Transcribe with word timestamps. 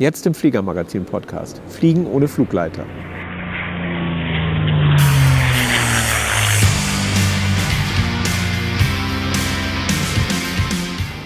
Jetzt 0.00 0.24
im 0.24 0.32
Fliegermagazin-Podcast. 0.32 1.60
Fliegen 1.68 2.06
ohne 2.06 2.26
Flugleiter. 2.26 2.86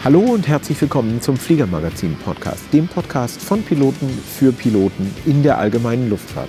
Hallo 0.02 0.18
und 0.18 0.48
herzlich 0.48 0.80
willkommen 0.80 1.22
zum 1.22 1.36
Fliegermagazin-Podcast, 1.36 2.64
dem 2.72 2.88
Podcast 2.88 3.40
von 3.40 3.62
Piloten 3.62 4.08
für 4.08 4.50
Piloten 4.50 5.14
in 5.24 5.44
der 5.44 5.58
allgemeinen 5.58 6.10
Luftfahrt. 6.10 6.48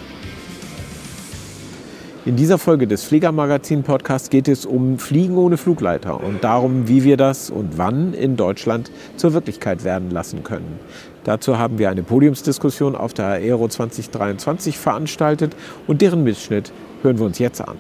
In 2.27 2.34
dieser 2.34 2.58
Folge 2.58 2.88
des 2.88 3.04
Fliegermagazin-Podcasts 3.04 4.30
geht 4.30 4.48
es 4.48 4.66
um 4.66 4.98
Fliegen 4.98 5.37
ohne 5.37 5.56
Flugleiter 5.56 6.20
und 6.24 6.42
darum, 6.42 6.88
wie 6.88 7.05
wir 7.05 7.16
das 7.16 7.51
und 7.51 7.78
wann 7.78 8.14
in 8.14 8.37
Deutschland 8.37 8.91
zur 9.16 9.32
Wirklichkeit 9.32 9.84
werden 9.84 10.10
lassen 10.10 10.42
können. 10.42 10.80
Dazu 11.23 11.56
haben 11.56 11.78
wir 11.78 11.88
eine 11.88 12.02
Podiumsdiskussion 12.02 12.96
auf 12.96 13.15
der 13.15 13.27
Aero 13.27 13.68
2023 13.68 14.77
veranstaltet 14.77 15.54
und 15.87 16.02
deren 16.02 16.24
Mitschnitt 16.24 16.73
hören 17.02 17.16
wir 17.20 17.27
uns 17.27 17.38
jetzt 17.38 17.60
an. 17.60 17.77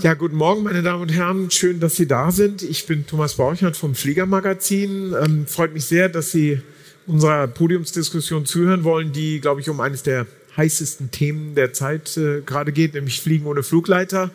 Ja, 0.00 0.14
guten 0.14 0.34
Morgen, 0.34 0.64
meine 0.64 0.82
Damen 0.82 1.02
und 1.02 1.12
Herren. 1.12 1.52
Schön, 1.52 1.78
dass 1.78 1.94
Sie 1.94 2.08
da 2.08 2.32
sind. 2.32 2.64
Ich 2.64 2.88
bin 2.88 3.06
Thomas 3.06 3.34
Borchert 3.34 3.76
vom 3.76 3.94
Fliegermagazin. 3.94 5.14
Ähm, 5.24 5.46
freut 5.46 5.72
mich 5.72 5.84
sehr, 5.84 6.08
dass 6.08 6.32
Sie 6.32 6.62
unserer 7.06 7.46
Podiumsdiskussion 7.46 8.44
zuhören 8.44 8.82
wollen, 8.82 9.12
die, 9.12 9.40
glaube 9.40 9.60
ich, 9.60 9.68
um 9.70 9.80
eines 9.80 10.02
der 10.02 10.26
heißesten 10.60 11.10
Themen 11.10 11.54
der 11.54 11.72
Zeit 11.72 12.16
äh, 12.16 12.42
gerade 12.42 12.72
geht, 12.72 12.94
nämlich 12.94 13.20
Fliegen 13.20 13.46
ohne 13.46 13.62
Flugleiter. 13.62 14.30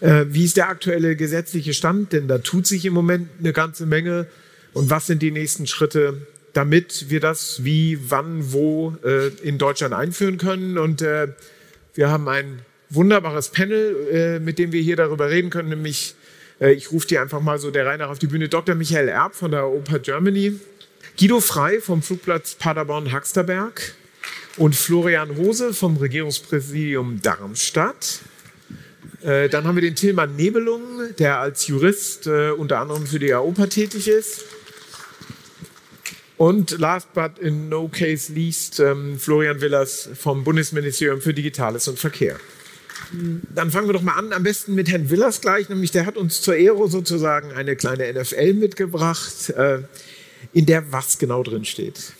Äh, 0.00 0.26
wie 0.28 0.44
ist 0.44 0.56
der 0.56 0.68
aktuelle 0.68 1.14
gesetzliche 1.14 1.74
Stand? 1.74 2.12
Denn 2.12 2.26
da 2.26 2.38
tut 2.38 2.66
sich 2.66 2.84
im 2.84 2.92
Moment 2.92 3.28
eine 3.38 3.52
ganze 3.52 3.86
Menge. 3.86 4.26
Und 4.72 4.90
was 4.90 5.06
sind 5.06 5.22
die 5.22 5.30
nächsten 5.30 5.66
Schritte, 5.66 6.26
damit 6.52 7.06
wir 7.08 7.20
das 7.20 7.64
wie, 7.64 7.98
wann, 8.10 8.52
wo 8.52 8.96
äh, 9.04 9.28
in 9.42 9.58
Deutschland 9.58 9.94
einführen 9.94 10.38
können? 10.38 10.76
Und 10.76 11.02
äh, 11.02 11.28
wir 11.94 12.10
haben 12.10 12.28
ein 12.28 12.60
wunderbares 12.90 13.50
Panel, 13.50 13.96
äh, 14.10 14.38
mit 14.40 14.58
dem 14.58 14.72
wir 14.72 14.82
hier 14.82 14.96
darüber 14.96 15.30
reden 15.30 15.50
können, 15.50 15.68
nämlich 15.68 16.14
äh, 16.60 16.72
ich 16.72 16.90
rufe 16.90 17.06
dir 17.06 17.22
einfach 17.22 17.40
mal 17.40 17.58
so 17.58 17.70
der 17.70 17.86
Reihe 17.86 17.98
nach 17.98 18.10
auf 18.10 18.18
die 18.18 18.26
Bühne, 18.26 18.48
Dr. 18.48 18.74
Michael 18.74 19.08
Erb 19.08 19.34
von 19.34 19.50
der 19.50 19.66
Oper 19.66 19.98
Germany, 19.98 20.58
Guido 21.18 21.40
Frei 21.40 21.80
vom 21.80 22.02
Flugplatz 22.02 22.54
Paderborn-Haxterberg, 22.54 23.94
und 24.58 24.74
Florian 24.74 25.36
Hose 25.36 25.72
vom 25.72 25.96
Regierungspräsidium 25.96 27.22
Darmstadt. 27.22 28.20
Äh, 29.22 29.48
dann 29.48 29.66
haben 29.66 29.76
wir 29.76 29.82
den 29.82 29.94
Tilman 29.94 30.36
Nebelung, 30.36 30.82
der 31.18 31.38
als 31.38 31.66
Jurist 31.66 32.26
äh, 32.26 32.50
unter 32.50 32.80
anderem 32.80 33.06
für 33.06 33.18
die 33.18 33.32
AOPA 33.32 33.66
tätig 33.68 34.08
ist. 34.08 34.44
Und 36.36 36.78
last 36.78 37.12
but 37.14 37.38
in 37.40 37.68
no 37.68 37.88
case 37.88 38.32
least, 38.32 38.78
ähm, 38.78 39.18
Florian 39.18 39.60
Willers 39.60 40.08
vom 40.14 40.44
Bundesministerium 40.44 41.20
für 41.20 41.34
Digitales 41.34 41.88
und 41.88 41.98
Verkehr. 41.98 42.38
Dann 43.54 43.70
fangen 43.70 43.88
wir 43.88 43.92
doch 43.92 44.02
mal 44.02 44.12
an, 44.12 44.32
am 44.32 44.42
besten 44.42 44.74
mit 44.74 44.90
Herrn 44.90 45.08
Willers 45.08 45.40
gleich, 45.40 45.68
nämlich 45.68 45.92
der 45.92 46.04
hat 46.04 46.16
uns 46.16 46.42
zur 46.42 46.54
Aero 46.54 46.88
sozusagen 46.88 47.52
eine 47.52 47.74
kleine 47.74 48.12
NFL 48.12 48.54
mitgebracht, 48.54 49.50
äh, 49.50 49.80
in 50.52 50.66
der 50.66 50.92
was 50.92 51.18
genau 51.18 51.42
drin 51.42 51.64
steht. 51.64 52.12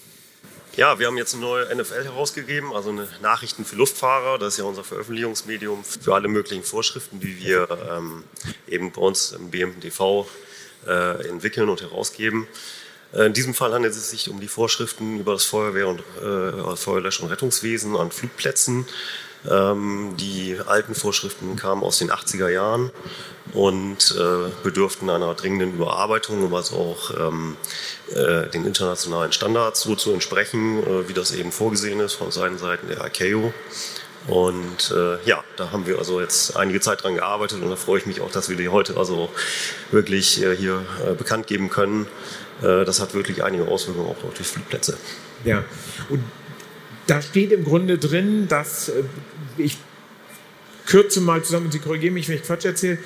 Ja, 0.79 1.01
wir 1.01 1.09
haben 1.09 1.17
jetzt 1.17 1.35
eine 1.35 1.43
neue 1.43 1.75
NFL 1.75 2.05
herausgegeben, 2.05 2.73
also 2.73 2.91
eine 2.91 3.09
Nachrichten 3.21 3.65
für 3.65 3.75
Luftfahrer. 3.75 4.39
Das 4.39 4.53
ist 4.53 4.59
ja 4.59 4.65
unser 4.65 4.85
Veröffentlichungsmedium 4.85 5.83
für 5.83 6.15
alle 6.15 6.29
möglichen 6.29 6.63
Vorschriften, 6.63 7.19
die 7.19 7.41
wir 7.41 7.67
ähm, 7.91 8.23
eben 8.69 8.93
bei 8.93 9.01
uns 9.01 9.33
im 9.33 9.51
BMTV 9.51 10.29
äh, 10.87 11.27
entwickeln 11.27 11.69
und 11.69 11.83
herausgeben. 11.83 12.47
Äh, 13.13 13.27
in 13.27 13.33
diesem 13.33 13.55
Fall 13.55 13.73
handelt 13.73 13.93
es 13.93 14.11
sich 14.11 14.31
um 14.31 14.39
die 14.39 14.47
Vorschriften 14.47 15.19
über 15.19 15.33
das 15.33 15.47
Feuerwehr- 15.47 15.89
und 15.89 15.99
äh, 15.99 16.77
Feuerlösch- 16.77 17.19
und 17.19 17.29
Rettungswesen 17.29 17.97
an 17.97 18.13
Flugplätzen. 18.13 18.87
Ähm, 19.49 20.15
die 20.19 20.59
alten 20.67 20.95
Vorschriften 20.95 21.57
kamen 21.57 21.83
aus 21.83 21.99
den 21.99 22.11
80er 22.11 22.49
Jahren 22.49 22.91
und 23.53 24.15
äh, 24.19 24.51
bedürften 24.63 25.09
einer 25.11 25.35
dringenden 25.35 25.75
Überarbeitung, 25.75 26.45
um 26.45 26.55
also 26.55 26.77
auch 26.77 27.29
ähm, 27.29 27.57
äh, 28.15 28.49
den 28.49 28.67
internationalen 28.67 29.33
Standards 29.33 29.81
so 29.83 29.95
zu 29.95 30.13
entsprechen, 30.13 30.83
äh, 30.83 31.09
wie 31.09 31.15
das 31.15 31.33
eben 31.33 31.53
vorgesehen 31.53 32.01
ist 32.01 32.15
von 32.15 32.31
seinen 32.31 32.59
Seiten 32.59 32.89
der 32.89 33.05
ICAO. 33.07 33.53
Und 34.27 34.93
äh, 34.95 35.25
ja, 35.25 35.43
da 35.57 35.71
haben 35.71 35.87
wir 35.87 35.99
also 35.99 36.21
jetzt 36.21 36.57
einige 36.57 36.81
Zeit 36.81 37.03
dran 37.03 37.15
gearbeitet 37.15 37.63
und 37.63 37.71
da 37.71 37.77
freue 37.77 37.99
ich 37.99 38.07
mich 38.07 38.21
auch, 38.21 38.31
dass 38.31 38.51
wir 38.51 38.57
die 38.57 38.69
heute 38.69 38.97
also 38.97 39.31
wirklich 39.91 40.43
äh, 40.43 40.55
hier 40.55 40.85
äh, 41.07 41.15
bekannt 41.15 41.47
geben 41.47 41.71
können. 41.71 42.07
Das 42.61 42.99
hat 42.99 43.15
wirklich 43.15 43.45
einige 43.45 43.69
Auswirkungen 43.69 44.09
auch 44.09 44.25
auf 44.25 44.35
die 44.37 44.43
Flugplätze. 44.43 44.99
Ja, 45.45 45.63
und 46.09 46.25
da 47.09 47.23
steht 47.23 47.51
im 47.53 47.65
Grunde 47.65 47.99
drin, 47.99 48.47
dass 48.49 48.91
äh, 48.91 49.03
ich 49.57 49.79
kürze 50.87 51.21
mal 51.21 51.43
zusammen 51.43 51.73
Sie 51.73 51.81
korrigieren 51.81 52.15
mich, 52.15 52.29
wenn 52.29 52.37
ich 52.37 52.43
Quatsch 52.43 52.65
erzähle. 52.65 52.99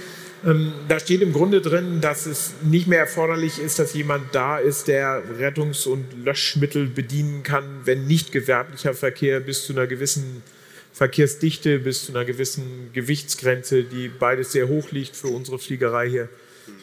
Ähm, 0.44 0.72
da 0.88 0.98
steht 0.98 1.22
im 1.22 1.32
Grunde 1.32 1.60
drin, 1.60 2.00
dass 2.00 2.26
es 2.26 2.54
nicht 2.62 2.88
mehr 2.88 2.98
erforderlich 2.98 3.60
ist, 3.60 3.78
dass 3.78 3.94
jemand 3.94 4.34
da 4.34 4.58
ist, 4.58 4.88
der 4.88 5.22
Rettungs- 5.38 5.86
und 5.86 6.04
Löschmittel 6.24 6.86
bedienen 6.86 7.44
kann, 7.44 7.82
wenn 7.84 8.06
nicht 8.06 8.32
gewerblicher 8.32 8.92
Verkehr 8.92 9.38
bis 9.38 9.64
zu 9.64 9.72
einer 9.72 9.86
gewissen 9.86 10.42
Verkehrsdichte, 10.92 11.78
bis 11.78 12.06
zu 12.06 12.12
einer 12.12 12.24
gewissen 12.24 12.90
Gewichtsgrenze, 12.92 13.84
die 13.84 14.08
beides 14.08 14.52
sehr 14.52 14.68
hoch 14.68 14.90
liegt 14.90 15.14
für 15.14 15.28
unsere 15.28 15.60
Fliegerei 15.60 16.08
hier. 16.08 16.28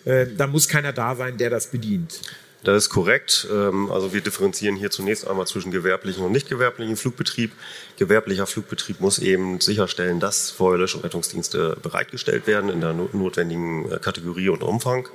Äh, 0.05 0.27
da 0.37 0.47
muss 0.47 0.69
keiner 0.69 0.93
da 0.93 1.15
sein, 1.15 1.37
der 1.37 1.49
das 1.49 1.67
bedient. 1.67 2.21
Das 2.63 2.83
ist 2.83 2.89
korrekt. 2.89 3.47
Ähm, 3.51 3.89
also 3.91 4.13
wir 4.13 4.21
differenzieren 4.21 4.75
hier 4.75 4.91
zunächst 4.91 5.27
einmal 5.27 5.47
zwischen 5.47 5.71
gewerblichen 5.71 6.25
und 6.25 6.31
nicht 6.31 6.49
gewerblichen 6.49 6.97
Flugbetrieb. 6.97 7.51
Gewerblicher 7.97 8.47
Flugbetrieb 8.47 8.99
muss 8.99 9.19
eben 9.19 9.61
sicherstellen, 9.61 10.19
dass 10.19 10.51
Feuerlösch- 10.51 10.95
und 10.95 11.03
Rettungsdienste 11.03 11.77
bereitgestellt 11.81 12.47
werden 12.47 12.69
in 12.69 12.81
der 12.81 12.93
notwendigen 12.93 13.89
äh, 13.89 13.99
Kategorie 13.99 14.49
und 14.49 14.63
Umfang. 14.63 15.07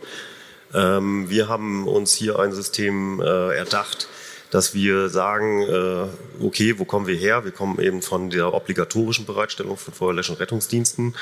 Ähm, 0.72 1.28
wir 1.28 1.48
haben 1.48 1.86
uns 1.86 2.14
hier 2.14 2.38
ein 2.38 2.52
System 2.52 3.20
äh, 3.20 3.54
erdacht, 3.54 4.08
dass 4.50 4.72
wir 4.72 5.08
sagen, 5.10 5.62
äh, 5.62 6.44
okay, 6.44 6.78
wo 6.78 6.84
kommen 6.84 7.06
wir 7.06 7.16
her? 7.16 7.44
Wir 7.44 7.52
kommen 7.52 7.78
eben 7.78 8.00
von 8.00 8.30
der 8.30 8.54
obligatorischen 8.54 9.26
Bereitstellung 9.26 9.76
von 9.76 9.92
Feuerlösch- 9.92 10.30
und 10.30 10.40
Rettungsdiensten. 10.40 11.14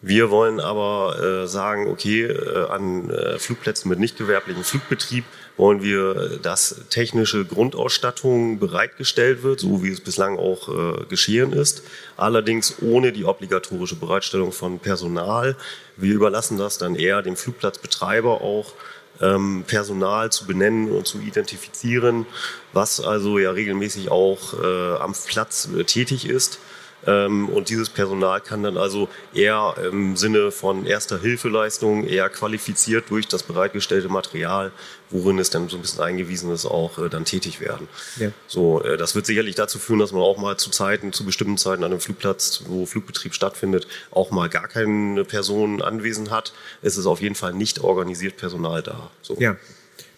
Wir 0.00 0.30
wollen 0.30 0.60
aber 0.60 1.18
äh, 1.20 1.48
sagen, 1.48 1.88
okay, 1.88 2.22
äh, 2.22 2.68
an 2.68 3.10
äh, 3.10 3.38
Flugplätzen 3.38 3.88
mit 3.88 3.98
nicht 3.98 4.16
gewerblichem 4.16 4.62
Flugbetrieb 4.62 5.24
wollen 5.56 5.82
wir, 5.82 6.38
dass 6.40 6.82
technische 6.88 7.44
Grundausstattung 7.44 8.60
bereitgestellt 8.60 9.42
wird, 9.42 9.58
so 9.58 9.82
wie 9.82 9.90
es 9.90 10.00
bislang 10.00 10.38
auch 10.38 10.68
äh, 10.68 11.04
geschehen 11.06 11.52
ist. 11.52 11.82
Allerdings 12.16 12.76
ohne 12.80 13.10
die 13.10 13.24
obligatorische 13.24 13.96
Bereitstellung 13.96 14.52
von 14.52 14.78
Personal. 14.78 15.56
Wir 15.96 16.14
überlassen 16.14 16.58
das 16.58 16.78
dann 16.78 16.94
eher 16.94 17.22
dem 17.22 17.34
Flugplatzbetreiber 17.34 18.40
auch 18.40 18.74
ähm, 19.20 19.64
Personal 19.66 20.30
zu 20.30 20.46
benennen 20.46 20.92
und 20.92 21.08
zu 21.08 21.18
identifizieren, 21.18 22.24
was 22.72 23.00
also 23.00 23.40
ja 23.40 23.50
regelmäßig 23.50 24.12
auch 24.12 24.54
äh, 24.62 24.96
am 24.98 25.12
Platz 25.26 25.68
äh, 25.76 25.82
tätig 25.82 26.28
ist 26.28 26.60
und 27.08 27.68
dieses 27.68 27.88
Personal 27.88 28.40
kann 28.40 28.62
dann 28.62 28.76
also 28.76 29.08
eher 29.32 29.74
im 29.90 30.16
Sinne 30.16 30.50
von 30.50 30.84
erster 30.84 31.20
Hilfeleistung 31.20 32.04
eher 32.04 32.28
qualifiziert 32.28 33.10
durch 33.10 33.26
das 33.28 33.42
bereitgestellte 33.42 34.08
Material, 34.08 34.72
worin 35.10 35.38
es 35.38 35.50
dann 35.50 35.68
so 35.68 35.76
ein 35.76 35.82
bisschen 35.82 36.02
eingewiesen 36.02 36.52
ist, 36.52 36.66
auch 36.66 36.98
äh, 36.98 37.08
dann 37.08 37.24
tätig 37.24 37.60
werden. 37.60 37.88
Ja. 38.18 38.30
So, 38.46 38.82
äh, 38.82 38.96
das 38.96 39.14
wird 39.14 39.26
sicherlich 39.26 39.54
dazu 39.54 39.78
führen, 39.78 40.00
dass 40.00 40.12
man 40.12 40.22
auch 40.22 40.38
mal 40.38 40.56
zu 40.56 40.70
Zeiten, 40.70 41.12
zu 41.12 41.24
bestimmten 41.24 41.56
Zeiten 41.56 41.82
an 41.84 41.92
einem 41.92 42.00
Flugplatz, 42.00 42.64
wo 42.66 42.84
Flugbetrieb 42.84 43.34
stattfindet, 43.34 43.86
auch 44.10 44.30
mal 44.30 44.48
gar 44.48 44.68
keine 44.68 45.24
Person 45.24 45.82
anwesend 45.82 46.30
hat. 46.30 46.52
Es 46.82 46.96
ist 46.96 47.06
auf 47.06 47.22
jeden 47.22 47.34
Fall 47.34 47.54
nicht 47.54 47.80
organisiert 47.80 48.36
Personal 48.36 48.82
da. 48.82 49.10
So. 49.22 49.36
Ja. 49.38 49.56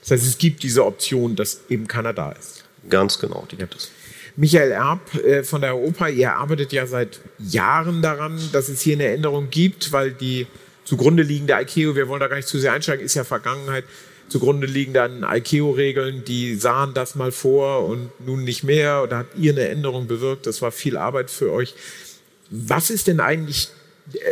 Das 0.00 0.12
heißt, 0.12 0.26
es 0.26 0.38
gibt 0.38 0.62
diese 0.62 0.84
Option, 0.84 1.36
dass 1.36 1.60
eben 1.68 1.86
keiner 1.86 2.12
da 2.12 2.32
ist. 2.32 2.64
Ganz 2.88 3.18
genau, 3.18 3.46
die 3.50 3.56
gibt 3.56 3.76
es. 3.76 3.90
Michael 4.36 4.72
Erb 4.72 5.14
äh, 5.14 5.42
von 5.42 5.60
der 5.60 5.76
Oper, 5.76 6.08
ihr 6.08 6.34
arbeitet 6.34 6.72
ja 6.72 6.86
seit 6.86 7.20
Jahren 7.38 8.02
daran, 8.02 8.38
dass 8.52 8.68
es 8.68 8.80
hier 8.80 8.94
eine 8.94 9.08
Änderung 9.08 9.50
gibt, 9.50 9.92
weil 9.92 10.12
die 10.12 10.46
zugrunde 10.84 11.22
liegende 11.22 11.54
ICAO, 11.54 11.94
wir 11.94 12.08
wollen 12.08 12.20
da 12.20 12.28
gar 12.28 12.36
nicht 12.36 12.48
zu 12.48 12.58
sehr 12.58 12.72
einsteigen, 12.72 13.04
ist 13.04 13.14
ja 13.14 13.24
Vergangenheit, 13.24 13.84
zugrunde 14.28 14.66
liegenden 14.66 15.24
ICAO-Regeln, 15.24 16.24
die 16.24 16.54
sahen 16.54 16.94
das 16.94 17.14
mal 17.14 17.32
vor 17.32 17.86
und 17.86 18.10
nun 18.24 18.44
nicht 18.44 18.62
mehr. 18.62 19.06
Da 19.06 19.18
habt 19.18 19.36
ihr 19.36 19.52
eine 19.52 19.68
Änderung 19.68 20.06
bewirkt, 20.06 20.46
das 20.46 20.62
war 20.62 20.72
viel 20.72 20.96
Arbeit 20.96 21.30
für 21.30 21.52
euch. 21.52 21.74
Was 22.50 22.90
ist 22.90 23.08
denn 23.08 23.20
eigentlich, 23.20 23.68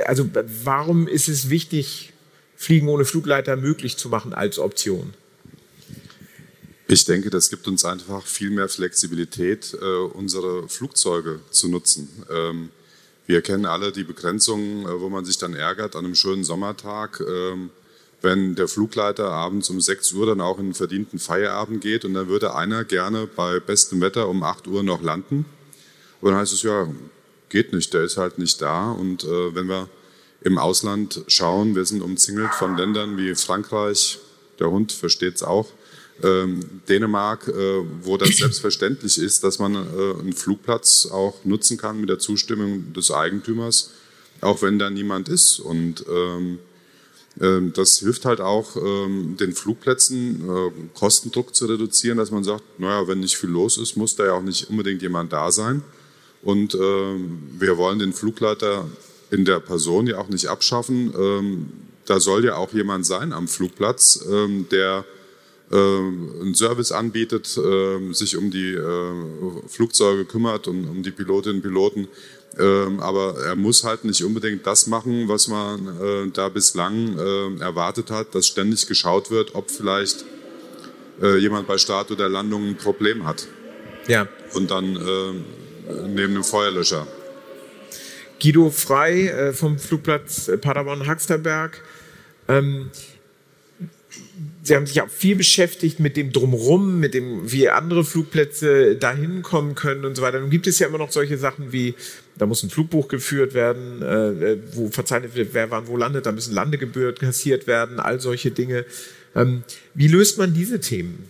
also 0.07 0.29
warum 0.65 1.07
ist 1.09 1.29
es 1.29 1.51
wichtig, 1.51 2.13
Fliegen 2.57 2.89
ohne 2.89 3.05
Flugleiter 3.05 3.57
möglich 3.57 3.97
zu 3.97 4.09
machen 4.09 4.35
als 4.35 4.59
Option? 4.59 5.15
Ich 6.91 7.05
denke, 7.05 7.29
das 7.29 7.51
gibt 7.51 7.69
uns 7.69 7.85
einfach 7.85 8.25
viel 8.25 8.49
mehr 8.49 8.67
Flexibilität, 8.67 9.77
äh, 9.79 9.85
unsere 9.85 10.71
Flugzeuge 10.71 11.41
zu 11.51 11.69
nutzen. 11.69 12.09
Ähm, 12.31 12.71
wir 13.27 13.43
kennen 13.43 13.67
alle 13.67 13.93
die 13.93 14.05
Begrenzungen, 14.05 14.87
äh, 14.87 14.99
wo 14.99 15.11
man 15.11 15.27
sich 15.27 15.37
dann 15.37 15.53
ärgert 15.53 15.97
an 15.97 16.07
einem 16.07 16.15
schönen 16.15 16.45
Sommertag, 16.45 17.21
ähm, 17.21 17.69
wenn 18.23 18.55
der 18.55 18.69
Flugleiter 18.69 19.31
abends 19.31 19.69
um 19.69 19.83
6 19.83 20.15
Uhr 20.15 20.25
dann 20.25 20.41
auch 20.41 20.59
in 20.59 20.69
den 20.69 20.75
verdienten 20.75 21.19
Feierabend 21.19 21.83
geht 21.83 22.07
und 22.07 22.15
dann 22.15 22.29
würde 22.29 22.55
einer 22.55 22.85
gerne 22.85 23.27
bei 23.27 23.61
bestem 23.61 24.01
Wetter 24.01 24.27
um 24.27 24.43
8 24.43 24.67
Uhr 24.67 24.83
noch 24.83 25.03
landen. 25.03 25.45
Und 26.23 26.31
dann 26.31 26.41
heißt 26.41 26.55
es 26.55 26.63
ja, 26.63 26.89
geht 27.51 27.75
nicht, 27.75 27.93
der 27.93 28.05
ist 28.05 28.17
halt 28.17 28.39
nicht 28.39 28.63
da. 28.63 28.93
Und 28.93 29.25
äh, 29.25 29.55
wenn 29.55 29.69
wir 29.69 29.91
im 30.41 30.57
Ausland 30.57 31.23
schauen, 31.27 31.77
wir 31.77 31.85
sind 31.85 32.01
umzingelt 32.01 32.55
von 32.55 32.79
Ländern 32.79 33.19
wie 33.19 33.35
Frankreich, 33.35 34.21
der 34.59 34.71
Hund 34.71 34.91
versteht 34.91 35.35
es 35.37 35.43
auch, 35.43 35.69
ähm, 36.23 36.61
Dänemark, 36.89 37.49
äh, 37.49 37.83
wo 38.03 38.17
das 38.17 38.29
selbstverständlich 38.37 39.19
ist, 39.19 39.45
dass 39.45 39.59
man 39.59 39.75
äh, 39.75 40.21
einen 40.21 40.33
Flugplatz 40.33 41.07
auch 41.07 41.45
nutzen 41.45 41.77
kann 41.77 42.01
mit 42.01 42.09
der 42.09 42.19
Zustimmung 42.19 42.93
des 42.93 43.11
Eigentümers, 43.11 43.91
auch 44.41 44.63
wenn 44.63 44.79
da 44.79 44.91
niemand 44.91 45.29
ist. 45.29 45.61
Und 45.61 46.05
ähm, 46.09 46.59
äh, 47.41 47.71
das 47.73 47.99
hilft 47.99 48.25
halt 48.25 48.41
auch, 48.41 48.77
ähm, 48.77 49.37
den 49.39 49.53
Flugplätzen 49.53 50.49
äh, 50.49 50.71
Kostendruck 50.95 51.55
zu 51.55 51.67
reduzieren, 51.67 52.19
dass 52.19 52.31
man 52.31 52.45
sagt, 52.45 52.63
naja, 52.79 53.07
wenn 53.07 53.21
nicht 53.21 53.37
viel 53.37 53.51
los 53.51 53.79
ist, 53.79 53.97
muss 53.97 54.17
da 54.17 54.27
ja 54.27 54.33
auch 54.33 54.43
nicht 54.43 54.71
unbedingt 54.71 55.03
jemand 55.03 55.33
da 55.33 55.51
sein. 55.51 55.83
Und 56.43 56.75
äh, 56.75 56.79
wir 56.79 57.77
wollen 57.79 57.99
den 57.99 58.13
Flugleiter 58.13 58.87
in 59.31 59.45
der 59.45 59.61
Person 59.61 60.07
ja 60.07 60.19
auch 60.19 60.29
nicht 60.29 60.47
abschaffen. 60.47 61.13
Ähm, 61.19 61.69
da 62.07 62.21
soll 62.21 62.45
ja 62.45 62.57
auch 62.57 62.73
jemand 62.73 63.07
sein 63.07 63.33
am 63.33 63.49
Flugplatz, 63.49 64.25
ähm, 64.31 64.67
der 64.71 65.05
einen 65.71 66.55
Service 66.55 66.93
anbietet, 66.93 67.59
äh, 67.59 68.13
sich 68.13 68.37
um 68.39 68.51
die 68.51 68.73
äh, 68.73 69.13
Flugzeuge 69.69 70.25
kümmert 70.25 70.67
und 70.67 70.89
um 70.89 71.03
die 71.03 71.11
Pilotinnen 71.11 71.57
und 71.57 71.63
Piloten. 71.63 72.09
Ähm, 72.59 73.01
aber 73.01 73.37
er 73.45 73.55
muss 73.55 73.85
halt 73.85 74.05
nicht 74.05 74.25
unbedingt 74.25 74.67
das 74.67 74.87
machen, 74.87 75.29
was 75.29 75.47
man 75.49 76.31
da 76.33 76.49
bislang 76.49 77.17
erwartet 77.61 78.11
hat, 78.11 78.35
dass 78.35 78.47
ständig 78.47 78.87
geschaut 78.87 79.31
wird, 79.31 79.55
ob 79.55 79.71
vielleicht 79.71 80.25
jemand 81.21 81.69
bei 81.69 81.79
Start 81.79 82.11
oder 82.11 82.29
Landung 82.29 82.69
ein 82.69 82.77
Problem 82.77 83.27
hat. 83.27 83.47
Ja. 84.09 84.27
Und 84.55 84.71
dann 84.71 84.95
neben 86.07 86.35
dem 86.35 86.45
Feuerlöscher. 86.45 87.07
Guido 88.43 88.71
Frei 88.71 89.53
vom 89.55 89.79
Flugplatz 89.79 90.51
Paderborn-Haxterberg. 90.61 91.81
Sie 94.69 94.77
haben 94.77 94.87
sich 94.87 95.01
auch 95.01 95.09
viel 95.09 95.35
beschäftigt 95.35 95.99
mit 95.99 96.17
dem 96.17 96.31
Drumrum, 96.31 97.01
mit 97.01 97.15
dem, 97.15 97.51
wie 97.51 97.71
andere 97.71 98.05
Flugplätze 98.05 98.97
dahin 98.97 99.43
kommen 99.43 99.75
können 99.75 100.05
und 100.05 100.15
so 100.15 100.21
weiter. 100.23 100.41
Nun 100.41 100.51
gibt 100.51 100.67
es 100.67 100.79
ja 100.79 100.87
immer 100.87 100.99
noch 100.99 101.11
solche 101.11 101.39
Sachen 101.39 101.73
wie, 101.73 101.95
da 102.37 102.45
muss 102.45 102.63
ein 102.63 102.69
Flugbuch 102.69 103.09
geführt 103.09 103.55
werden, 103.55 104.03
äh, 104.03 104.59
wo 104.75 104.89
verzeichnet 104.89 105.35
wird, 105.35 105.55
wer 105.55 105.71
wann 105.71 105.89
wo 105.89 105.97
landet, 105.97 106.27
da 106.27 106.33
müssen 106.33 106.55
Landegebühren 106.55 107.15
kassiert 107.15 107.67
werden, 107.67 107.99
all 107.99 108.21
solche 108.21 108.51
Dinge. 108.51 108.85
Ähm, 109.35 109.63
wie 109.95 110.07
löst 110.07 110.37
man 110.37 110.53
diese 110.53 110.81
Themen? 110.81 111.25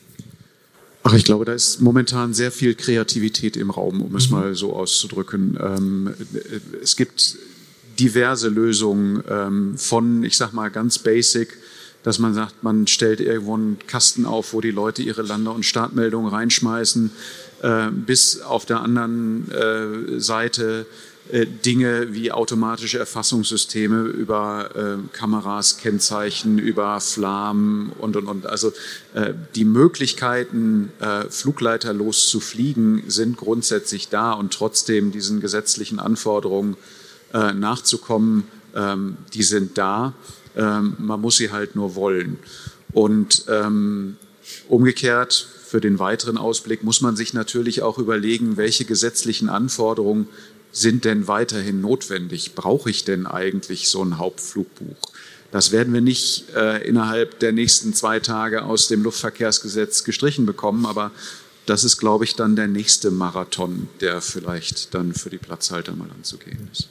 Ach, 1.05 1.14
ich 1.14 1.25
glaube, 1.25 1.44
da 1.44 1.52
ist 1.52 1.81
momentan 1.81 2.34
sehr 2.34 2.50
viel 2.50 2.75
Kreativität 2.75 3.56
im 3.56 3.70
Raum, 3.70 4.02
um 4.02 4.17
es 4.17 4.31
mhm. 4.31 4.37
mal 4.37 4.55
so 4.56 4.73
auszudrücken. 4.73 5.56
Ähm, 5.62 6.14
es 6.82 6.96
gibt 6.96 7.38
diverse 8.00 8.49
Lösungen 8.49 9.23
ähm, 9.31 9.79
von, 9.79 10.25
ich 10.25 10.37
sag 10.37 10.52
mal, 10.52 10.70
ganz 10.70 10.99
basic 10.99 11.56
dass 12.02 12.18
man 12.18 12.34
sagt, 12.34 12.62
man 12.62 12.86
stellt 12.86 13.20
irgendwo 13.20 13.54
einen 13.54 13.78
Kasten 13.86 14.24
auf, 14.24 14.52
wo 14.52 14.60
die 14.60 14.70
Leute 14.70 15.02
ihre 15.02 15.22
Lande- 15.22 15.50
und 15.50 15.64
Startmeldungen 15.64 16.30
reinschmeißen, 16.30 17.10
äh, 17.62 17.90
bis 17.90 18.40
auf 18.40 18.66
der 18.66 18.80
anderen 18.80 19.50
äh, 19.50 20.20
Seite 20.20 20.86
äh, 21.30 21.46
Dinge 21.46 22.14
wie 22.14 22.32
automatische 22.32 22.98
Erfassungssysteme 22.98 24.02
über 24.02 24.70
äh, 24.74 25.08
Kameras, 25.12 25.76
Kennzeichen, 25.76 26.58
über 26.58 27.00
Flammen 27.00 27.92
und, 27.98 28.16
und, 28.16 28.26
und. 28.26 28.46
Also 28.46 28.72
äh, 29.12 29.34
die 29.54 29.66
Möglichkeiten, 29.66 30.90
äh, 31.00 31.24
flugleiterlos 31.28 32.28
zu 32.28 32.40
fliegen, 32.40 33.02
sind 33.08 33.36
grundsätzlich 33.36 34.08
da 34.08 34.32
und 34.32 34.54
trotzdem 34.54 35.12
diesen 35.12 35.40
gesetzlichen 35.40 35.98
Anforderungen 35.98 36.76
nachzukommen, 37.30 38.44
ähm, 38.74 39.18
die 39.34 39.42
sind 39.42 39.76
da. 39.76 40.14
Ähm, 40.58 40.96
man 40.99 41.20
muss 41.20 41.37
sie 41.37 41.50
halt 41.50 41.76
nur 41.76 41.94
wollen. 41.94 42.38
Und 42.93 43.44
ähm, 43.49 44.16
umgekehrt, 44.69 45.49
für 45.64 45.81
den 45.81 45.99
weiteren 45.99 46.37
Ausblick 46.38 46.82
muss 46.82 47.00
man 47.00 47.16
sich 47.16 47.32
natürlich 47.32 47.82
auch 47.82 47.99
überlegen, 47.99 48.56
welche 48.56 48.84
gesetzlichen 48.84 49.49
Anforderungen 49.49 50.28
sind 50.72 51.05
denn 51.05 51.28
weiterhin 51.28 51.81
notwendig? 51.81 52.55
Brauche 52.55 52.90
ich 52.90 53.05
denn 53.05 53.26
eigentlich 53.26 53.88
so 53.88 54.02
ein 54.02 54.19
Hauptflugbuch? 54.19 54.96
Das 55.50 55.72
werden 55.72 55.94
wir 55.94 56.00
nicht 56.00 56.50
äh, 56.55 56.87
innerhalb 56.87 57.38
der 57.38 57.52
nächsten 57.52 57.94
zwei 57.94 58.20
Tage 58.20 58.64
aus 58.64 58.88
dem 58.88 59.02
Luftverkehrsgesetz 59.02 60.05
gestrichen 60.05 60.44
bekommen, 60.44 60.84
aber 60.84 61.10
das 61.64 61.84
ist, 61.84 61.99
glaube 61.99 62.25
ich, 62.25 62.34
dann 62.34 62.56
der 62.56 62.69
nächste 62.69 63.10
Marathon, 63.10 63.88
der 64.00 64.20
vielleicht 64.20 64.94
dann 64.94 65.14
für 65.14 65.31
die 65.31 65.38
Platzhalter 65.38 65.94
mal 65.94 66.10
anzugehen 66.10 66.69
ist. 66.72 66.88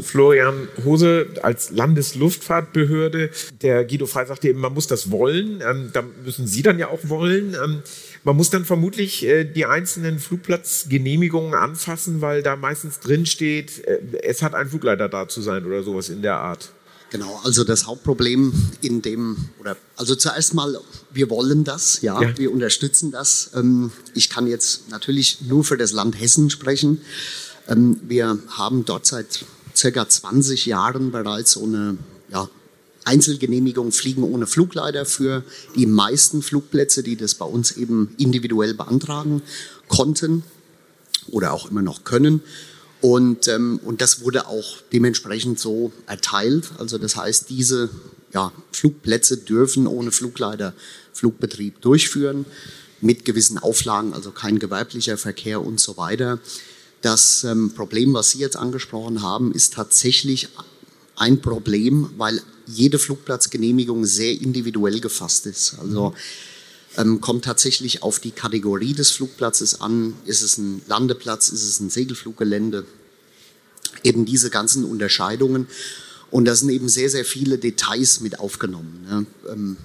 Florian 0.00 0.68
Hose 0.84 1.28
als 1.42 1.70
Landesluftfahrtbehörde. 1.70 3.30
Der 3.62 3.84
Guido 3.84 4.06
Frey 4.06 4.26
sagte 4.26 4.48
eben, 4.48 4.60
man 4.60 4.74
muss 4.74 4.86
das 4.86 5.10
wollen. 5.10 5.62
Ähm, 5.68 5.90
da 5.92 6.02
müssen 6.24 6.46
Sie 6.46 6.62
dann 6.62 6.78
ja 6.78 6.88
auch 6.88 7.00
wollen. 7.04 7.54
Ähm, 7.54 7.82
man 8.24 8.36
muss 8.36 8.50
dann 8.50 8.64
vermutlich 8.64 9.24
äh, 9.24 9.44
die 9.44 9.66
einzelnen 9.66 10.18
Flugplatzgenehmigungen 10.18 11.54
anfassen, 11.54 12.20
weil 12.20 12.42
da 12.42 12.56
meistens 12.56 13.00
drin 13.00 13.26
steht, 13.26 13.84
äh, 13.86 14.00
es 14.22 14.42
hat 14.42 14.54
ein 14.54 14.68
Flugleiter 14.68 15.08
da 15.08 15.28
zu 15.28 15.40
sein 15.40 15.64
oder 15.64 15.82
sowas 15.82 16.08
in 16.08 16.22
der 16.22 16.36
Art. 16.36 16.70
Genau, 17.10 17.40
also 17.42 17.64
das 17.64 17.86
Hauptproblem 17.86 18.52
in 18.82 19.00
dem, 19.00 19.48
oder 19.60 19.78
also 19.96 20.14
zuerst 20.14 20.52
mal, 20.52 20.78
wir 21.10 21.30
wollen 21.30 21.64
das, 21.64 22.02
ja, 22.02 22.20
ja. 22.20 22.36
wir 22.36 22.52
unterstützen 22.52 23.10
das. 23.10 23.52
Ähm, 23.54 23.92
ich 24.14 24.28
kann 24.28 24.46
jetzt 24.46 24.90
natürlich 24.90 25.38
nur 25.42 25.64
für 25.64 25.78
das 25.78 25.92
Land 25.92 26.20
Hessen 26.20 26.50
sprechen. 26.50 27.00
Wir 27.70 28.38
haben 28.48 28.86
dort 28.86 29.04
seit 29.04 29.44
circa 29.78 30.08
20 30.08 30.66
Jahren 30.66 31.10
bereits 31.10 31.52
so 31.52 31.64
eine 31.64 31.96
ja, 32.30 32.48
Einzelgenehmigung 33.04 33.92
Fliegen 33.92 34.22
ohne 34.22 34.46
Flugleiter 34.46 35.06
für 35.06 35.44
die 35.76 35.86
meisten 35.86 36.42
Flugplätze, 36.42 37.02
die 37.02 37.16
das 37.16 37.34
bei 37.34 37.46
uns 37.46 37.72
eben 37.72 38.14
individuell 38.18 38.74
beantragen 38.74 39.42
konnten 39.88 40.42
oder 41.30 41.52
auch 41.52 41.70
immer 41.70 41.82
noch 41.82 42.04
können. 42.04 42.42
Und, 43.00 43.46
ähm, 43.48 43.80
und 43.84 44.00
das 44.00 44.22
wurde 44.22 44.48
auch 44.48 44.78
dementsprechend 44.92 45.58
so 45.58 45.92
erteilt. 46.06 46.72
Also 46.78 46.98
das 46.98 47.16
heißt, 47.16 47.48
diese 47.48 47.90
ja, 48.34 48.52
Flugplätze 48.72 49.36
dürfen 49.38 49.86
ohne 49.86 50.10
Flugleiter 50.10 50.74
Flugbetrieb 51.12 51.80
durchführen 51.80 52.44
mit 53.00 53.24
gewissen 53.24 53.58
Auflagen, 53.58 54.12
also 54.12 54.32
kein 54.32 54.58
gewerblicher 54.58 55.16
Verkehr 55.16 55.64
und 55.64 55.78
so 55.80 55.96
weiter. 55.96 56.40
Das 57.02 57.44
ähm, 57.44 57.72
Problem, 57.74 58.14
was 58.14 58.30
Sie 58.30 58.38
jetzt 58.38 58.56
angesprochen 58.56 59.22
haben, 59.22 59.52
ist 59.52 59.74
tatsächlich 59.74 60.48
ein 61.16 61.40
Problem, 61.40 62.10
weil 62.16 62.42
jede 62.66 62.98
Flugplatzgenehmigung 62.98 64.04
sehr 64.04 64.32
individuell 64.32 65.00
gefasst 65.00 65.46
ist. 65.46 65.76
Also 65.80 66.14
ähm, 66.96 67.20
kommt 67.20 67.44
tatsächlich 67.44 68.02
auf 68.02 68.18
die 68.18 68.30
Kategorie 68.30 68.92
des 68.92 69.10
Flugplatzes 69.10 69.80
an. 69.80 70.14
Ist 70.26 70.42
es 70.42 70.58
ein 70.58 70.82
Landeplatz? 70.86 71.48
Ist 71.48 71.62
es 71.62 71.80
ein 71.80 71.90
Segelfluggelände? 71.90 72.84
Eben 74.02 74.24
diese 74.24 74.50
ganzen 74.50 74.84
Unterscheidungen. 74.84 75.68
Und 76.30 76.44
da 76.44 76.54
sind 76.54 76.70
eben 76.70 76.88
sehr, 76.88 77.08
sehr 77.08 77.24
viele 77.24 77.58
Details 77.58 78.20
mit 78.20 78.38
aufgenommen. 78.38 79.06
Ne? 79.08 79.26
Ähm, 79.50 79.76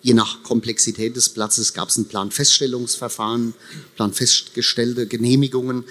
je 0.00 0.14
nach 0.14 0.42
Komplexität 0.42 1.16
des 1.16 1.28
Platzes 1.30 1.74
gab 1.74 1.88
es 1.88 1.96
ein 1.96 2.06
Planfeststellungsverfahren, 2.06 3.54
planfestgestellte 3.96 5.06
Genehmigungen. 5.06 5.84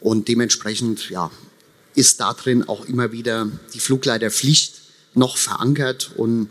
Und 0.00 0.28
dementsprechend 0.28 1.10
ja, 1.10 1.30
ist 1.94 2.20
da 2.20 2.32
drin 2.32 2.68
auch 2.68 2.86
immer 2.86 3.12
wieder 3.12 3.48
die 3.74 3.80
Flugleiterpflicht 3.80 4.80
noch 5.14 5.36
verankert. 5.36 6.12
Und 6.16 6.48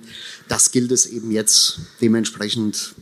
das 0.48 0.72
gilt 0.72 0.91
es 0.91 1.06
eben 1.06 1.32
jetzt 1.32 1.79
dementsprechend 2.01 2.94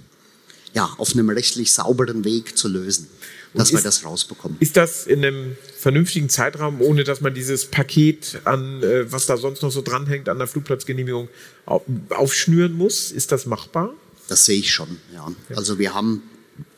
ja, 0.73 0.93
auf 0.97 1.13
einem 1.13 1.29
rechtlich 1.29 1.71
sauberen 1.71 2.23
Weg 2.23 2.57
zu 2.57 2.67
lösen, 2.67 3.07
dass 3.53 3.69
ist, 3.69 3.75
wir 3.75 3.81
das 3.81 4.05
rausbekommen. 4.05 4.57
Ist 4.59 4.77
das 4.77 5.07
in 5.07 5.25
einem 5.25 5.57
vernünftigen 5.77 6.29
Zeitraum, 6.29 6.81
ohne 6.81 7.03
dass 7.03 7.21
man 7.21 7.33
dieses 7.33 7.65
Paket 7.65 8.41
an, 8.43 8.83
äh, 8.83 9.11
was 9.11 9.25
da 9.25 9.37
sonst 9.37 9.63
noch 9.63 9.71
so 9.71 9.81
dranhängt, 9.81 10.29
an 10.29 10.37
der 10.37 10.47
Flugplatzgenehmigung 10.47 11.29
aufschnüren 11.65 12.73
muss? 12.73 13.11
Ist 13.11 13.31
das 13.31 13.45
machbar? 13.45 13.93
Das 14.27 14.45
sehe 14.45 14.59
ich 14.59 14.71
schon, 14.71 14.97
ja. 15.13 15.31
Also 15.55 15.79
wir 15.79 15.93
haben 15.93 16.21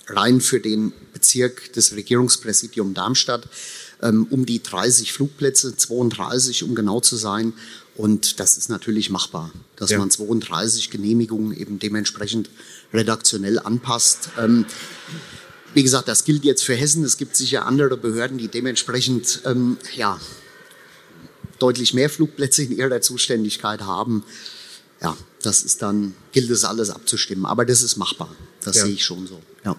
rein 0.10 0.42
für 0.42 0.60
den 0.60 0.94
Bezirk 1.14 1.74
des 1.74 1.94
Regierungspräsidium 1.96 2.94
Darmstadt 2.94 3.48
ähm, 4.02 4.28
um 4.30 4.46
die 4.46 4.62
30 4.62 5.14
Flugplätze, 5.14 5.76
32 5.76 6.64
um 6.64 6.76
genau 6.76 7.00
zu 7.00 7.16
sein. 7.16 7.54
Und 7.96 8.40
das 8.40 8.58
ist 8.58 8.70
natürlich 8.70 9.10
machbar, 9.10 9.52
dass 9.76 9.90
ja. 9.90 9.98
man 9.98 10.10
32 10.10 10.90
Genehmigungen 10.90 11.56
eben 11.56 11.80
dementsprechend 11.80 12.50
redaktionell 12.94 13.60
anpasst. 13.60 14.30
Ähm, 14.38 14.66
wie 15.74 15.84
gesagt, 15.84 16.08
das 16.08 16.24
gilt 16.24 16.46
jetzt 16.46 16.64
für 16.64 16.76
Hessen. 16.76 17.04
Es 17.04 17.18
gibt 17.18 17.36
sicher 17.36 17.66
andere 17.66 17.98
Behörden, 17.98 18.38
die 18.38 18.48
dementsprechend 18.48 19.42
ähm, 19.46 19.78
ja, 19.96 20.20
deutlich 21.60 21.94
mehr 21.94 22.10
Flugplätze 22.10 22.64
in 22.64 22.78
ihrer 22.78 23.02
Zuständigkeit 23.02 23.82
haben. 23.82 24.24
Ja, 25.02 25.16
das 25.42 25.64
ist 25.64 25.82
dann, 25.82 26.16
gilt 26.32 26.50
es 26.50 26.64
alles 26.64 26.90
abzustimmen. 26.90 27.46
Aber 27.46 27.66
das 27.66 27.82
ist 27.82 27.98
machbar. 27.98 28.34
Das 28.64 28.78
ja. 28.78 28.86
sehe 28.86 28.94
ich 28.94 29.04
schon 29.04 29.28
so. 29.28 29.42
Ja. 29.66 29.76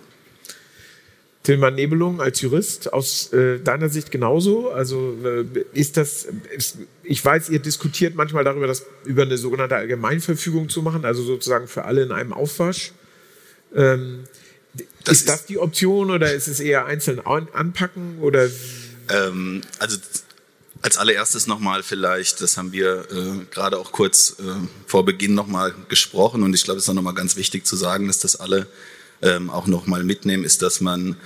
Tilman 1.42 1.74
Nebelung 1.74 2.20
als 2.20 2.40
Jurist 2.42 2.92
aus 2.92 3.32
äh, 3.32 3.60
deiner 3.60 3.88
Sicht 3.88 4.10
genauso? 4.10 4.70
Also 4.70 5.16
äh, 5.24 5.44
ist 5.72 5.96
das, 5.96 6.28
ist, 6.54 6.78
ich 7.02 7.24
weiß, 7.24 7.48
ihr 7.48 7.60
diskutiert 7.60 8.14
manchmal 8.14 8.44
darüber, 8.44 8.66
das 8.66 8.84
über 9.04 9.22
eine 9.22 9.38
sogenannte 9.38 9.76
Allgemeinverfügung 9.76 10.68
zu 10.68 10.82
machen, 10.82 11.04
also 11.04 11.22
sozusagen 11.22 11.66
für 11.66 11.86
alle 11.86 12.02
in 12.02 12.12
einem 12.12 12.34
Aufwasch. 12.34 12.92
Ähm, 13.74 14.24
das 15.04 15.14
ist, 15.14 15.20
ist 15.20 15.28
das 15.28 15.46
die 15.46 15.58
Option 15.58 16.10
oder 16.10 16.32
ist 16.32 16.46
es 16.46 16.60
eher 16.60 16.84
einzeln 16.84 17.20
anpacken 17.20 18.18
oder? 18.20 18.48
Ähm, 19.08 19.62
also 19.78 19.96
als 20.82 20.96
allererstes 20.96 21.46
nochmal 21.46 21.82
vielleicht, 21.82 22.40
das 22.40 22.56
haben 22.56 22.72
wir 22.72 23.06
äh, 23.10 23.44
gerade 23.50 23.78
auch 23.78 23.92
kurz 23.92 24.36
äh, 24.38 24.42
vor 24.86 25.04
Beginn 25.04 25.34
nochmal 25.34 25.74
gesprochen 25.88 26.42
und 26.42 26.54
ich 26.54 26.64
glaube, 26.64 26.78
es 26.78 26.84
ist 26.84 26.90
auch 26.90 26.94
nochmal 26.94 27.14
ganz 27.14 27.36
wichtig 27.36 27.66
zu 27.66 27.76
sagen, 27.76 28.06
dass 28.06 28.18
das 28.18 28.36
alle 28.36 28.66
ähm, 29.22 29.50
auch 29.50 29.66
nochmal 29.66 30.04
mitnehmen, 30.04 30.44
ist, 30.44 30.62
dass 30.62 30.80
man 30.80 31.16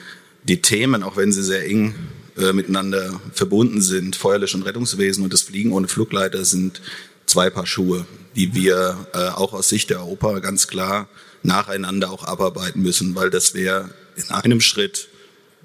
die 0.44 0.60
Themen, 0.60 1.02
auch 1.02 1.16
wenn 1.16 1.32
sie 1.32 1.42
sehr 1.42 1.66
eng 1.66 1.94
äh, 2.36 2.52
miteinander 2.52 3.20
verbunden 3.32 3.80
sind, 3.80 4.16
Feuerlösch- 4.16 4.54
und 4.54 4.62
Rettungswesen 4.62 5.24
und 5.24 5.32
das 5.32 5.42
Fliegen 5.42 5.72
ohne 5.72 5.88
Flugleiter 5.88 6.44
sind 6.44 6.80
zwei 7.26 7.50
Paar 7.50 7.66
Schuhe, 7.66 8.06
die 8.36 8.54
wir 8.54 9.06
äh, 9.14 9.28
auch 9.28 9.52
aus 9.52 9.68
Sicht 9.68 9.90
der 9.90 10.00
Europa 10.00 10.40
ganz 10.40 10.66
klar 10.66 11.08
nacheinander 11.42 12.10
auch 12.10 12.24
abarbeiten 12.24 12.82
müssen, 12.82 13.14
weil 13.14 13.30
das 13.30 13.54
wäre 13.54 13.90
in 14.16 14.30
einem 14.30 14.60
Schritt 14.60 15.08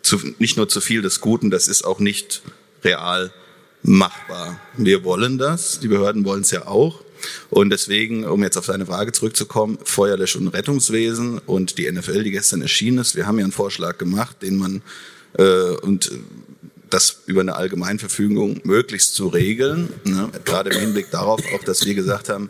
zu, 0.02 0.20
nicht 0.40 0.58
nur 0.58 0.70
zu 0.70 0.82
viel 0.82 1.02
des 1.02 1.22
Guten, 1.22 1.50
das 1.50 1.68
ist 1.68 1.84
auch 1.84 2.00
nicht 2.00 2.42
real 2.84 3.32
machbar. 3.82 4.60
Wir 4.78 5.04
wollen 5.04 5.38
das, 5.38 5.80
die 5.80 5.88
Behörden 5.88 6.26
wollen 6.26 6.42
es 6.42 6.52
ja 6.52 6.68
auch. 6.68 7.02
Und 7.50 7.70
deswegen, 7.70 8.26
um 8.26 8.44
jetzt 8.44 8.58
auf 8.58 8.66
deine 8.66 8.86
Frage 8.86 9.12
zurückzukommen, 9.12 9.78
Feuerlösch- 9.84 10.36
und 10.36 10.48
Rettungswesen 10.50 11.40
und 11.40 11.78
die 11.78 11.92
NFL, 11.92 12.24
die 12.24 12.32
gestern 12.32 12.62
erschienen 12.62 13.00
ist, 13.00 13.16
wir 13.16 13.28
haben 13.28 13.38
ja 13.38 13.46
einen 13.46 13.52
Vorschlag 13.52 13.98
gemacht, 13.98 14.42
den 14.42 14.58
man 14.58 14.82
äh, 15.38 15.44
und 15.82 16.12
das 16.90 17.22
über 17.26 17.42
eine 17.42 17.56
Allgemeinverfügung 17.56 18.62
möglichst 18.64 19.16
zu 19.16 19.28
regeln. 19.28 19.94
Ne? 20.06 20.30
Gerade 20.46 20.72
im 20.72 20.80
Hinblick 20.80 21.12
darauf 21.12 21.42
auch, 21.54 21.64
dass 21.64 21.86
wir 21.86 21.94
gesagt 21.94 22.30
haben, 22.30 22.50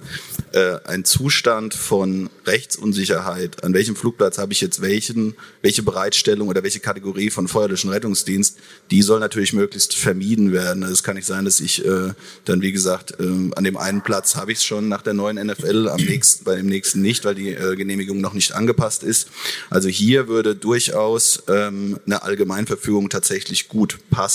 äh, 0.54 0.78
ein 0.86 1.06
Zustand 1.06 1.74
von 1.74 2.30
Rechtsunsicherheit, 2.46 3.64
an 3.64 3.74
welchem 3.74 3.96
Flugplatz 3.96 4.38
habe 4.38 4.54
ich 4.54 4.62
jetzt 4.62 4.82
welchen, 4.82 5.36
welche 5.62 5.84
Bereitstellung 5.84 6.48
oder 6.48 6.64
welche 6.64 6.80
Kategorie 6.80 7.30
von 7.30 7.48
Feuerlöschen 7.48 7.90
Rettungsdienst, 7.90 8.58
die 8.90 9.02
soll 9.02 9.20
natürlich 9.20 9.54
möglichst 9.54 9.96
vermieden 9.96 10.52
werden. 10.52 10.84
Also 10.84 10.94
es 10.94 11.04
kann 11.04 11.16
nicht 11.16 11.28
sein, 11.28 11.46
dass 11.46 11.60
ich 11.60 11.86
äh, 11.86 12.14
dann, 12.46 12.62
wie 12.62 12.72
gesagt, 12.72 13.20
äh, 13.20 13.24
an 13.56 13.64
dem 13.64 13.78
einen 13.78 14.02
Platz 14.02 14.36
habe 14.36 14.52
ich 14.52 14.60
es 14.60 14.64
schon 14.64 14.88
nach 14.88 15.02
der 15.02 15.14
neuen 15.14 15.38
NFL, 15.46 15.90
am 15.90 16.02
nächsten, 16.02 16.44
bei 16.46 16.56
dem 16.56 16.68
nächsten 16.68 17.02
nicht, 17.02 17.26
weil 17.26 17.36
die 17.36 17.50
äh, 17.50 17.76
Genehmigung 17.76 18.22
noch 18.22 18.34
nicht 18.34 18.54
angepasst 18.54 19.04
ist. 19.04 19.30
Also 19.70 19.90
hier 19.90 20.28
würde 20.28 20.56
durchaus 20.56 21.44
ähm, 21.48 22.00
eine 22.06 22.24
Allgemeinverfügung 22.24 23.10
tatsächlich 23.10 23.68
gut 23.68 24.00
passen. 24.10 24.29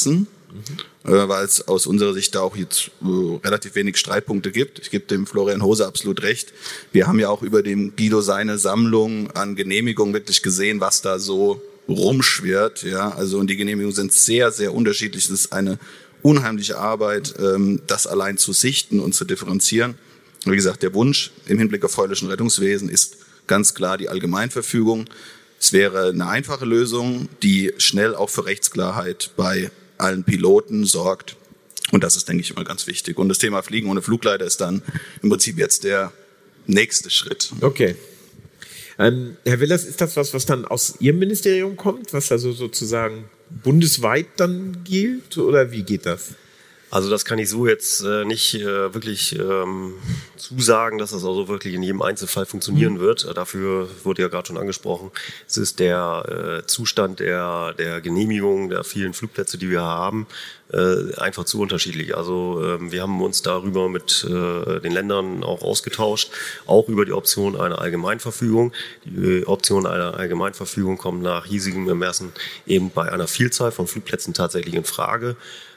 Mhm 0.53 0.79
äh, 1.05 1.29
weil 1.29 1.45
es 1.45 1.69
aus 1.69 1.87
unserer 1.87 2.15
Sicht 2.15 2.35
da 2.35 2.41
auch 2.41 2.57
jetzt 2.57 2.91
äh, 3.03 3.39
relativ 3.45 3.75
wenig 3.75 3.97
Streitpunkte 3.99 4.51
gibt. 4.51 4.79
Ich 4.79 4.91
gebe 4.91 5.05
dem 5.05 5.27
Florian 5.27 5.63
Hose 5.63 5.87
absolut 5.87 6.23
recht. 6.23 6.53
Wir 6.93 7.07
haben 7.07 7.19
ja 7.19 7.29
auch 7.29 7.43
über 7.43 7.63
dem 7.63 7.95
Guido 7.95 8.21
seine 8.23 8.59
Sammlung 8.59 9.31
an 9.33 9.55
Genehmigungen 9.55 10.15
wirklich 10.15 10.43
gesehen, 10.43 10.81
was 10.81 11.03
da 11.03 11.19
so 11.19 11.63
rumschwirrt. 11.89 12.83
Ja, 12.85 13.11
also 13.11 13.39
und 13.39 13.49
die 13.49 13.57
Genehmigungen 13.57 13.95
sind 13.95 14.13
sehr, 14.13 14.51
sehr 14.51 14.75
unterschiedlich. 14.75 15.25
Es 15.25 15.31
ist 15.31 15.53
eine 15.53 15.79
unheimliche 16.23 16.79
Arbeit, 16.79 17.35
ähm, 17.39 17.83
das 17.87 18.07
allein 18.07 18.39
zu 18.39 18.55
sichten 18.55 19.01
und 19.01 19.15
zu 19.15 19.27
differenzieren. 19.27 19.97
Wie 20.47 20.57
gesagt, 20.57 20.83
der 20.83 20.95
Wunsch 20.95 21.33
im 21.47 21.59
Hinblick 21.59 21.85
auf 21.85 21.93
feuerlichen 21.93 22.29
Rettungswesen 22.29 22.89
ist 22.89 23.19
ganz 23.47 23.75
klar 23.75 23.99
die 23.99 24.09
Allgemeinverfügung. 24.09 25.07
Es 25.61 25.73
wäre 25.73 26.09
eine 26.09 26.27
einfache 26.27 26.65
Lösung, 26.65 27.29
die 27.43 27.73
schnell 27.77 28.15
auch 28.15 28.31
für 28.31 28.47
Rechtsklarheit 28.47 29.31
bei 29.37 29.71
allen 30.05 30.25
Piloten 30.25 30.85
sorgt. 30.85 31.37
Und 31.91 32.03
das 32.03 32.17
ist, 32.17 32.29
denke 32.29 32.43
ich, 32.43 32.51
immer 32.51 32.65
ganz 32.65 32.87
wichtig. 32.87 33.19
Und 33.19 33.29
das 33.29 33.39
Thema 33.39 33.63
Fliegen 33.63 33.89
ohne 33.89 34.03
Flugleiter 34.03 34.45
ist 34.45 34.61
dann 34.61 34.83
im 35.23 35.29
Prinzip 35.29 35.59
jetzt 35.59 35.85
der 35.85 36.13
nächste 36.67 37.11
Schritt. 37.11 37.53
Okay. 37.61 37.97
Ähm, 38.99 39.37
Herr 39.45 39.61
Willers, 39.61 39.85
ist 39.85 40.01
das 40.01 40.17
was, 40.17 40.35
was 40.35 40.47
dann 40.47 40.65
aus 40.65 40.95
Ihrem 41.01 41.19
Ministerium 41.19 41.77
kommt, 41.77 42.13
was 42.13 42.31
also 42.31 42.53
sozusagen 42.53 43.25
bundesweit 43.63 44.27
dann 44.37 44.85
gilt? 44.85 45.37
Oder 45.37 45.73
wie 45.73 45.83
geht 45.83 46.07
das? 46.07 46.35
Also 46.95 47.11
das 47.11 47.25
kann 47.25 47.41
ich 47.41 47.51
so 47.51 47.67
jetzt 47.67 48.05
äh, 48.05 48.25
nicht 48.25 48.55
äh, 48.55 48.95
wirklich 48.95 49.37
ähm, 49.37 49.95
zusagen, 50.37 50.99
dass 50.99 51.11
das 51.11 51.25
also 51.25 51.49
wirklich 51.49 51.75
in 51.75 51.83
jedem 51.83 52.03
Einzelfall 52.03 52.47
funktionieren 52.47 52.95
mhm. 52.95 53.01
wird. 53.01 53.25
Äh, 53.25 53.35
dafür 53.35 53.89
wurde 54.05 54.23
ja 54.23 54.29
gerade 54.29 54.47
schon 54.47 54.57
angesprochen. 54.57 55.11
Es 55.49 55.57
ist 55.57 55.81
der 55.81 56.61
äh, 56.63 56.67
Zustand 56.69 57.19
der, 57.19 57.75
der 57.75 58.01
Genehmigung 58.01 58.71
der 58.71 58.85
vielen 58.85 59.13
Flugplätze, 59.13 59.59
die 59.59 59.71
wir 59.71 59.83
haben, 59.83 60.29
äh, 60.73 61.17
einfach 61.17 61.43
zu 61.43 61.61
unterschiedlich. 61.61 62.17
Also 62.17 62.63
ähm, 62.65 62.93
wir 62.93 63.03
haben 63.03 63.21
uns 63.21 63.43
darüber 63.43 63.89
mit 63.89 64.25
äh, 64.31 64.79
den 64.79 64.93
Ländern 64.93 65.43
auch 65.43 65.63
ausgetauscht, 65.63 66.31
auch 66.67 66.89
über 66.89 67.05
die 67.05 67.13
Option 67.13 67.61
einer 67.61 67.81
Allgemeinverfügung. 67.81 68.73
Die 69.05 69.45
Option 69.49 69.87
einer 69.87 70.15
Allgemeinverfügung 70.17 70.97
kommt 70.97 71.25
nach 71.25 71.47
hiesigem 71.47 71.89
Ermessen 71.89 72.33
eben 72.69 72.91
bei 72.91 73.11
einer 73.11 73.27
Vielzahl 73.27 73.73
von 73.73 73.89
Flugplätzen 73.89 74.33
tatsächlich 74.33 74.77
in 74.77 74.85
Frage 74.85 75.35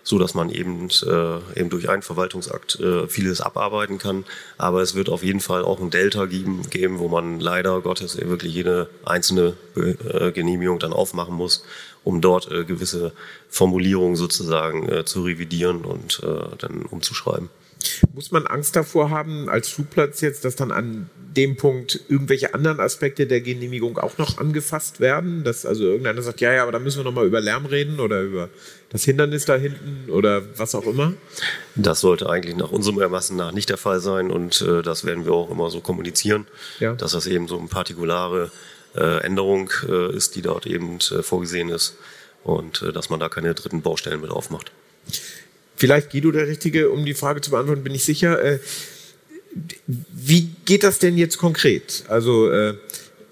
so 0.07 0.17
dass 0.17 0.33
man 0.33 0.49
eben, 0.49 0.87
äh, 1.05 1.59
eben 1.59 1.69
durch 1.69 1.89
einen 1.89 2.01
Verwaltungsakt 2.01 2.79
äh, 2.79 3.09
vieles 3.09 3.41
abarbeiten 3.41 3.97
kann. 3.97 4.23
Aber 4.57 4.81
es 4.81 4.95
wird 4.95 5.09
auf 5.09 5.21
jeden 5.21 5.41
Fall 5.41 5.65
auch 5.65 5.81
ein 5.81 5.89
Delta 5.89 6.27
geben, 6.27 6.61
geben 6.69 6.99
wo 6.99 7.09
man 7.09 7.41
leider 7.41 7.81
Gottes 7.81 8.17
wirklich 8.17 8.53
jede 8.53 8.89
einzelne 9.03 9.57
äh, 9.75 10.31
Genehmigung 10.31 10.79
dann 10.79 10.93
aufmachen 10.93 11.35
muss, 11.35 11.65
um 12.05 12.21
dort 12.21 12.49
äh, 12.49 12.63
gewisse 12.63 13.11
Formulierungen 13.49 14.15
sozusagen 14.15 14.87
äh, 14.87 15.03
zu 15.03 15.23
revidieren 15.23 15.83
und 15.83 16.21
äh, 16.23 16.55
dann 16.57 16.83
umzuschreiben. 16.83 17.49
Muss 18.13 18.31
man 18.31 18.47
Angst 18.47 18.77
davor 18.77 19.09
haben, 19.09 19.49
als 19.49 19.67
Flugplatz 19.67 20.21
jetzt, 20.21 20.45
dass 20.45 20.55
dann 20.55 20.71
an 20.71 21.09
dem 21.38 21.56
Punkt 21.56 22.01
irgendwelche 22.10 22.53
anderen 22.53 22.79
Aspekte 22.79 23.27
der 23.27 23.41
Genehmigung 23.41 23.98
auch 24.00 24.17
noch 24.17 24.39
angefasst 24.39 25.00
werden? 25.00 25.44
Dass 25.44 25.65
also 25.65 25.84
irgendeiner 25.84 26.22
sagt, 26.22 26.41
ja, 26.41 26.51
ja, 26.51 26.63
aber 26.63 26.72
da 26.72 26.79
müssen 26.79 26.98
wir 26.98 27.03
nochmal 27.03 27.27
über 27.27 27.39
Lärm 27.39 27.67
reden 27.67 28.00
oder 28.00 28.22
über 28.22 28.50
das 28.89 29.03
Hindernis 29.03 29.46
da 29.46 29.56
hinten 29.56 30.10
oder 30.10 30.44
was 30.58 30.75
auch 30.75 30.86
immer? 30.86 31.13
Das 31.75 32.01
sollte 32.01 32.29
eigentlich 32.29 32.56
nach 32.56 32.72
unserem 32.72 33.00
Ermassen 33.00 33.38
nach 33.38 33.51
nicht 33.51 33.70
der 33.70 33.77
Fall 33.77 34.00
sein 34.00 34.32
und 34.32 34.62
äh, 34.62 34.82
das 34.82 35.06
werden 35.06 35.25
wir 35.25 35.34
auch 35.34 35.51
immer 35.51 35.70
so 35.70 35.79
kommunizieren, 35.79 36.48
ja. 36.79 36.94
dass 36.94 37.12
das 37.12 37.27
eben 37.27 37.48
so 37.48 37.58
eine 37.58 37.67
partikulare 37.67 38.51
äh, 38.96 39.24
Änderung 39.24 39.70
äh, 39.88 40.15
ist, 40.15 40.36
die 40.36 40.41
dort 40.41 40.65
eben 40.65 40.98
äh, 41.12 41.22
vorgesehen 41.22 41.70
ist 41.70 41.98
und 42.44 42.82
äh, 42.82 42.91
dass 42.91 43.10
man 43.10 43.20
da 43.20 43.29
keine 43.29 43.53
dritten 43.53 43.82
Baustellen 43.82 44.22
mit 44.22 44.32
aufmacht. 44.32 44.72
Vielleicht 45.75 46.12
Guido 46.12 46.32
der 46.32 46.48
Richtige, 46.48 46.89
um 46.89 47.06
die 47.06 47.13
Frage 47.13 47.41
zu 47.41 47.51
beantworten, 47.51 47.84
bin 47.84 47.94
ich 47.94 48.03
sicher. 48.03 48.60
Wie 49.87 50.49
geht 50.65 50.83
das 50.83 50.99
denn 50.99 51.17
jetzt 51.17 51.37
konkret? 51.37 52.03
Also 52.07 52.49
äh, 52.49 52.75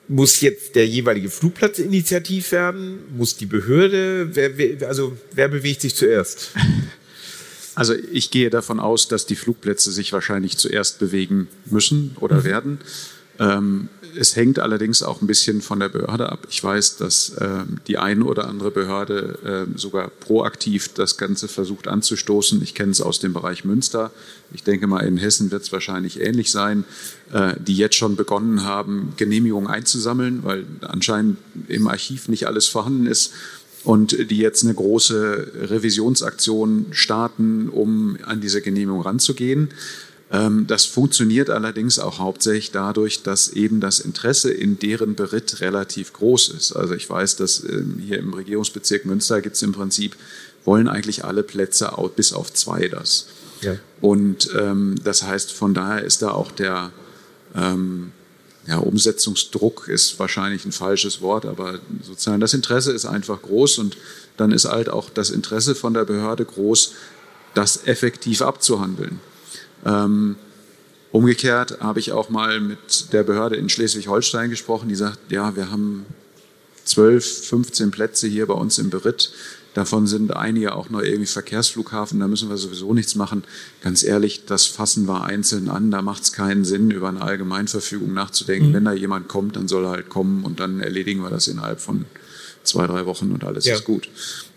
muss 0.08 0.41
jetzt 0.41 0.75
der 0.75 0.88
jeweilige 0.88 1.29
Flugplatz 1.29 1.79
initiativ 1.79 2.51
werden? 2.51 3.00
Muss 3.17 3.38
die 3.38 3.46
Behörde? 3.46 4.29
Wer, 4.36 4.58
wer, 4.58 4.88
also 4.88 5.17
wer 5.34 5.48
bewegt 5.48 5.82
sich 5.82 5.96
zuerst? 5.96 6.51
Also 7.77 7.94
ich 7.94 8.32
gehe 8.32 8.50
davon 8.50 8.79
aus, 8.79 9.10
dass 9.10 9.25
die 9.25 9.36
Flugplätze 9.36 9.91
sich 9.91 10.13
wahrscheinlich 10.13 10.58
zuerst 10.58 10.98
bewegen 10.98 11.50
müssen 11.65 12.15
oder 12.22 12.38
mhm. 12.38 12.44
werden. 12.46 12.79
Ähm, 13.38 13.89
es 14.17 14.36
hängt 14.36 14.60
allerdings 14.60 15.03
auch 15.03 15.22
ein 15.22 15.27
bisschen 15.27 15.62
von 15.62 15.79
der 15.79 15.89
Behörde 15.89 16.31
ab. 16.31 16.48
Ich 16.50 16.63
weiß, 16.63 16.98
dass 16.98 17.29
äh, 17.29 17.63
die 17.88 17.98
eine 17.98 18.25
oder 18.25 18.48
andere 18.48 18.72
Behörde 18.72 19.67
äh, 19.74 19.77
sogar 19.77 20.10
proaktiv 20.10 20.93
das 20.93 21.17
Ganze 21.17 21.48
versucht 21.48 21.88
anzustoßen. 21.88 22.62
Ich 22.63 22.74
kenne 22.74 22.91
es 22.91 23.01
aus 23.01 23.19
dem 23.19 23.34
Bereich 23.34 23.65
Münster. 23.65 24.12
Ich 24.53 24.63
denke 24.63 24.88
mal, 24.88 25.05
in 25.05 25.17
Hessen 25.17 25.51
wird 25.51 25.63
es 25.63 25.72
wahrscheinlich 25.72 26.19
ähnlich 26.22 26.51
sein, 26.51 26.86
äh, 27.31 27.53
die 27.60 27.75
jetzt 27.75 27.95
schon 27.95 28.15
begonnen 28.15 28.63
haben, 28.63 29.13
Genehmigungen 29.17 29.69
einzusammeln, 29.69 30.39
weil 30.43 30.65
anscheinend 30.81 31.38
im 31.67 31.88
Archiv 31.88 32.27
nicht 32.27 32.48
alles 32.48 32.67
vorhanden 32.67 33.07
ist 33.07 33.31
und 33.84 34.31
die 34.31 34.38
jetzt 34.38 34.63
eine 34.63 34.74
große 34.74 35.51
Revisionsaktion 35.69 36.88
starten, 36.91 37.69
um 37.69 38.17
an 38.25 38.41
diese 38.41 38.62
Genehmigung 38.62 39.01
ranzugehen. 39.01 39.69
Ähm, 40.32 40.65
das 40.67 40.86
funktioniert 40.86 41.50
allerdings 41.50 42.00
auch 42.00 42.20
hauptsächlich 42.20 42.72
dadurch, 42.72 43.24
dass 43.24 43.50
eben 43.50 43.79
das 43.79 44.00
Interesse 44.00 44.51
in 44.51 44.79
deren 44.79 45.15
Beritt 45.15 45.62
relativ 45.62 46.13
groß 46.13 46.50
ist. 46.50 46.74
Also 46.74 46.96
ich 46.96 47.10
weiß, 47.10 47.36
dass 47.36 47.63
ähm, 47.63 48.01
hier 48.05 48.20
im 48.20 48.34
Regierungsbezirk 48.34 49.05
Münster 49.05 49.41
gibt 49.41 49.55
es 49.55 49.62
im 49.62 49.72
Prinzip, 49.72 50.15
wollen 50.63 50.88
eigentlich 50.88 51.25
alle 51.25 51.44
Plätze 51.44 51.91
bis 52.15 52.34
auf 52.34 52.51
zwei 52.53 52.88
das. 52.88 53.27
Ja. 53.62 53.75
Und 54.01 54.50
ähm, 54.60 54.96
das 55.03 55.24
heißt, 55.24 55.51
von 55.51 55.74
daher 55.74 56.03
ist 56.03 56.22
da 56.22 56.32
auch 56.32 56.51
der 56.51 56.91
ähm, 57.55 58.12
ja, 58.67 58.77
Umsetzungsdruck 58.77 59.88
ist 59.88 60.17
wahrscheinlich 60.17 60.65
ein 60.65 60.72
falsches 60.72 61.22
Wort, 61.22 61.46
aber 61.46 61.79
sozusagen 62.01 62.41
das 62.41 62.55
Interesse 62.55 62.91
ist 62.91 63.05
einfach 63.05 63.41
groß 63.44 63.77
und 63.77 63.96
dann 64.38 64.51
ist 64.51 64.65
halt 64.65 64.89
auch 64.89 65.10
das 65.12 65.29
Interesse 65.29 65.75
von 65.75 65.94
der 65.94 66.03
Behörde 66.03 66.46
groß, 66.46 66.94
das 67.53 67.86
effektiv 67.86 68.41
abzuhandeln. 68.41 69.20
Ähm, 69.86 70.36
umgekehrt 71.12 71.80
habe 71.80 72.00
ich 72.00 72.12
auch 72.12 72.30
mal 72.30 72.60
mit 72.60 73.13
der 73.13 73.24
Behörde 73.24 73.56
in 73.56 73.70
Schleswig-Holstein 73.70 74.50
gesprochen, 74.50 74.89
die 74.89 74.96
sagt, 74.96 75.32
ja, 75.32 75.56
wir 75.56 75.72
haben 75.72 76.06
12, 76.86 77.48
15 77.48 77.92
Plätze 77.92 78.27
hier 78.27 78.46
bei 78.48 78.54
uns 78.54 78.77
im 78.77 78.89
Beritt. 78.89 79.32
Davon 79.74 80.08
sind 80.08 80.34
einige 80.34 80.74
auch 80.74 80.89
noch 80.89 81.01
irgendwie 81.01 81.25
Verkehrsflughafen, 81.25 82.22
da 82.22 82.30
müssen 82.30 82.48
wir 82.48 82.56
sowieso 82.56 82.94
nichts 82.94 83.15
machen. 83.15 83.44
Ganz 83.84 84.04
ehrlich, 84.04 84.46
das 84.46 84.65
fassen 84.65 85.06
wir 85.06 85.25
einzeln 85.25 85.70
an, 85.70 85.92
da 85.92 86.01
macht 86.01 86.24
es 86.24 86.32
keinen 86.32 86.63
Sinn, 86.63 86.92
über 86.92 87.10
eine 87.10 87.22
Allgemeinverfügung 87.22 88.13
nachzudenken. 88.13 88.70
Mhm. 88.70 88.74
Wenn 88.74 88.86
da 88.86 88.94
jemand 88.94 89.27
kommt, 89.27 89.58
dann 89.58 89.68
soll 89.68 89.84
er 89.84 89.92
halt 89.92 90.10
kommen 90.10 90.46
und 90.46 90.62
dann 90.62 90.80
erledigen 90.80 91.22
wir 91.22 91.30
das 91.30 91.50
innerhalb 91.50 91.82
von 91.82 92.06
zwei, 92.63 92.88
drei 92.88 93.06
Wochen 93.06 93.34
und 93.34 93.44
alles 93.44 93.65
ja. 93.65 93.75
ist 93.75 93.84
gut. 93.84 94.10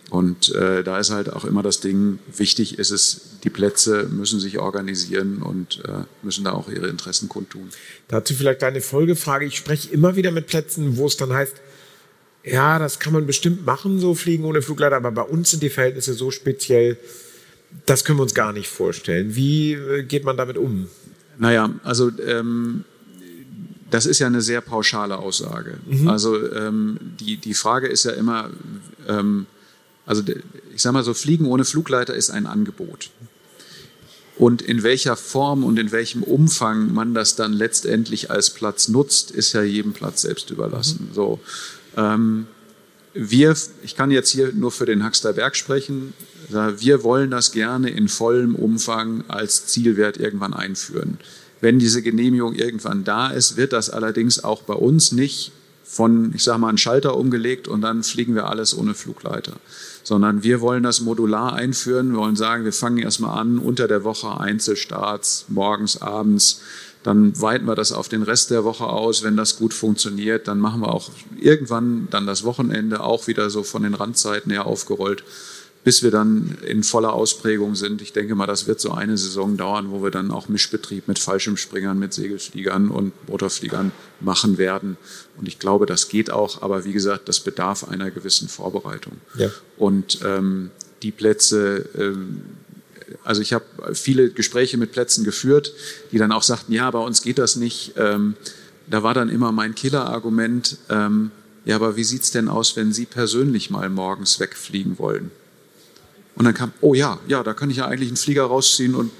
Und 0.09 0.55
äh, 0.55 0.85
da 0.85 0.99
ist 0.99 1.11
halt 1.11 1.33
auch 1.33 1.45
immer 1.45 1.63
das 1.63 1.81
Ding, 1.81 2.21
wichtig 2.37 2.79
ist 2.79 2.93
es, 2.93 3.21
die 3.45 3.51
Plätze 3.51 4.09
müssen 4.11 4.41
sich 4.41 4.59
organisieren 4.59 5.43
und 5.43 5.83
äh, 5.85 6.05
müssen 6.23 6.45
da 6.45 6.53
auch 6.53 6.69
ihre 6.69 6.89
Interessen 6.89 7.29
kundtun. 7.29 7.69
Dazu 8.09 8.35
vielleicht 8.35 8.65
eine 8.65 8.81
Folgefrage. 8.81 9.47
Ich 9.47 9.57
spreche 9.57 9.91
immer 9.91 10.17
wieder 10.17 10.31
mit 10.33 10.47
Plätzen, 10.47 10.97
wo 10.97 11.07
es 11.07 11.17
dann 11.17 11.33
heißt, 11.33 11.55
ja, 12.45 12.79
das 12.79 12.99
kann 12.99 13.13
man 13.13 13.27
bestimmt 13.27 13.67
machen, 13.67 13.99
so 13.99 14.15
fliegen 14.15 14.45
ohne 14.45 14.63
Flugleiter, 14.63 14.97
aber 14.97 15.13
bei 15.13 15.23
uns 15.23 15.51
sind 15.51 15.63
die 15.63 15.71
Verhältnisse 15.71 16.15
so 16.15 16.31
speziell, 16.31 16.97
das 17.87 18.05
können 18.05 18.19
wir 18.19 18.23
uns 18.23 18.35
gar 18.35 18.53
nicht 18.53 18.69
vorstellen. 18.69 19.35
Wie 19.37 19.75
äh, 19.75 20.03
geht 20.03 20.25
man 20.25 20.37
damit 20.37 20.57
um? 20.57 20.89
Naja, 21.39 21.71
also 21.85 22.11
ähm, 22.27 22.85
das 23.91 24.07
ist 24.07 24.19
ja 24.19 24.27
eine 24.27 24.41
sehr 24.41 24.61
pauschale 24.61 25.19
Aussage. 25.19 25.79
Mhm. 25.87 26.09
Also 26.09 26.51
ähm, 26.53 26.99
die, 27.21 27.37
die 27.37 27.55
Frage 27.55 27.87
ist 27.87 28.05
ja 28.05 28.13
immer, 28.13 28.51
ähm, 29.07 29.47
also 30.07 30.23
ich 30.75 30.83
sage 30.83 30.95
mal 30.95 31.05
so, 31.05 31.15
Fliegen 31.15 31.47
ohne 31.47 31.65
Flugleiter 31.65 32.15
ist 32.15 32.31
ein 32.31 32.47
Angebot. 32.47 33.11
Und 34.39 34.63
in 34.63 34.85
welcher 34.85 35.17
Form 35.17 35.65
und 35.65 35.79
in 35.79 35.91
welchem 35.91 36.23
Umfang 36.23 36.95
man 36.95 37.13
das 37.13 37.35
dann 37.35 37.53
letztendlich 37.53 38.31
als 38.31 38.51
Platz 38.51 38.89
nutzt, 38.89 39.33
ist 39.33 39.53
ja 39.53 39.63
jedem 39.63 39.93
Platz 39.93 40.23
selbst 40.23 40.51
überlassen. 40.51 41.09
Mhm. 41.11 41.15
So, 41.15 41.41
ähm, 41.97 42.47
wir, 43.15 43.57
ich 43.83 43.97
kann 43.97 44.13
jetzt 44.13 44.31
hier 44.31 44.53
nur 44.53 44.71
für 44.71 44.87
den 44.87 45.03
Haxter 45.03 45.33
Berg 45.33 45.57
sprechen, 45.57 46.15
wir 46.51 47.03
wollen 47.03 47.31
das 47.31 47.53
gerne 47.53 47.91
in 47.91 48.09
vollem 48.09 48.55
Umfang 48.55 49.25
als 49.29 49.67
Zielwert 49.67 50.17
irgendwann 50.17 50.55
einführen. 50.55 51.19
Wenn 51.61 51.79
diese 51.79 52.01
Genehmigung 52.01 52.55
irgendwann 52.55 53.05
da 53.05 53.29
ist, 53.29 53.57
wird 53.57 53.73
das 53.73 53.91
allerdings 53.91 54.45
auch 54.45 54.63
bei 54.63 54.75
uns 54.75 55.13
nicht 55.13 55.53
von, 55.85 56.33
ich 56.35 56.45
sage 56.45 56.61
mal, 56.61 56.69
einen 56.69 56.79
Schalter 56.79 57.17
umgelegt 57.17 57.67
und 57.67 57.81
dann 57.81 58.03
fliegen 58.03 58.35
wir 58.35 58.49
alles 58.49 58.77
ohne 58.77 58.95
Flugleiter. 58.95 59.55
Sondern 60.03 60.43
wir 60.43 60.61
wollen 60.61 60.83
das 60.83 61.01
modular 61.01 61.55
einführen. 61.55 62.13
Wir 62.13 62.19
wollen 62.19 62.37
sagen, 62.37 62.65
wir 62.65 62.73
fangen 62.73 62.99
erstmal 62.99 63.39
an, 63.39 63.59
unter 63.59 63.89
der 63.89 64.05
Woche 64.05 64.41
Einzelstarts, 64.41 65.47
morgens, 65.49 66.01
abends, 66.01 66.61
dann 67.03 67.41
weiten 67.41 67.67
wir 67.67 67.75
das 67.75 67.93
auf 67.93 68.09
den 68.09 68.23
Rest 68.23 68.51
der 68.51 68.65
Woche 68.65 68.87
aus. 68.87 69.23
Wenn 69.23 69.37
das 69.37 69.57
gut 69.57 69.73
funktioniert, 69.73 70.49
dann 70.49 70.59
machen 70.59 70.81
wir 70.81 70.93
auch 70.93 71.11
irgendwann 71.41 72.09
dann 72.11 72.27
das 72.27 72.45
Wochenende 72.45 73.03
auch 73.03 73.27
wieder 73.29 73.51
so 73.51 73.63
von 73.63 73.83
den 73.83 73.95
Randzeiten 73.95 74.51
her 74.51 74.67
aufgerollt, 74.67 75.23
bis 75.89 76.03
wir 76.03 76.11
dann 76.11 76.59
in 76.67 76.83
voller 76.83 77.15
Ausprägung 77.15 77.75
sind. 77.75 78.03
Ich 78.03 78.13
denke 78.13 78.35
mal, 78.35 78.45
das 78.45 78.67
wird 78.67 78.79
so 78.79 78.93
eine 78.93 79.17
Saison 79.17 79.57
dauern, 79.57 79.91
wo 79.91 80.03
wir 80.03 80.11
dann 80.11 80.31
auch 80.31 80.51
Mischbetrieb 80.51 81.09
mit 81.09 81.19
Fallschirmspringern, 81.19 81.99
mit 81.99 82.13
Segelfliegern 82.13 82.91
und 82.91 83.15
Motorfliegern 83.27 83.93
machen 84.21 84.59
werden. 84.59 84.99
Und 85.39 85.49
ich 85.49 85.59
glaube, 85.59 85.87
das 85.87 86.11
geht 86.11 86.31
auch, 86.31 86.61
aber 86.61 86.85
wie 86.85 86.93
gesagt, 86.93 87.27
das 87.31 87.41
bedarf 87.41 87.89
einer 87.89 88.11
gewissen 88.11 88.51
Vorbereitung. 88.51 89.15
Ja. 89.39 89.49
Und 89.79 90.19
ähm, 90.27 90.73
die 91.01 91.11
Plätze, 91.11 91.89
ähm, 91.97 92.43
also 93.25 93.41
ich 93.41 93.55
habe 93.55 93.65
viele 93.95 94.29
Gespräche 94.29 94.77
mit 94.77 94.93
Plätzen 94.93 95.25
geführt, 95.25 95.73
die 96.13 96.19
dann 96.19 96.33
auch 96.33 96.43
sagten, 96.43 96.75
ja, 96.75 96.91
bei 96.91 96.99
uns 96.99 97.23
geht 97.23 97.39
das 97.39 97.57
nicht. 97.57 97.95
Ähm, 97.97 98.35
da 98.91 99.03
war 99.03 99.15
dann 99.15 99.31
immer 99.31 99.53
mein 99.53 99.75
Killerargument, 99.75 100.77
ähm, 100.91 101.31
ja, 101.65 101.77
aber 101.77 101.97
wie 101.97 102.05
sieht 102.05 102.25
es 102.25 102.31
denn 102.31 102.51
aus, 102.51 102.77
wenn 102.77 102.93
Sie 102.93 103.07
persönlich 103.07 103.71
mal 103.71 103.89
morgens 103.89 104.39
wegfliegen 104.39 104.99
wollen? 104.99 105.31
Und 106.39 106.45
dann 106.45 106.55
kam, 106.55 106.73
oh 106.81 106.95
ja, 106.95 107.19
ja, 107.27 107.43
da 107.43 107.53
kann 107.53 107.69
ich 107.69 107.79
ja 107.79 107.87
eigentlich 107.87 108.09
einen 108.09 108.17
Flieger 108.17 108.45
rausziehen 108.45 108.95
und 108.95 109.11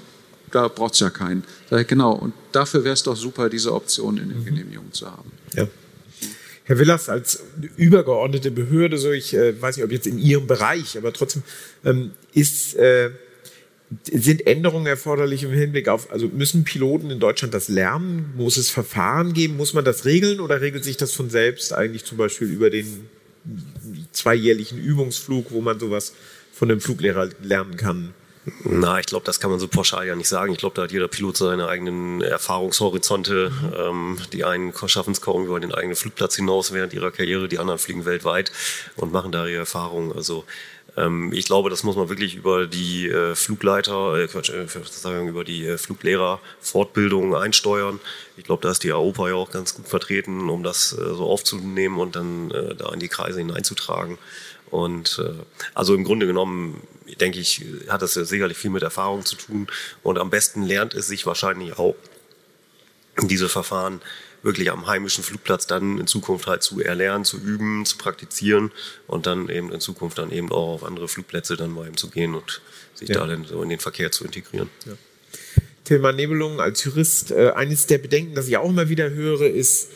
da 0.53 0.69
braucht 0.69 0.95
es 0.95 1.01
ja 1.01 1.11
keinen. 1.11 1.45
Genau, 1.71 2.13
und 2.13 2.33
dafür 2.53 2.85
wäre 2.85 2.95
es 2.95 3.03
doch 3.03 3.17
super, 3.17 3.51
diese 3.51 3.75
Option 3.75 4.17
in 4.17 4.29
den. 4.31 4.45
Genehmigungen 4.45 4.93
zu 4.93 5.11
haben. 5.11 5.31
Ja. 5.55 5.67
Herr 6.65 6.79
Willers, 6.79 7.09
als 7.09 7.43
übergeordnete 7.77 8.51
Behörde, 8.51 8.99
so 8.99 9.11
ich 9.11 9.35
äh, 9.35 9.61
weiß 9.61 9.77
nicht, 9.77 9.85
ob 9.85 9.91
jetzt 9.91 10.07
in 10.07 10.19
Ihrem 10.19 10.47
Bereich, 10.47 10.97
aber 10.97 11.13
trotzdem 11.13 11.43
ähm, 11.85 12.13
ist 12.35 12.75
äh, 12.75 13.11
sind 14.05 14.47
Änderungen 14.47 14.87
erforderlich 14.87 15.45
im 15.45 15.51
Hinblick 15.51 15.89
auf, 15.89 16.13
also 16.13 16.29
müssen 16.29 16.65
Piloten 16.65 17.11
in 17.11 17.21
Deutschland 17.21 17.55
das 17.55 17.69
lernen? 17.69 18.35
Muss 18.37 18.59
es 18.59 18.69
Verfahren 18.69 19.33
geben? 19.33 19.57
Muss 19.57 19.73
man 19.73 19.85
das 19.85 20.05
regeln 20.05 20.41
oder 20.41 20.61
regelt 20.61 20.85
sich 20.85 20.99
das 20.99 21.13
von 21.13 21.31
selbst 21.31 21.73
eigentlich 21.73 22.05
zum 22.05 22.19
Beispiel 22.19 22.49
über 22.49 22.69
den 22.69 23.09
zweijährlichen 24.13 24.79
Übungsflug, 24.79 25.51
wo 25.53 25.63
man 25.63 25.81
sowas 25.81 26.13
von 26.59 26.69
dem 26.69 26.81
Fluglehrer 26.81 27.29
lernen 27.41 27.77
kann? 27.77 28.15
Na, 28.65 28.99
ich 28.99 29.07
glaube, 29.07 29.27
das 29.27 29.41
kann 29.41 29.51
man 29.51 29.61
so 29.61 29.69
pauschal 29.69 30.07
ja 30.07 30.17
nicht 30.17 30.29
sagen. 30.29 30.53
Ich 30.53 30.59
glaube, 30.59 30.75
da 30.75 30.83
hat 30.83 30.93
jeder 30.93 31.09
Pilot 31.09 31.37
seine 31.37 31.69
eigenen 31.69 32.23
Erfahrungshorizonte. 32.23 33.51
Mhm. 33.51 33.73
Ähm, 33.77 34.19
die 34.33 34.45
einen 34.45 34.73
schaffen 34.87 35.13
es 35.13 35.21
kaum 35.21 35.45
über 35.45 35.61
den 35.61 35.75
eigenen 35.75 35.97
Flugplatz 35.97 36.37
hinaus 36.37 36.73
während 36.73 36.95
ihrer 36.95 37.11
Karriere, 37.11 37.49
die 37.49 37.59
anderen 37.59 37.79
fliegen 37.79 38.07
weltweit 38.07 38.51
und 38.97 39.13
machen 39.13 39.33
da 39.33 39.47
ihre 39.47 39.61
Erfahrungen. 39.61 40.13
Also 40.13 40.45
ähm, 40.97 41.33
ich 41.33 41.45
glaube, 41.45 41.71
das 41.71 41.85
muss 41.85 41.97
man 41.97 42.09
wirklich 42.09 42.35
über 42.35 42.67
die 42.67 43.09
äh, 43.09 43.35
Flugleiter, 43.35 44.19
äh, 44.19 44.27
Quatsch, 44.27 44.51
äh, 44.51 45.29
über 45.29 45.45
die 45.45 45.77
Fluglehrer-Fortbildung 45.77 47.37
einsteuern. 47.37 48.01
Ich 48.37 48.45
glaube, 48.45 48.63
da 48.63 48.71
ist 48.71 48.83
die 48.83 48.93
AOPA 48.93 49.29
ja 49.29 49.35
auch 49.35 49.51
ganz 49.51 49.75
gut 49.75 49.89
vertreten, 49.89 50.49
um 50.49 50.63
das 50.63 50.91
so 50.91 51.25
aufzunehmen 51.25 51.99
und 51.99 52.17
dann 52.17 52.51
da 52.51 52.93
in 52.93 53.01
die 53.01 53.09
Kreise 53.09 53.39
hineinzutragen. 53.39 54.17
Und 54.71 55.21
äh, 55.25 55.33
also 55.75 55.95
im 55.95 56.05
Grunde 56.05 56.27
genommen, 56.27 56.83
denke 57.21 57.39
ich, 57.39 57.65
hat 57.89 58.03
das 58.03 58.15
ja 58.15 58.25
sicherlich 58.25 58.57
viel 58.57 58.71
mit 58.71 58.83
Erfahrung 58.83 59.25
zu 59.25 59.37
tun. 59.37 59.67
Und 60.03 60.19
am 60.19 60.31
besten 60.31 60.63
lernt 60.63 60.95
es 60.95 61.09
sich 61.09 61.27
wahrscheinlich 61.27 61.79
auch 61.79 61.97
diese 63.23 63.49
Verfahren 63.49 64.01
wirklich 64.43 64.71
am 64.71 64.87
heimischen 64.87 65.25
Flugplatz 65.25 65.67
dann 65.67 65.99
in 65.99 66.07
Zukunft 66.07 66.47
halt 66.47 66.63
zu 66.63 66.81
erlernen, 66.81 67.25
zu 67.25 67.39
üben, 67.39 67.85
zu 67.85 67.99
praktizieren 67.99 68.71
und 69.07 69.27
dann 69.27 69.49
eben 69.49 69.73
in 69.73 69.81
Zukunft 69.81 70.19
dann 70.19 70.31
eben 70.31 70.53
auch 70.53 70.75
auf 70.75 70.85
andere 70.85 71.09
Flugplätze 71.09 71.57
dann 71.57 71.73
mal 71.73 71.87
eben 71.87 71.97
zu 71.97 72.09
gehen 72.09 72.35
und 72.35 72.61
sich 72.95 73.09
ja. 73.09 73.17
da 73.17 73.27
dann 73.27 73.45
so 73.45 73.63
in 73.63 73.69
den 73.69 73.81
Verkehr 73.81 74.13
zu 74.13 74.25
integrieren. 74.25 74.71
Ja. 74.87 74.93
Tilman 75.85 76.17
Nebelung 76.17 76.61
als 76.61 76.85
Jurist, 76.85 77.31
äh, 77.31 77.51
eines 77.51 77.87
der 77.87 77.99
Bedenken, 77.99 78.35
das 78.35 78.47
ich 78.47 78.57
auch 78.57 78.69
immer 78.69 78.89
wieder 78.89 79.11
höre, 79.11 79.49
ist, 79.49 79.89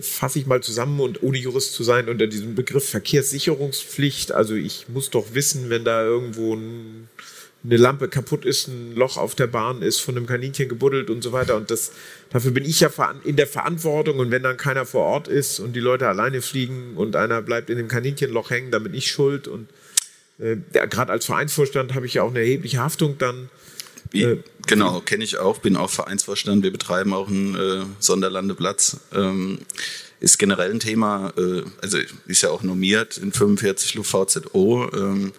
fasse 0.00 0.38
ich 0.38 0.46
mal 0.46 0.62
zusammen 0.62 1.00
und 1.00 1.22
ohne 1.22 1.38
Jurist 1.38 1.72
zu 1.72 1.82
sein 1.82 2.08
unter 2.08 2.26
diesem 2.26 2.54
Begriff 2.54 2.88
Verkehrssicherungspflicht. 2.88 4.32
Also 4.32 4.54
ich 4.54 4.88
muss 4.88 5.10
doch 5.10 5.34
wissen, 5.34 5.70
wenn 5.70 5.84
da 5.84 6.04
irgendwo 6.04 6.54
ein 6.54 7.08
eine 7.64 7.76
Lampe 7.76 8.08
kaputt 8.08 8.44
ist, 8.44 8.68
ein 8.68 8.94
Loch 8.94 9.16
auf 9.16 9.34
der 9.34 9.48
Bahn 9.48 9.82
ist, 9.82 10.00
von 10.00 10.16
einem 10.16 10.26
Kaninchen 10.26 10.68
gebuddelt 10.68 11.10
und 11.10 11.22
so 11.22 11.32
weiter. 11.32 11.56
Und 11.56 11.70
das, 11.70 11.92
dafür 12.30 12.52
bin 12.52 12.64
ich 12.64 12.80
ja 12.80 12.90
in 13.24 13.36
der 13.36 13.46
Verantwortung. 13.46 14.18
Und 14.18 14.30
wenn 14.30 14.42
dann 14.42 14.56
keiner 14.56 14.86
vor 14.86 15.02
Ort 15.04 15.28
ist 15.28 15.58
und 15.58 15.74
die 15.74 15.80
Leute 15.80 16.06
alleine 16.06 16.40
fliegen 16.40 16.96
und 16.96 17.16
einer 17.16 17.42
bleibt 17.42 17.68
in 17.68 17.76
dem 17.76 17.88
Kaninchenloch 17.88 18.50
hängen, 18.50 18.70
dann 18.70 18.84
bin 18.84 18.94
ich 18.94 19.10
schuld. 19.10 19.48
Und 19.48 19.68
äh, 20.38 20.56
ja, 20.72 20.86
gerade 20.86 21.10
als 21.10 21.26
Vereinsvorstand 21.26 21.94
habe 21.94 22.06
ich 22.06 22.14
ja 22.14 22.22
auch 22.22 22.30
eine 22.30 22.40
erhebliche 22.40 22.78
Haftung 22.78 23.18
dann. 23.18 23.50
Wie, 24.10 24.22
äh, 24.22 24.42
genau, 24.66 25.00
kenne 25.00 25.24
ich 25.24 25.38
auch, 25.38 25.58
bin 25.58 25.76
auch 25.76 25.90
Vereinsvorstand. 25.90 26.62
Wir 26.62 26.72
betreiben 26.72 27.12
auch 27.14 27.28
einen 27.28 27.54
äh, 27.54 27.84
Sonderlandeplatz. 27.98 28.98
Ähm, 29.12 29.58
ist 30.20 30.38
generell 30.38 30.70
ein 30.70 30.80
Thema, 30.80 31.32
äh, 31.36 31.62
also 31.80 31.98
ist 32.26 32.42
ja 32.42 32.50
auch 32.50 32.62
normiert 32.62 33.18
in 33.18 33.32
45 33.32 33.94
LuftVZO. 33.94 34.90
Ähm, 34.92 35.32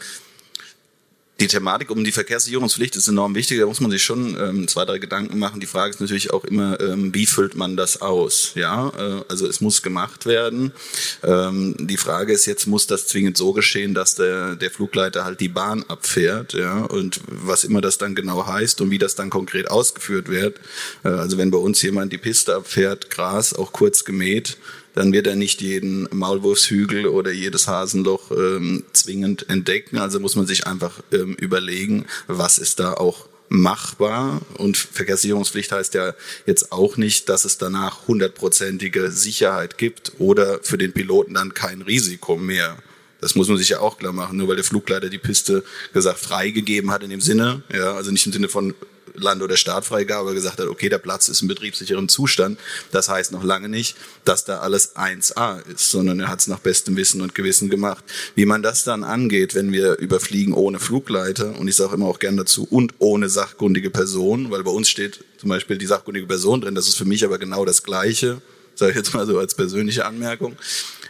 die 1.40 1.48
Thematik 1.48 1.90
um 1.90 2.04
die 2.04 2.12
Verkehrssicherungspflicht 2.12 2.96
ist 2.96 3.08
enorm 3.08 3.34
wichtig. 3.36 3.60
Da 3.60 3.66
muss 3.66 3.80
man 3.80 3.92
sich 3.92 4.04
schon 4.04 4.38
ähm, 4.40 4.68
zwei, 4.68 4.86
drei 4.86 5.00
Gedanken 5.00 5.40
machen. 5.40 5.60
Die 5.60 5.68
Frage 5.68 5.92
ist 5.92 6.02
natürlich 6.02 6.32
auch 6.32 6.44
immer, 6.44 6.80
ähm, 6.82 7.14
wie 7.14 7.26
füllt 7.26 7.56
man 7.56 7.78
das 7.78 8.02
aus? 8.02 8.52
Ja, 8.56 8.90
äh, 8.90 9.24
also 9.30 9.48
es 9.48 9.62
muss 9.62 9.82
gemacht 9.82 10.26
werden. 10.26 10.74
Ähm, 11.24 11.76
die 11.80 11.98
Frage 11.98 12.34
ist 12.34 12.46
jetzt, 12.46 12.68
muss 12.68 12.88
das 12.88 13.08
zwingend 13.08 13.38
so 13.38 13.54
geschehen, 13.54 13.94
dass 13.94 14.16
der, 14.16 14.56
der 14.56 14.70
Flugleiter 14.70 15.24
halt 15.24 15.40
die 15.40 15.50
Bahn 15.50 15.84
abfährt? 15.88 16.54
Ja, 16.54 16.84
und 16.84 17.22
was 17.28 17.64
immer 17.64 17.82
das 17.82 17.98
dann 17.98 18.16
genau 18.16 18.46
heißt 18.46 18.82
und 18.82 18.92
wie 18.92 18.98
das 18.98 19.16
dann 19.16 19.30
konkret 19.30 19.72
ausgeführt 19.72 20.30
wird. 20.30 20.60
Äh, 21.04 21.10
also 21.10 21.38
wenn 21.38 21.52
bei 21.52 21.58
uns 21.58 21.82
jemand 21.82 22.12
die 22.12 22.18
Piste 22.18 22.56
abfährt, 22.56 23.10
Gras 23.10 23.54
auch 23.54 23.72
kurz 23.72 24.04
gemäht, 24.04 24.58
dann 24.94 25.14
wird 25.14 25.28
er 25.28 25.36
nicht 25.36 25.62
jeden 25.62 26.08
Maulwurfshügel 26.12 27.08
oder 27.08 27.32
jedes 27.32 27.68
Hasenloch 27.68 28.32
ähm, 28.32 28.84
zwingend 28.94 29.50
entdecken. 29.50 29.98
Also 29.98 30.20
muss 30.20 30.36
man 30.36 30.48
sich 30.48 30.68
einfach 30.68 31.02
ähm, 31.12 31.36
überlegen, 31.36 32.06
was 32.28 32.58
ist 32.58 32.80
da 32.80 32.94
auch 32.94 33.28
machbar. 33.50 34.42
Und 34.58 34.78
Verkehrssicherungspflicht 34.78 35.72
heißt 35.72 35.94
ja 35.96 36.14
jetzt 36.46 36.72
auch 36.72 36.98
nicht, 36.98 37.30
dass 37.30 37.46
es 37.46 37.58
danach 37.58 38.08
hundertprozentige 38.08 39.12
Sicherheit 39.12 39.78
gibt 39.78 40.14
oder 40.20 40.60
für 40.62 40.78
den 40.78 40.94
Piloten 40.94 41.34
dann 41.34 41.54
kein 41.54 41.82
Risiko 41.82 42.38
mehr 42.38 42.78
Das 43.22 43.36
muss 43.36 43.50
man 43.50 43.58
sich 43.58 43.70
ja 43.70 43.80
auch 43.80 43.98
klar 43.98 44.14
machen, 44.14 44.38
nur 44.38 44.48
weil 44.48 44.56
der 44.56 44.64
Flugleiter 44.64 45.10
die 45.10 45.18
Piste 45.18 45.64
gesagt 45.94 46.20
freigegeben 46.20 46.92
hat 46.92 47.04
in 47.04 47.10
dem 47.10 47.22
Sinne, 47.22 47.64
ja, 47.74 47.94
also 47.94 48.12
nicht 48.12 48.26
im 48.26 48.32
Sinne 48.32 48.48
von 48.48 48.74
Land- 49.24 49.42
oder 49.42 49.58
Startfreigabe 49.58 50.34
gesagt 50.34 50.60
hat, 50.60 50.68
okay, 50.68 50.90
der 50.90 50.98
Platz 50.98 51.30
ist 51.30 51.42
in 51.42 51.48
betriebssicherem 51.48 52.10
Zustand. 52.10 52.60
Das 52.92 53.10
heißt 53.10 53.32
noch 53.32 53.44
lange 53.44 53.70
nicht, 53.70 53.96
dass 54.26 54.46
da 54.46 54.60
alles 54.60 54.96
1A 54.96 55.66
ist, 55.68 55.90
sondern 55.90 56.20
er 56.20 56.28
hat 56.28 56.40
es 56.40 56.48
nach 56.48 56.60
bestem 56.60 56.96
Wissen 56.98 57.22
und 57.22 57.36
Gewissen 57.36 57.70
gemacht. 57.70 58.04
Wie 58.36 58.46
man 58.46 58.64
das 58.64 58.84
dann 58.84 59.04
angeht, 59.04 59.56
wenn 59.56 59.72
wir 59.72 59.98
überfliegen 59.98 60.54
ohne 60.54 60.80
Flugleiter, 60.80 61.58
und 61.58 61.68
ich 61.68 61.76
sage 61.76 61.96
immer 61.96 62.08
auch 62.08 62.20
gern 62.20 62.38
dazu, 62.38 62.68
und 62.70 62.94
ohne 63.00 63.30
sachkundige 63.30 63.90
Person, 63.90 64.52
weil 64.52 64.64
bei 64.64 64.72
uns 64.72 64.90
steht 64.90 65.24
zum 65.38 65.50
Beispiel 65.50 65.78
die 65.78 65.86
sachkundige 65.86 66.28
Person 66.28 66.62
drin, 66.62 66.76
das 66.76 66.88
ist 66.88 66.98
für 66.98 67.06
mich 67.06 67.24
aber 67.24 67.38
genau 67.38 67.66
das 67.66 67.84
Gleiche, 67.84 68.42
sage 68.76 68.92
ich 68.92 68.98
jetzt 68.98 69.14
mal 69.14 69.26
so 69.26 69.38
als 69.40 69.56
persönliche 69.56 70.06
Anmerkung. 70.06 70.56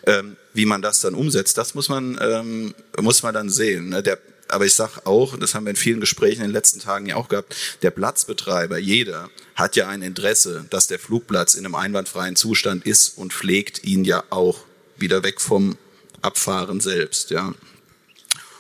Ähm, 0.06 0.38
wie 0.54 0.66
man 0.66 0.82
das 0.82 1.02
dann 1.02 1.14
umsetzt, 1.14 1.58
das 1.58 1.76
muss 1.76 1.90
man, 1.90 2.18
ähm, 2.22 2.74
muss 3.00 3.22
man 3.22 3.34
dann 3.34 3.50
sehen. 3.50 3.90
Ne? 3.90 4.02
Der 4.02 4.18
aber 4.50 4.66
ich 4.66 4.74
sage 4.74 5.06
auch, 5.06 5.38
das 5.38 5.54
haben 5.54 5.66
wir 5.66 5.72
in 5.72 5.76
vielen 5.76 6.00
Gesprächen 6.00 6.42
in 6.42 6.48
den 6.48 6.54
letzten 6.54 6.80
Tagen 6.80 7.06
ja 7.06 7.16
auch 7.16 7.28
gehabt, 7.28 7.56
der 7.82 7.92
Platzbetreiber, 7.92 8.78
jeder, 8.78 9.30
hat 9.56 9.76
ja 9.76 9.88
ein 9.88 10.02
Interesse, 10.02 10.66
dass 10.70 10.88
der 10.88 11.00
Flugplatz 11.00 11.54
in 11.54 11.66
einem 11.66 11.76
einwandfreien 11.76 12.36
Zustand 12.36 12.86
ist 12.86 13.18
und 13.18 13.34
pflegt 13.34 13.84
ihn 13.84 14.04
ja 14.04 14.24
auch 14.30 14.66
wieder 14.98 15.24
weg 15.24 15.40
vom 15.42 15.78
Abfahren 16.22 16.80
selbst. 16.80 17.30
Ja. 17.32 17.54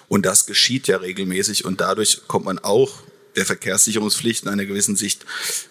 Und 0.07 0.25
das 0.25 0.45
geschieht 0.45 0.87
ja 0.87 0.97
regelmäßig 0.97 1.65
und 1.65 1.81
dadurch 1.81 2.21
kommt 2.27 2.45
man 2.45 2.59
auch 2.59 3.03
der 3.35 3.45
Verkehrssicherungspflicht 3.45 4.43
in 4.43 4.49
einer 4.49 4.65
gewissen 4.65 4.95
Sicht 4.95 5.25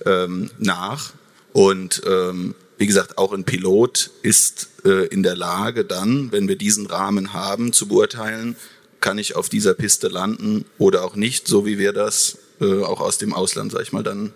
ähm, 0.07 0.51
nach. 0.59 1.13
Und 1.53 2.03
ähm, 2.07 2.55
wie 2.79 2.87
gesagt, 2.87 3.19
auch 3.19 3.33
ein 3.33 3.45
Pilot 3.45 4.11
ist 4.23 4.69
äh, 4.85 5.07
in 5.07 5.23
der 5.23 5.35
Lage 5.35 5.85
dann, 5.85 6.31
wenn 6.31 6.47
wir 6.47 6.57
diesen 6.57 6.87
Rahmen 6.87 7.33
haben, 7.33 7.73
zu 7.73 7.89
beurteilen, 7.89 8.57
kann 9.01 9.19
ich 9.19 9.37
auf 9.37 9.49
dieser 9.49 9.75
Piste 9.75 10.09
landen 10.09 10.65
oder 10.79 11.05
auch 11.05 11.17
nicht, 11.17 11.47
so 11.47 11.67
wie 11.67 11.79
wir 11.79 11.93
das 11.93 12.39
äh, 12.61 12.83
auch 12.83 13.01
aus 13.01 13.19
dem 13.19 13.33
Ausland, 13.33 13.73
sag 13.73 13.83
ich 13.83 13.93
mal, 13.93 14.03
dann 14.03 14.33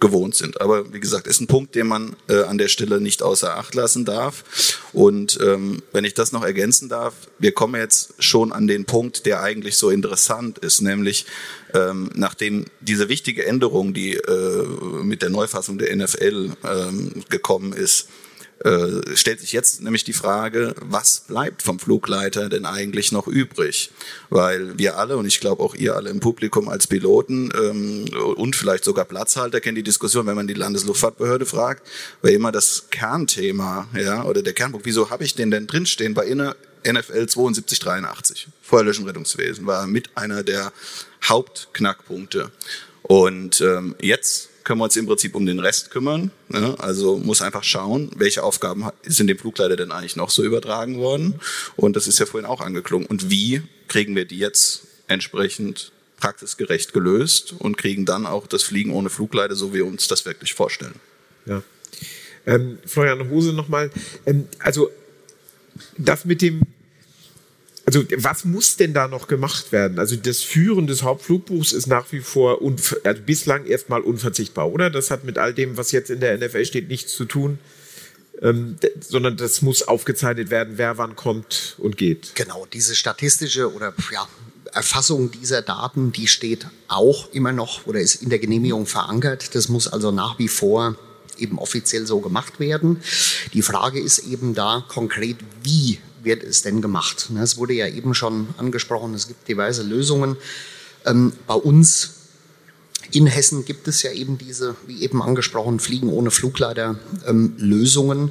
gewohnt 0.00 0.34
sind. 0.34 0.60
Aber 0.60 0.92
wie 0.92 1.00
gesagt, 1.00 1.26
ist 1.26 1.40
ein 1.40 1.46
Punkt, 1.46 1.74
den 1.74 1.86
man 1.86 2.14
äh, 2.28 2.42
an 2.42 2.58
der 2.58 2.68
Stelle 2.68 3.00
nicht 3.00 3.22
außer 3.22 3.56
Acht 3.56 3.74
lassen 3.74 4.04
darf. 4.04 4.44
Und 4.92 5.38
ähm, 5.42 5.82
wenn 5.92 6.04
ich 6.04 6.14
das 6.14 6.30
noch 6.32 6.44
ergänzen 6.44 6.88
darf, 6.88 7.14
wir 7.38 7.52
kommen 7.52 7.80
jetzt 7.80 8.14
schon 8.18 8.52
an 8.52 8.66
den 8.66 8.84
Punkt, 8.84 9.24
der 9.24 9.42
eigentlich 9.42 9.76
so 9.76 9.90
interessant 9.90 10.58
ist, 10.58 10.82
nämlich 10.82 11.26
ähm, 11.72 12.10
nachdem 12.14 12.66
diese 12.80 13.08
wichtige 13.08 13.46
Änderung, 13.46 13.94
die 13.94 14.14
äh, 14.16 14.66
mit 15.02 15.22
der 15.22 15.30
Neufassung 15.30 15.78
der 15.78 15.94
NFL 15.96 16.52
ähm, 16.64 17.24
gekommen 17.30 17.72
ist, 17.72 18.08
äh, 18.64 19.14
stellt 19.14 19.40
sich 19.40 19.52
jetzt 19.52 19.82
nämlich 19.82 20.04
die 20.04 20.14
Frage, 20.14 20.74
was 20.80 21.20
bleibt 21.20 21.62
vom 21.62 21.78
Flugleiter 21.78 22.48
denn 22.48 22.64
eigentlich 22.64 23.12
noch 23.12 23.28
übrig? 23.28 23.90
Weil 24.30 24.78
wir 24.78 24.96
alle, 24.96 25.18
und 25.18 25.26
ich 25.26 25.40
glaube 25.40 25.62
auch 25.62 25.74
ihr 25.74 25.94
alle 25.94 26.08
im 26.08 26.20
Publikum 26.20 26.70
als 26.70 26.86
Piloten 26.86 27.52
ähm, 27.54 28.06
und 28.36 28.56
vielleicht 28.56 28.84
sogar 28.84 29.04
Platzhalter 29.04 29.60
kennen 29.60 29.76
die 29.76 29.82
Diskussion, 29.82 30.26
wenn 30.26 30.34
man 30.34 30.46
die 30.46 30.54
Landesluftfahrtbehörde 30.54 31.44
fragt, 31.44 31.86
weil 32.22 32.32
immer 32.32 32.52
das 32.52 32.86
Kernthema, 32.90 33.86
ja, 33.94 34.24
oder 34.24 34.42
der 34.42 34.54
Kernpunkt, 34.54 34.86
wieso 34.86 35.10
habe 35.10 35.24
ich 35.24 35.34
den 35.34 35.50
denn 35.50 35.66
drinstehen 35.66 36.14
bei 36.14 36.26
inner 36.26 36.56
NFL 36.86 37.28
7283, 37.28 38.48
Feuerlöschen 38.62 39.04
Rettungswesen, 39.04 39.66
war 39.66 39.86
mit 39.86 40.16
einer 40.16 40.42
der 40.42 40.72
Hauptknackpunkte. 41.22 42.50
Und 43.02 43.60
ähm, 43.60 43.94
jetzt 44.00 44.48
können 44.64 44.80
wir 44.80 44.84
uns 44.84 44.96
im 44.96 45.06
Prinzip 45.06 45.34
um 45.34 45.46
den 45.46 45.60
Rest 45.60 45.90
kümmern. 45.90 46.30
Ne? 46.48 46.74
Also 46.78 47.18
muss 47.18 47.42
einfach 47.42 47.64
schauen, 47.64 48.10
welche 48.16 48.42
Aufgaben 48.42 48.88
sind 49.04 49.28
dem 49.28 49.38
Flugleiter 49.38 49.76
denn 49.76 49.92
eigentlich 49.92 50.16
noch 50.16 50.30
so 50.30 50.42
übertragen 50.42 50.98
worden. 50.98 51.40
Und 51.76 51.96
das 51.96 52.06
ist 52.06 52.18
ja 52.18 52.26
vorhin 52.26 52.48
auch 52.48 52.60
angeklungen. 52.60 53.06
Und 53.06 53.30
wie 53.30 53.62
kriegen 53.88 54.16
wir 54.16 54.24
die 54.24 54.38
jetzt 54.38 54.86
entsprechend 55.06 55.92
praxisgerecht 56.18 56.94
gelöst 56.94 57.54
und 57.58 57.76
kriegen 57.76 58.06
dann 58.06 58.24
auch 58.24 58.46
das 58.46 58.62
Fliegen 58.62 58.92
ohne 58.92 59.10
Flugleiter, 59.10 59.54
so 59.54 59.72
wie 59.72 59.78
wir 59.78 59.86
uns 59.86 60.08
das 60.08 60.24
wirklich 60.24 60.54
vorstellen. 60.54 60.94
Ja. 61.44 61.62
Ähm, 62.46 62.78
Florian 62.86 63.28
Hose 63.28 63.52
nochmal. 63.52 63.90
Ähm, 64.24 64.48
also 64.58 64.90
das 65.98 66.24
mit 66.24 66.40
dem 66.40 66.62
also 67.86 68.02
was 68.16 68.44
muss 68.44 68.76
denn 68.76 68.94
da 68.94 69.08
noch 69.08 69.28
gemacht 69.28 69.72
werden? 69.72 69.98
Also 69.98 70.16
das 70.16 70.42
Führen 70.42 70.86
des 70.86 71.02
Hauptflugbuchs 71.02 71.72
ist 71.72 71.86
nach 71.86 72.10
wie 72.12 72.20
vor 72.20 72.60
also 73.04 73.22
bislang 73.24 73.66
erstmal 73.66 74.00
unverzichtbar, 74.00 74.70
oder? 74.70 74.90
Das 74.90 75.10
hat 75.10 75.24
mit 75.24 75.38
all 75.38 75.52
dem, 75.52 75.76
was 75.76 75.92
jetzt 75.92 76.10
in 76.10 76.20
der 76.20 76.38
NFL 76.38 76.64
steht, 76.64 76.88
nichts 76.88 77.14
zu 77.14 77.24
tun. 77.24 77.58
Ähm, 78.42 78.76
sondern 79.00 79.36
das 79.36 79.62
muss 79.62 79.82
aufgezeichnet 79.82 80.50
werden, 80.50 80.74
wer 80.76 80.98
wann 80.98 81.14
kommt 81.14 81.76
und 81.78 81.96
geht. 81.96 82.32
Genau, 82.34 82.66
diese 82.72 82.96
statistische 82.96 83.72
oder 83.72 83.94
ja, 84.12 84.26
Erfassung 84.72 85.30
dieser 85.30 85.62
Daten, 85.62 86.10
die 86.10 86.26
steht 86.26 86.66
auch 86.88 87.32
immer 87.32 87.52
noch 87.52 87.86
oder 87.86 88.00
ist 88.00 88.16
in 88.16 88.30
der 88.30 88.40
Genehmigung 88.40 88.86
verankert. 88.86 89.54
Das 89.54 89.68
muss 89.68 89.86
also 89.86 90.10
nach 90.10 90.38
wie 90.40 90.48
vor 90.48 90.96
eben 91.38 91.58
offiziell 91.58 92.06
so 92.06 92.20
gemacht 92.20 92.58
werden. 92.58 93.00
Die 93.52 93.62
Frage 93.62 94.00
ist 94.00 94.18
eben 94.18 94.54
da 94.54 94.84
konkret, 94.88 95.36
wie 95.62 95.98
wird 96.24 96.42
es 96.42 96.62
denn 96.62 96.80
gemacht? 96.80 97.30
Es 97.40 97.56
wurde 97.56 97.74
ja 97.74 97.86
eben 97.86 98.14
schon 98.14 98.48
angesprochen, 98.56 99.14
es 99.14 99.28
gibt 99.28 99.48
diverse 99.48 99.82
Lösungen. 99.82 100.36
Ähm, 101.04 101.32
bei 101.46 101.54
uns 101.54 102.10
in 103.10 103.26
Hessen 103.26 103.64
gibt 103.64 103.86
es 103.86 104.02
ja 104.02 104.12
eben 104.12 104.38
diese, 104.38 104.76
wie 104.86 105.02
eben 105.02 105.22
angesprochen, 105.22 105.78
Fliegen 105.78 106.08
ohne 106.08 106.30
Flugleiter 106.30 106.98
ähm, 107.26 107.54
Lösungen. 107.58 108.30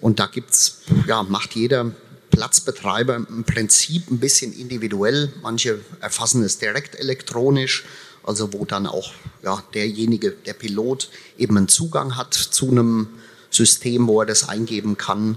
Und 0.00 0.18
da 0.18 0.26
gibt's, 0.26 0.78
ja, 1.06 1.22
macht 1.22 1.54
jeder 1.54 1.92
Platzbetreiber 2.30 3.16
im 3.16 3.44
Prinzip 3.44 4.10
ein 4.10 4.18
bisschen 4.18 4.52
individuell. 4.52 5.32
Manche 5.42 5.80
erfassen 6.00 6.42
es 6.42 6.58
direkt 6.58 6.98
elektronisch, 6.98 7.84
also 8.22 8.52
wo 8.52 8.64
dann 8.64 8.86
auch 8.86 9.12
ja, 9.42 9.62
derjenige, 9.74 10.32
der 10.32 10.54
Pilot, 10.54 11.10
eben 11.38 11.56
einen 11.56 11.68
Zugang 11.68 12.16
hat 12.16 12.34
zu 12.34 12.70
einem 12.70 13.08
System, 13.50 14.06
wo 14.06 14.20
er 14.20 14.26
das 14.26 14.48
eingeben 14.48 14.96
kann. 14.96 15.36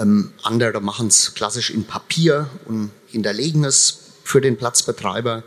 Ähm, 0.00 0.32
andere 0.42 0.80
machen 0.80 1.08
es 1.08 1.34
klassisch 1.34 1.70
in 1.70 1.84
Papier 1.84 2.48
und 2.66 2.90
hinterlegen 3.06 3.64
es 3.64 3.98
für 4.24 4.40
den 4.40 4.56
Platzbetreiber. 4.56 5.42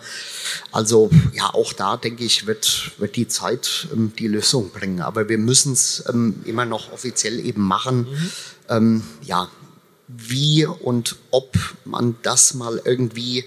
Also 0.72 1.10
ja, 1.34 1.54
auch 1.54 1.74
da 1.74 1.98
denke 1.98 2.24
ich, 2.24 2.46
wird, 2.48 2.92
wird 2.98 3.16
die 3.16 3.28
Zeit 3.28 3.88
ähm, 3.94 4.14
die 4.20 4.28
Lösung 4.28 4.72
bringen. 4.72 5.02
Aber 5.02 5.30
wir 5.30 5.38
müssen 5.38 5.74
es 5.74 6.04
ähm, 6.10 6.42
immer 6.46 6.66
noch 6.66 6.92
offiziell 6.92 7.40
eben 7.40 7.62
machen. 7.62 8.08
Mhm. 8.10 8.32
Ähm, 8.70 9.04
ja, 9.24 9.50
wie 10.08 10.66
und 10.66 11.16
ob 11.32 11.58
man 11.86 12.16
das 12.22 12.54
mal 12.54 12.82
irgendwie 12.84 13.46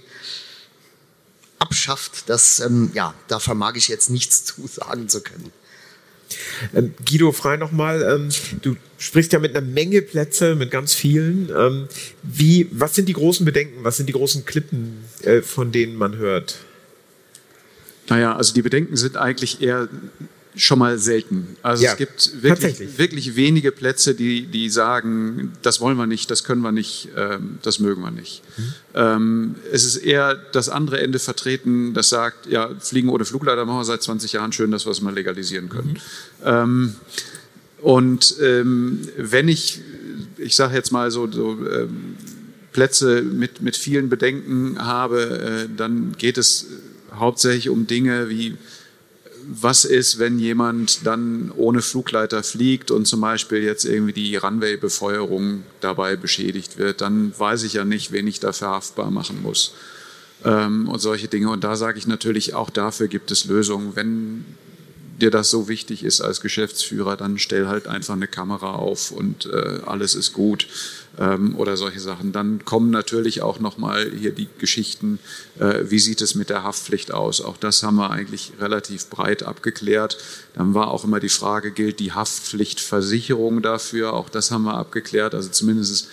abschafft, 1.58 2.28
das, 2.28 2.60
ähm, 2.60 2.90
ja, 2.94 3.14
da 3.28 3.38
vermag 3.38 3.74
ich 3.76 3.88
jetzt 3.88 4.10
nichts 4.10 4.44
zu 4.46 4.66
sagen 4.66 5.08
zu 5.08 5.20
können. 5.20 5.52
Ähm, 6.74 6.94
Guido, 7.08 7.32
frei 7.32 7.56
nochmal. 7.56 8.02
Ähm, 8.02 8.28
du 8.62 8.76
sprichst 8.98 9.32
ja 9.32 9.38
mit 9.38 9.56
einer 9.56 9.66
Menge 9.66 10.02
Plätze, 10.02 10.54
mit 10.54 10.70
ganz 10.70 10.94
vielen. 10.94 11.50
Ähm, 11.56 11.88
wie, 12.22 12.68
was 12.72 12.94
sind 12.94 13.08
die 13.08 13.12
großen 13.12 13.44
Bedenken? 13.44 13.84
Was 13.84 13.96
sind 13.96 14.08
die 14.08 14.12
großen 14.12 14.44
Klippen, 14.44 15.04
äh, 15.22 15.42
von 15.42 15.72
denen 15.72 15.96
man 15.96 16.16
hört? 16.16 16.58
Naja, 18.08 18.36
also 18.36 18.54
die 18.54 18.62
Bedenken 18.62 18.96
sind 18.96 19.16
eigentlich 19.16 19.60
eher 19.60 19.88
schon 20.56 20.78
mal 20.78 20.98
selten. 20.98 21.56
Also 21.62 21.84
ja, 21.84 21.92
es 21.92 21.98
gibt 21.98 22.42
wirklich, 22.42 22.98
wirklich 22.98 23.36
wenige 23.36 23.72
Plätze, 23.72 24.14
die, 24.14 24.46
die 24.46 24.70
sagen, 24.70 25.52
das 25.62 25.80
wollen 25.80 25.98
wir 25.98 26.06
nicht, 26.06 26.30
das 26.30 26.44
können 26.44 26.62
wir 26.62 26.72
nicht, 26.72 27.10
ähm, 27.16 27.58
das 27.62 27.78
mögen 27.78 28.02
wir 28.02 28.10
nicht. 28.10 28.42
Mhm. 28.56 28.74
Ähm, 28.94 29.54
es 29.70 29.84
ist 29.84 29.96
eher 29.96 30.34
das 30.34 30.68
andere 30.70 31.00
Ende 31.00 31.18
vertreten, 31.18 31.92
das 31.92 32.08
sagt, 32.08 32.46
ja, 32.46 32.70
Fliegen 32.80 33.10
ohne 33.10 33.26
Flugleiter 33.26 33.66
machen 33.66 33.80
wir 33.80 33.84
seit 33.84 34.02
20 34.02 34.32
Jahren, 34.32 34.52
schön, 34.52 34.70
dass 34.70 34.86
wir 34.86 34.92
es 34.92 35.02
mal 35.02 35.14
legalisieren 35.14 35.68
können. 35.68 35.90
Mhm. 35.90 36.44
Ähm, 36.44 36.94
und 37.82 38.34
ähm, 38.42 39.08
wenn 39.18 39.48
ich, 39.48 39.82
ich 40.38 40.56
sage 40.56 40.74
jetzt 40.74 40.90
mal 40.90 41.10
so, 41.10 41.30
so 41.30 41.52
ähm, 41.70 42.16
Plätze 42.72 43.20
mit, 43.22 43.60
mit 43.60 43.76
vielen 43.76 44.08
Bedenken 44.08 44.78
habe, 44.78 45.66
äh, 45.66 45.76
dann 45.76 46.14
geht 46.16 46.38
es 46.38 46.66
hauptsächlich 47.14 47.68
um 47.68 47.86
Dinge 47.86 48.30
wie 48.30 48.56
was 49.48 49.84
ist, 49.84 50.18
wenn 50.18 50.38
jemand 50.38 51.06
dann 51.06 51.52
ohne 51.56 51.82
Flugleiter 51.82 52.42
fliegt 52.42 52.90
und 52.90 53.06
zum 53.06 53.20
Beispiel 53.20 53.62
jetzt 53.62 53.84
irgendwie 53.84 54.12
die 54.12 54.36
Runway-Befeuerung 54.36 55.62
dabei 55.80 56.16
beschädigt 56.16 56.78
wird, 56.78 57.00
dann 57.00 57.32
weiß 57.38 57.62
ich 57.62 57.74
ja 57.74 57.84
nicht, 57.84 58.12
wen 58.12 58.26
ich 58.26 58.40
dafür 58.40 58.68
haftbar 58.68 59.10
machen 59.10 59.42
muss. 59.42 59.74
Ähm, 60.44 60.88
und 60.88 60.98
solche 60.98 61.28
Dinge. 61.28 61.50
Und 61.50 61.64
da 61.64 61.76
sage 61.76 61.98
ich 61.98 62.06
natürlich, 62.06 62.54
auch 62.54 62.70
dafür 62.70 63.08
gibt 63.08 63.30
es 63.30 63.44
Lösungen. 63.44 63.94
Wenn 63.94 64.44
dir 65.20 65.30
das 65.30 65.50
so 65.50 65.68
wichtig 65.68 66.04
ist 66.04 66.20
als 66.20 66.40
Geschäftsführer, 66.40 67.16
dann 67.16 67.38
stell 67.38 67.66
halt 67.66 67.86
einfach 67.86 68.14
eine 68.14 68.26
Kamera 68.26 68.74
auf 68.74 69.10
und 69.10 69.46
äh, 69.46 69.80
alles 69.86 70.14
ist 70.14 70.32
gut 70.32 70.68
ähm, 71.18 71.56
oder 71.56 71.76
solche 71.76 72.00
Sachen. 72.00 72.32
Dann 72.32 72.64
kommen 72.64 72.90
natürlich 72.90 73.42
auch 73.42 73.58
nochmal 73.58 74.10
hier 74.10 74.32
die 74.32 74.48
Geschichten, 74.58 75.18
äh, 75.58 75.84
wie 75.84 75.98
sieht 75.98 76.20
es 76.20 76.34
mit 76.34 76.50
der 76.50 76.62
Haftpflicht 76.62 77.12
aus? 77.12 77.40
Auch 77.40 77.56
das 77.56 77.82
haben 77.82 77.96
wir 77.96 78.10
eigentlich 78.10 78.52
relativ 78.60 79.08
breit 79.08 79.42
abgeklärt. 79.42 80.18
Dann 80.54 80.74
war 80.74 80.90
auch 80.90 81.04
immer 81.04 81.20
die 81.20 81.28
Frage, 81.28 81.70
gilt 81.72 82.00
die 82.00 82.12
Haftpflichtversicherung 82.12 83.62
dafür? 83.62 84.12
Auch 84.12 84.28
das 84.28 84.50
haben 84.50 84.64
wir 84.64 84.74
abgeklärt. 84.74 85.34
Also 85.34 85.48
zumindest 85.48 86.08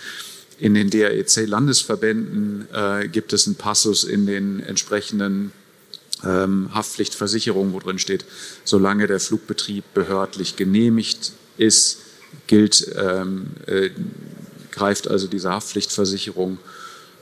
in 0.58 0.74
den 0.74 0.88
DREC-Landesverbänden 0.90 2.68
äh, 2.72 3.08
gibt 3.08 3.32
es 3.32 3.46
einen 3.46 3.56
Passus 3.56 4.04
in 4.04 4.26
den 4.26 4.60
entsprechenden 4.60 5.52
ähm, 6.24 6.70
Haftpflichtversicherungen, 6.72 7.72
wo 7.72 7.80
drin 7.80 7.98
steht, 7.98 8.24
solange 8.64 9.06
der 9.06 9.20
Flugbetrieb 9.20 9.84
behördlich 9.94 10.56
genehmigt 10.56 11.32
ist, 11.56 11.98
gilt, 12.46 12.92
ähm, 12.96 13.48
äh, 13.66 13.90
greift 14.70 15.08
also 15.08 15.26
diese 15.26 15.50
Haftpflichtversicherung. 15.50 16.58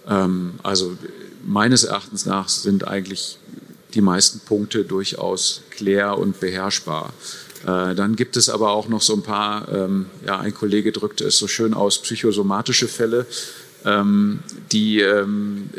Ähm, 0.09 0.55
also 0.63 0.97
meines 1.45 1.85
Erachtens 1.85 2.27
nach 2.27 2.49
sind 2.49 2.87
eigentlich 2.87 3.39
die 3.95 4.01
meisten 4.01 4.41
Punkte 4.41 4.85
durchaus 4.85 5.63
klär 5.71 6.19
und 6.19 6.41
beherrschbar. 6.41 7.13
Äh, 7.63 7.95
dann 7.95 8.17
gibt 8.17 8.37
es 8.37 8.49
aber 8.49 8.71
auch 8.71 8.89
noch 8.89 9.03
so 9.03 9.15
ein 9.15 9.23
paar, 9.23 9.69
ähm, 9.69 10.07
ja, 10.27 10.39
ein 10.39 10.55
Kollege 10.55 10.93
drückte 10.93 11.25
es 11.25 11.39
so 11.39 11.47
schön 11.47 11.75
aus, 11.75 12.01
psychosomatische 12.01 12.89
Fälle, 12.89 13.27
ähm, 13.85 14.41
die 14.71 15.01
ähm, 15.01 15.71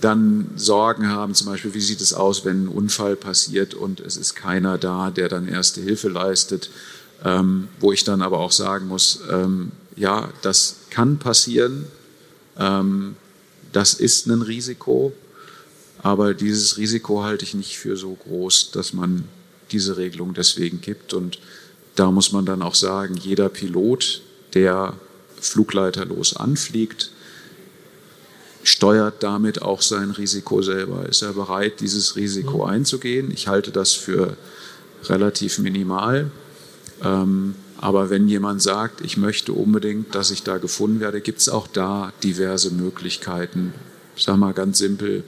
dann 0.00 0.50
Sorgen 0.56 1.08
haben, 1.08 1.34
zum 1.34 1.46
Beispiel, 1.46 1.74
wie 1.74 1.80
sieht 1.80 2.00
es 2.00 2.12
aus, 2.12 2.44
wenn 2.44 2.64
ein 2.64 2.68
Unfall 2.68 3.16
passiert 3.16 3.74
und 3.74 4.00
es 4.00 4.16
ist 4.16 4.34
keiner 4.34 4.78
da, 4.78 5.10
der 5.10 5.28
dann 5.28 5.48
erste 5.48 5.80
Hilfe 5.80 6.08
leistet, 6.08 6.70
ähm, 7.24 7.68
wo 7.80 7.92
ich 7.92 8.04
dann 8.04 8.22
aber 8.22 8.38
auch 8.38 8.52
sagen 8.52 8.88
muss, 8.88 9.20
ähm, 9.30 9.72
ja, 9.96 10.28
das 10.42 10.76
kann 10.90 11.18
passieren, 11.18 11.86
ähm, 12.58 13.16
das 13.72 13.94
ist 13.94 14.26
ein 14.26 14.42
Risiko, 14.42 15.12
aber 16.02 16.34
dieses 16.34 16.76
Risiko 16.76 17.24
halte 17.24 17.44
ich 17.44 17.54
nicht 17.54 17.78
für 17.78 17.96
so 17.96 18.14
groß, 18.14 18.70
dass 18.72 18.92
man 18.92 19.24
diese 19.72 19.96
Regelung 19.96 20.34
deswegen 20.34 20.80
gibt. 20.80 21.14
Und 21.14 21.38
da 21.94 22.10
muss 22.10 22.32
man 22.32 22.44
dann 22.46 22.62
auch 22.62 22.74
sagen, 22.74 23.16
jeder 23.16 23.48
Pilot, 23.48 24.22
der 24.54 24.94
flugleiterlos 25.40 26.36
anfliegt, 26.36 27.10
steuert 28.68 29.22
damit 29.22 29.62
auch 29.62 29.82
sein 29.82 30.10
Risiko 30.10 30.62
selber. 30.62 31.08
Ist 31.08 31.22
er 31.22 31.32
bereit, 31.32 31.80
dieses 31.80 32.16
Risiko 32.16 32.64
mhm. 32.64 32.70
einzugehen? 32.70 33.30
Ich 33.30 33.48
halte 33.48 33.70
das 33.70 33.92
für 33.92 34.36
relativ 35.04 35.58
minimal. 35.58 36.30
Ähm, 37.02 37.54
aber 37.78 38.10
wenn 38.10 38.26
jemand 38.28 38.62
sagt, 38.62 39.02
ich 39.02 39.16
möchte 39.16 39.52
unbedingt, 39.52 40.14
dass 40.14 40.30
ich 40.30 40.42
da 40.42 40.58
gefunden 40.58 41.00
werde, 41.00 41.20
gibt 41.20 41.40
es 41.40 41.48
auch 41.48 41.66
da 41.66 42.12
diverse 42.22 42.70
Möglichkeiten. 42.70 43.74
Ich 44.16 44.24
sage 44.24 44.38
mal 44.38 44.54
ganz 44.54 44.78
simpel, 44.78 45.24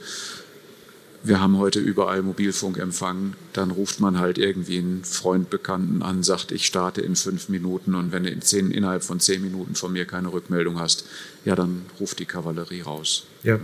wir 1.23 1.41
haben 1.41 1.57
heute 1.57 1.79
überall 1.79 2.21
Mobilfunkempfang, 2.21 3.33
dann 3.53 3.71
ruft 3.71 3.99
man 3.99 4.19
halt 4.19 4.37
irgendwie 4.37 4.77
einen 4.77 5.03
Freund, 5.03 5.49
Bekannten 5.49 6.01
an, 6.01 6.23
sagt, 6.23 6.51
ich 6.51 6.65
starte 6.65 7.01
in 7.01 7.15
fünf 7.15 7.49
Minuten 7.49 7.95
und 7.95 8.11
wenn 8.11 8.23
du 8.23 8.29
in 8.29 8.41
zehn, 8.41 8.71
innerhalb 8.71 9.03
von 9.03 9.19
zehn 9.19 9.41
Minuten 9.41 9.75
von 9.75 9.91
mir 9.91 10.05
keine 10.05 10.31
Rückmeldung 10.31 10.79
hast, 10.79 11.05
ja, 11.45 11.55
dann 11.55 11.85
ruft 11.99 12.19
die 12.19 12.25
Kavallerie 12.25 12.81
raus. 12.81 13.25
Ja. 13.43 13.59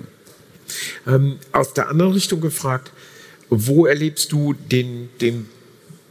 Ähm, 1.07 1.37
aus 1.51 1.73
der 1.73 1.89
anderen 1.89 2.11
Richtung 2.11 2.41
gefragt, 2.41 2.91
wo 3.49 3.85
erlebst 3.85 4.31
du 4.31 4.53
den, 4.53 5.09
den 5.21 5.47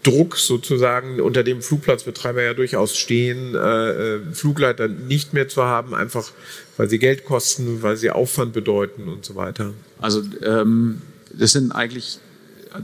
Druck 0.02 0.36
sozusagen, 0.36 1.20
unter 1.20 1.42
dem 1.42 1.62
Flugplatzbetreiber 1.62 2.42
ja 2.42 2.54
durchaus 2.54 2.96
stehen, 2.96 3.54
äh, 3.54 3.58
äh 3.58 4.20
Flugleiter 4.32 4.86
nicht 4.86 5.32
mehr 5.32 5.48
zu 5.48 5.64
haben, 5.64 5.94
einfach 5.94 6.30
weil 6.76 6.88
sie 6.88 6.98
Geld 6.98 7.24
kosten, 7.24 7.82
weil 7.82 7.96
sie 7.96 8.10
Aufwand 8.10 8.52
bedeuten 8.52 9.08
und 9.08 9.24
so 9.24 9.34
weiter? 9.34 9.72
Also 10.00 10.22
ähm, 10.42 11.02
das 11.38 11.52
sind 11.52 11.72
eigentlich, 11.72 12.18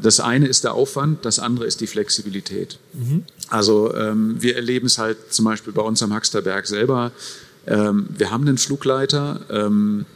das 0.03 0.21
eine 0.21 0.47
ist 0.47 0.65
der 0.65 0.75
Aufwand, 0.75 1.25
das 1.25 1.39
andere 1.39 1.67
ist 1.67 1.81
die 1.81 1.87
Flexibilität. 1.87 2.79
Mhm. 2.93 3.25
Also 3.49 3.95
ähm, 3.95 4.41
wir 4.41 4.57
erleben 4.57 4.87
es 4.87 4.99
halt 4.99 5.33
zum 5.33 5.45
Beispiel 5.45 5.73
bei 5.73 5.83
uns 5.83 6.03
am 6.03 6.13
Haxterberg 6.15 6.67
selber. 6.67 7.13
Ähm, 7.67 8.09
wir 8.17 8.31
haben 8.31 8.47
einen 8.47 8.59
Flugleiter, 8.59 9.41
ähm, 9.51 10.07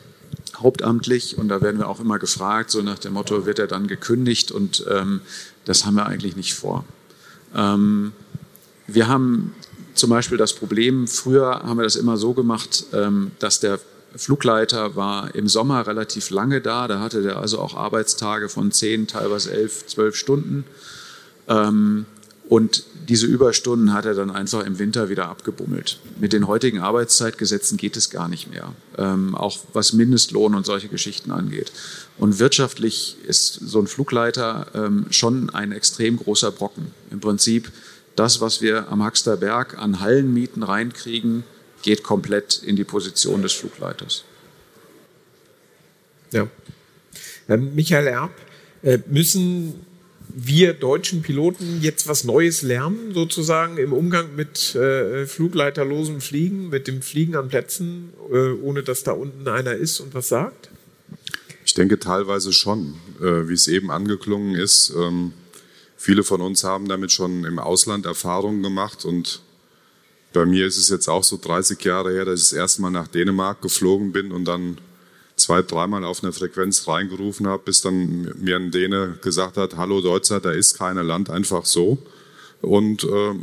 hauptamtlich, 0.56 1.36
und 1.38 1.48
da 1.48 1.60
werden 1.60 1.78
wir 1.78 1.88
auch 1.88 2.00
immer 2.00 2.18
gefragt, 2.18 2.70
so 2.70 2.82
nach 2.82 2.98
dem 2.98 3.14
Motto, 3.14 3.46
wird 3.46 3.58
er 3.58 3.66
dann 3.66 3.86
gekündigt? 3.86 4.52
Und 4.52 4.84
ähm, 4.88 5.20
das 5.64 5.84
haben 5.84 5.94
wir 5.94 6.06
eigentlich 6.06 6.36
nicht 6.36 6.54
vor. 6.54 6.84
Ähm, 7.54 8.12
wir 8.86 9.08
haben 9.08 9.54
zum 9.94 10.10
Beispiel 10.10 10.38
das 10.38 10.52
Problem, 10.52 11.06
früher 11.06 11.62
haben 11.64 11.78
wir 11.78 11.84
das 11.84 11.96
immer 11.96 12.16
so 12.16 12.32
gemacht, 12.32 12.86
ähm, 12.92 13.30
dass 13.38 13.60
der 13.60 13.78
Flugleiter 14.16 14.96
war 14.96 15.34
im 15.34 15.48
Sommer 15.48 15.86
relativ 15.86 16.30
lange 16.30 16.60
da. 16.60 16.88
Da 16.88 17.00
hatte 17.00 17.22
der 17.22 17.38
also 17.38 17.58
auch 17.58 17.74
Arbeitstage 17.74 18.48
von 18.48 18.70
zehn, 18.72 19.06
teilweise 19.06 19.52
elf, 19.52 19.86
zwölf 19.86 20.16
Stunden. 20.16 20.64
Ähm, 21.48 22.06
und 22.48 22.84
diese 23.08 23.26
Überstunden 23.26 23.92
hat 23.92 24.04
er 24.04 24.14
dann 24.14 24.30
einfach 24.30 24.64
im 24.64 24.78
Winter 24.78 25.08
wieder 25.08 25.28
abgebummelt. 25.28 25.98
Mit 26.20 26.32
den 26.32 26.46
heutigen 26.46 26.80
Arbeitszeitgesetzen 26.80 27.78
geht 27.78 27.96
es 27.96 28.10
gar 28.10 28.28
nicht 28.28 28.50
mehr, 28.50 28.72
ähm, 28.98 29.34
auch 29.34 29.58
was 29.72 29.92
Mindestlohn 29.94 30.54
und 30.54 30.66
solche 30.66 30.88
Geschichten 30.88 31.30
angeht. 31.30 31.72
Und 32.18 32.38
wirtschaftlich 32.38 33.16
ist 33.26 33.54
so 33.54 33.80
ein 33.80 33.86
Flugleiter 33.86 34.66
ähm, 34.74 35.06
schon 35.10 35.50
ein 35.50 35.72
extrem 35.72 36.18
großer 36.18 36.50
Brocken. 36.50 36.88
Im 37.10 37.20
Prinzip 37.20 37.72
das, 38.14 38.40
was 38.40 38.60
wir 38.60 38.88
am 38.88 39.02
Haxter 39.02 39.36
Berg 39.36 39.78
an 39.78 40.00
Hallenmieten 40.00 40.62
reinkriegen, 40.62 41.44
geht 41.84 42.02
komplett 42.02 42.62
in 42.64 42.76
die 42.76 42.84
Position 42.84 43.42
des 43.42 43.52
Flugleiters. 43.52 44.24
Ja. 46.32 46.48
Ähm, 47.48 47.74
Michael 47.74 48.06
Erb, 48.08 48.32
äh, 48.82 48.98
müssen 49.06 49.84
wir 50.28 50.72
deutschen 50.72 51.22
Piloten 51.22 51.80
jetzt 51.82 52.08
was 52.08 52.24
Neues 52.24 52.62
lernen, 52.62 53.12
sozusagen 53.12 53.76
im 53.76 53.92
Umgang 53.92 54.34
mit 54.34 54.74
äh, 54.74 55.26
flugleiterlosem 55.26 56.20
Fliegen, 56.20 56.70
mit 56.70 56.88
dem 56.88 57.02
Fliegen 57.02 57.36
an 57.36 57.48
Plätzen, 57.48 58.14
äh, 58.32 58.52
ohne 58.52 58.82
dass 58.82 59.04
da 59.04 59.12
unten 59.12 59.46
einer 59.46 59.74
ist 59.74 60.00
und 60.00 60.14
was 60.14 60.28
sagt? 60.28 60.70
Ich 61.66 61.74
denke 61.74 61.98
teilweise 61.98 62.52
schon, 62.52 62.94
äh, 63.20 63.46
wie 63.46 63.54
es 63.54 63.68
eben 63.68 63.90
angeklungen 63.90 64.54
ist. 64.54 64.92
Ähm, 64.96 65.34
viele 65.96 66.24
von 66.24 66.40
uns 66.40 66.64
haben 66.64 66.88
damit 66.88 67.12
schon 67.12 67.44
im 67.44 67.58
Ausland 67.58 68.06
Erfahrungen 68.06 68.62
gemacht 68.62 69.04
und 69.04 69.43
bei 70.34 70.44
mir 70.44 70.66
ist 70.66 70.76
es 70.76 70.90
jetzt 70.90 71.08
auch 71.08 71.24
so 71.24 71.38
30 71.40 71.82
Jahre 71.82 72.12
her, 72.12 72.24
dass 72.24 72.42
ich 72.42 72.50
das 72.50 72.58
erste 72.58 72.82
Mal 72.82 72.90
nach 72.90 73.08
Dänemark 73.08 73.62
geflogen 73.62 74.12
bin 74.12 74.32
und 74.32 74.44
dann 74.44 74.78
zwei, 75.36 75.62
dreimal 75.62 76.04
auf 76.04 76.22
eine 76.22 76.32
Frequenz 76.32 76.86
reingerufen 76.86 77.46
habe, 77.46 77.62
bis 77.64 77.80
dann 77.80 78.34
mir 78.40 78.56
ein 78.56 78.70
Däne 78.70 79.18
gesagt 79.22 79.56
hat, 79.56 79.76
hallo 79.76 80.00
Deutscher, 80.00 80.40
da 80.40 80.50
ist 80.50 80.76
keine 80.76 81.02
Land 81.02 81.30
einfach 81.30 81.64
so. 81.64 81.98
Und 82.60 83.04
äh, 83.04 83.34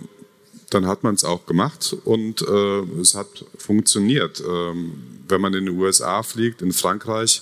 dann 0.69 0.85
hat 0.85 1.03
man 1.03 1.15
es 1.15 1.23
auch 1.23 1.45
gemacht 1.45 1.95
und 2.05 2.41
äh, 2.41 2.81
es 2.99 3.15
hat 3.15 3.45
funktioniert. 3.57 4.43
Ähm, 4.45 4.93
wenn 5.27 5.41
man 5.41 5.53
in 5.53 5.65
den 5.65 5.77
USA 5.77 6.23
fliegt, 6.23 6.61
in 6.61 6.73
Frankreich, 6.73 7.41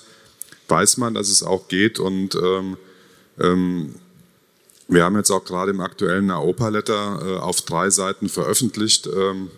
weiß 0.67 0.97
man, 0.97 1.15
dass 1.15 1.29
es 1.29 1.41
auch 1.41 1.67
geht 1.67 1.99
und 1.99 2.35
ähm, 2.35 2.77
ähm, 3.39 3.95
wir 4.89 5.03
haben 5.03 5.15
jetzt 5.15 5.29
auch 5.29 5.45
gerade 5.45 5.71
im 5.71 5.81
aktuellen 5.81 6.31
AOPA-Letter 6.31 7.19
äh, 7.23 7.37
auf 7.37 7.61
drei 7.61 7.89
Seiten 7.91 8.27
veröffentlicht. 8.27 9.07
Ähm, 9.07 9.49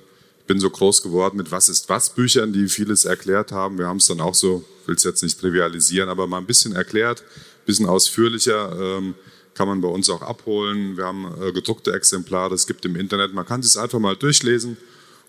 bin 0.46 0.60
so 0.60 0.70
groß 0.70 1.02
geworden 1.02 1.38
mit 1.38 1.52
Was 1.52 1.70
ist 1.70 1.88
was 1.88 2.10
Büchern, 2.10 2.52
die 2.52 2.68
vieles 2.68 3.06
erklärt 3.06 3.54
haben. 3.54 3.78
Wir 3.78 3.88
haben 3.88 3.98
es 3.98 4.08
dann 4.08 4.20
auch 4.20 4.36
so, 4.36 4.66
will 4.86 4.96
es 4.96 5.04
jetzt 5.04 5.24
nicht 5.24 5.40
trivialisieren, 5.40 6.10
aber 6.10 6.28
mal 6.28 6.40
ein 6.40 6.46
bisschen 6.46 6.76
erklärt, 6.76 7.22
ein 7.22 7.66
bisschen 7.66 7.86
ausführlicher. 7.86 8.78
Ähm, 8.78 9.16
kann 9.54 9.70
man 9.70 9.80
bei 9.80 9.88
uns 9.88 10.10
auch 10.10 10.22
abholen. 10.22 10.98
Wir 10.98 11.06
haben 11.06 11.34
äh, 11.42 11.54
gedruckte 11.54 11.94
Exemplare, 11.94 12.54
es 12.54 12.68
gibt 12.68 12.84
im 12.86 12.98
Internet. 12.98 13.34
Man 13.34 13.46
kann 13.46 13.62
es 13.62 13.78
einfach 13.78 14.00
mal 14.00 14.18
durchlesen. 14.18 14.76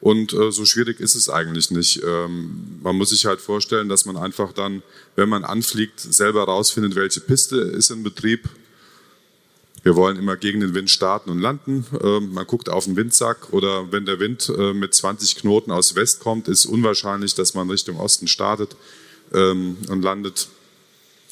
Und 0.01 0.33
äh, 0.33 0.51
so 0.51 0.65
schwierig 0.65 0.99
ist 0.99 1.15
es 1.15 1.29
eigentlich 1.29 1.71
nicht. 1.71 2.03
Ähm, 2.05 2.81
man 2.83 2.97
muss 2.97 3.11
sich 3.11 3.25
halt 3.25 3.41
vorstellen, 3.41 3.89
dass 3.89 4.05
man 4.05 4.17
einfach 4.17 4.53
dann, 4.53 4.83
wenn 5.15 5.29
man 5.29 5.45
anfliegt, 5.45 6.01
selber 6.01 6.43
rausfindet, 6.43 6.97
welche 6.97 7.21
Piste 7.21 7.59
ist 7.59 7.91
in 7.91 8.03
Betrieb, 8.03 8.49
wir 9.83 9.97
wollen 9.97 10.17
immer 10.17 10.37
gegen 10.37 10.61
den 10.61 10.75
Wind 10.75 10.91
starten 10.91 11.31
und 11.31 11.41
landen. 11.41 11.85
Ähm, 12.03 12.33
man 12.33 12.47
guckt 12.47 12.69
auf 12.69 12.85
den 12.85 12.97
Windsack 12.97 13.53
oder 13.53 13.91
wenn 13.91 14.07
der 14.07 14.21
Wind 14.21 14.53
äh, 14.57 14.73
mit 14.73 14.95
20 14.95 15.37
Knoten 15.37 15.73
aus 15.73 15.97
West 15.97 16.21
kommt, 16.21 16.49
ist 16.49 16.67
unwahrscheinlich, 16.67 17.35
dass 17.35 17.55
man 17.55 17.69
Richtung 17.69 17.99
Osten 17.99 18.29
startet 18.29 18.77
ähm, 19.33 19.77
und 19.89 20.03
landet. 20.03 20.49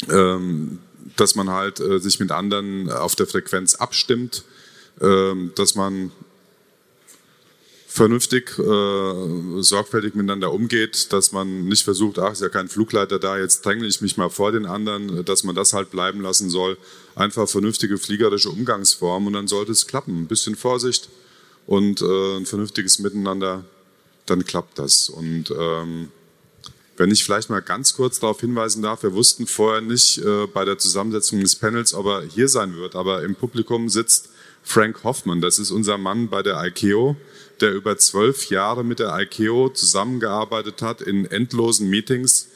Ähm, 0.08 0.78
dass 1.16 1.34
man 1.34 1.50
halt 1.50 1.80
äh, 1.80 1.98
sich 1.98 2.20
mit 2.20 2.30
anderen 2.30 2.90
auf 2.90 3.14
der 3.16 3.26
Frequenz 3.26 3.74
abstimmt, 3.74 4.44
dass 4.98 5.76
man 5.76 6.12
vernünftig, 7.92 8.56
äh, 8.56 9.62
sorgfältig 9.62 10.14
miteinander 10.14 10.52
umgeht, 10.52 11.12
dass 11.12 11.32
man 11.32 11.64
nicht 11.64 11.82
versucht, 11.82 12.20
ach, 12.20 12.32
ist 12.32 12.40
ja 12.40 12.48
kein 12.48 12.68
Flugleiter 12.68 13.18
da, 13.18 13.36
jetzt 13.36 13.66
drängle 13.66 13.88
ich 13.88 14.00
mich 14.00 14.16
mal 14.16 14.30
vor 14.30 14.52
den 14.52 14.64
anderen, 14.64 15.24
dass 15.24 15.42
man 15.42 15.56
das 15.56 15.72
halt 15.72 15.90
bleiben 15.90 16.20
lassen 16.20 16.50
soll. 16.50 16.78
Einfach 17.16 17.48
vernünftige 17.48 17.98
fliegerische 17.98 18.48
Umgangsform 18.48 19.26
und 19.26 19.32
dann 19.32 19.48
sollte 19.48 19.72
es 19.72 19.88
klappen. 19.88 20.22
Ein 20.22 20.26
bisschen 20.28 20.54
Vorsicht 20.54 21.08
und 21.66 22.00
äh, 22.00 22.36
ein 22.36 22.46
vernünftiges 22.46 23.00
Miteinander, 23.00 23.64
dann 24.24 24.44
klappt 24.44 24.78
das. 24.78 25.08
Und 25.08 25.50
ähm, 25.50 26.12
wenn 26.96 27.10
ich 27.10 27.24
vielleicht 27.24 27.50
mal 27.50 27.60
ganz 27.60 27.94
kurz 27.94 28.20
darauf 28.20 28.40
hinweisen 28.40 28.82
darf, 28.82 29.02
wir 29.02 29.14
wussten 29.14 29.48
vorher 29.48 29.80
nicht 29.80 30.18
äh, 30.18 30.46
bei 30.46 30.64
der 30.64 30.78
Zusammensetzung 30.78 31.40
des 31.40 31.56
Panels, 31.56 31.92
ob 31.94 32.06
er 32.06 32.22
hier 32.22 32.48
sein 32.48 32.76
wird, 32.76 32.94
aber 32.94 33.24
im 33.24 33.34
Publikum 33.34 33.88
sitzt 33.88 34.28
Frank 34.70 35.02
Hoffman. 35.02 35.40
Das 35.40 35.58
ist 35.58 35.72
unser 35.72 35.98
Mann 35.98 36.28
bei 36.28 36.42
der 36.42 36.64
ICAO, 36.64 37.16
der 37.60 37.74
über 37.74 37.98
zwölf 37.98 38.50
Jahre 38.50 38.84
mit 38.84 39.00
der 39.00 39.18
ICAO 39.18 39.70
zusammengearbeitet 39.70 40.80
hat 40.80 41.00
in 41.00 41.26
endlosen 41.26 41.90
Meetings 41.90 42.46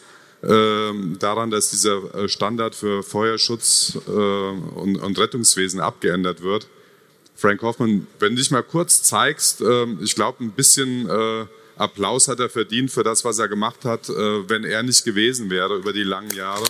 ähm, 0.45 1.17
daran, 1.19 1.51
dass 1.51 1.71
dieser 1.71 2.15
äh, 2.15 2.29
Standard 2.29 2.77
für 2.77 3.03
Feuerschutz 3.03 3.99
äh, 4.07 4.11
und, 4.11 5.19
Rettungswesen 5.19 5.81
abgeändert 5.81 6.41
wird. 6.41 6.69
Frank 7.35 7.61
Hoffman, 7.63 8.07
wenn 8.21 8.37
du 8.37 8.37
dich 8.37 8.53
mal 8.53 8.63
kurz 8.63 9.03
zeigst, 9.03 9.61
äh, 9.61 9.87
ich 10.01 10.15
glaube, 10.15 10.45
ein 10.45 10.53
bisschen 10.53 11.09
äh, 11.11 11.47
Applaus 11.77 12.29
hat 12.29 12.39
er 12.39 12.49
verdient 12.49 12.93
für 12.93 13.03
das, 13.03 13.25
was 13.25 13.41
er 13.41 13.49
gemacht 13.49 13.85
hat, 13.85 14.09
wenn 14.09 14.63
er 14.63 14.85
nicht 14.85 15.05
gewesen 15.05 15.51
wäre 15.51 15.75
über 15.75 15.93
die 15.93 16.05
langen 16.05 16.31
Jahre. 16.31 16.63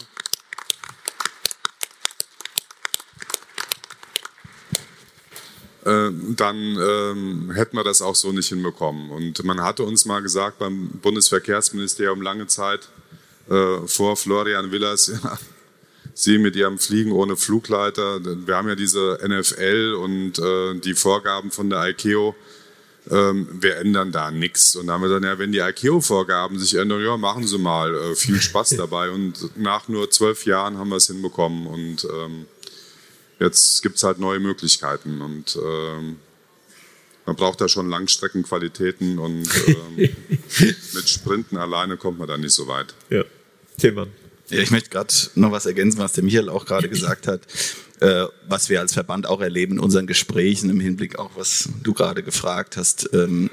Dann 5.84 6.56
ähm, 6.56 7.52
hätten 7.54 7.76
wir 7.76 7.84
das 7.84 8.00
auch 8.00 8.14
so 8.14 8.32
nicht 8.32 8.48
hinbekommen. 8.48 9.10
Und 9.10 9.44
man 9.44 9.60
hatte 9.62 9.82
uns 9.82 10.06
mal 10.06 10.22
gesagt 10.22 10.58
beim 10.58 10.88
Bundesverkehrsministerium 11.02 12.22
lange 12.22 12.46
Zeit, 12.46 12.88
äh, 13.50 13.86
vor 13.86 14.16
Florian 14.16 14.72
Villas, 14.72 15.08
ja, 15.24 15.38
Sie 16.14 16.38
mit 16.38 16.54
Ihrem 16.54 16.78
Fliegen 16.78 17.12
ohne 17.12 17.36
Flugleiter. 17.36 18.20
Wir 18.46 18.56
haben 18.56 18.68
ja 18.68 18.76
diese 18.76 19.18
NFL 19.26 19.98
und 20.00 20.38
äh, 20.38 20.78
die 20.78 20.94
Vorgaben 20.94 21.50
von 21.50 21.68
der 21.70 21.88
ICAO. 21.88 22.36
Ähm, 23.10 23.48
wir 23.50 23.76
ändern 23.78 24.12
da 24.12 24.30
nichts. 24.30 24.76
Und 24.76 24.86
dann 24.86 24.94
haben 24.94 25.02
wir 25.02 25.08
gesagt, 25.08 25.24
ja, 25.24 25.38
wenn 25.38 25.50
die 25.52 25.58
ICAO-Vorgaben 25.58 26.58
sich 26.58 26.76
ändern, 26.76 27.02
ja, 27.04 27.16
machen 27.16 27.46
Sie 27.46 27.58
mal. 27.58 27.94
Äh, 27.94 28.14
viel 28.14 28.40
Spaß 28.40 28.70
dabei. 28.78 29.10
Und 29.10 29.58
nach 29.58 29.88
nur 29.88 30.08
zwölf 30.10 30.46
Jahren 30.46 30.78
haben 30.78 30.88
wir 30.88 30.96
es 30.96 31.08
hinbekommen. 31.08 31.66
Und 31.66 32.04
ähm, 32.04 32.46
jetzt 33.40 33.82
gibt 33.82 33.96
es 33.96 34.02
halt 34.02 34.18
neue 34.18 34.40
Möglichkeiten. 34.40 35.20
Und 35.20 35.56
ähm, 35.56 36.16
man 37.26 37.36
braucht 37.36 37.60
da 37.60 37.68
schon 37.68 37.88
Langstreckenqualitäten 37.88 39.18
und 39.18 39.48
ähm, 39.66 39.96
mit 40.94 41.08
Sprinten 41.08 41.56
alleine 41.56 41.96
kommt 41.96 42.18
man 42.18 42.28
da 42.28 42.36
nicht 42.36 42.52
so 42.52 42.66
weit. 42.68 42.94
Ja, 43.10 43.24
Thema. 43.78 44.06
Ja, 44.50 44.58
ich 44.60 44.70
möchte 44.70 44.90
gerade 44.90 45.14
noch 45.36 45.52
was 45.52 45.64
ergänzen, 45.64 45.98
was 45.98 46.12
der 46.12 46.22
Michael 46.22 46.50
auch 46.50 46.66
gerade 46.66 46.88
gesagt 46.88 47.26
hat, 47.26 47.40
äh, 48.00 48.26
was 48.46 48.68
wir 48.68 48.80
als 48.80 48.92
Verband 48.92 49.26
auch 49.26 49.40
erleben 49.40 49.74
in 49.74 49.80
unseren 49.80 50.06
Gesprächen 50.06 50.68
im 50.68 50.80
Hinblick 50.80 51.18
auch, 51.18 51.30
was 51.34 51.70
du 51.82 51.94
gerade 51.94 52.22
gefragt 52.22 52.76
hast. 52.76 53.08
Ähm, 53.14 53.48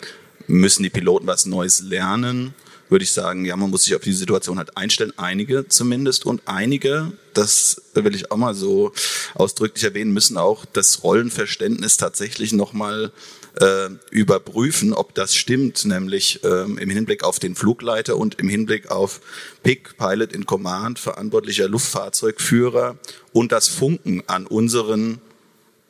müssen 0.48 0.84
die 0.84 0.89
Piloten 0.89 1.28
was 1.28 1.46
Neues 1.46 1.82
lernen? 1.82 2.54
Würde 2.91 3.04
ich 3.04 3.13
sagen, 3.13 3.45
ja, 3.45 3.56
man 3.56 3.69
muss 3.69 3.86
sich 3.86 3.95
auf 3.95 4.01
die 4.01 4.12
Situation 4.12 4.58
halt 4.58 4.75
einstellen, 4.75 5.13
einige 5.15 5.65
zumindest. 5.69 6.25
Und 6.25 6.41
einige, 6.43 7.13
das 7.34 7.82
will 7.93 8.13
ich 8.13 8.32
auch 8.32 8.36
mal 8.36 8.54
so 8.54 8.91
ausdrücklich 9.34 9.86
erwähnen, 9.86 10.12
müssen 10.12 10.36
auch 10.36 10.65
das 10.65 11.01
Rollenverständnis 11.01 11.95
tatsächlich 11.95 12.51
nochmal 12.51 13.13
äh, 13.62 13.88
überprüfen, 14.10 14.93
ob 14.93 15.15
das 15.15 15.38
stimmt, 15.38 15.86
nämlich 15.86 16.41
ähm, 16.43 16.77
im 16.77 16.89
Hinblick 16.89 17.23
auf 17.23 17.39
den 17.39 17.56
Flugleiter 17.56 18.17
und 18.17 18.39
im 18.39 18.49
Hinblick 18.49 18.91
auf 18.91 19.21
PIC, 19.63 19.97
Pilot 19.97 20.34
in 20.34 20.45
Command, 20.45 20.99
verantwortlicher 20.99 21.69
Luftfahrzeugführer 21.69 22.97
und 23.32 23.54
das 23.54 23.69
Funken 23.69 24.21
an 24.27 24.47
unseren 24.47 25.21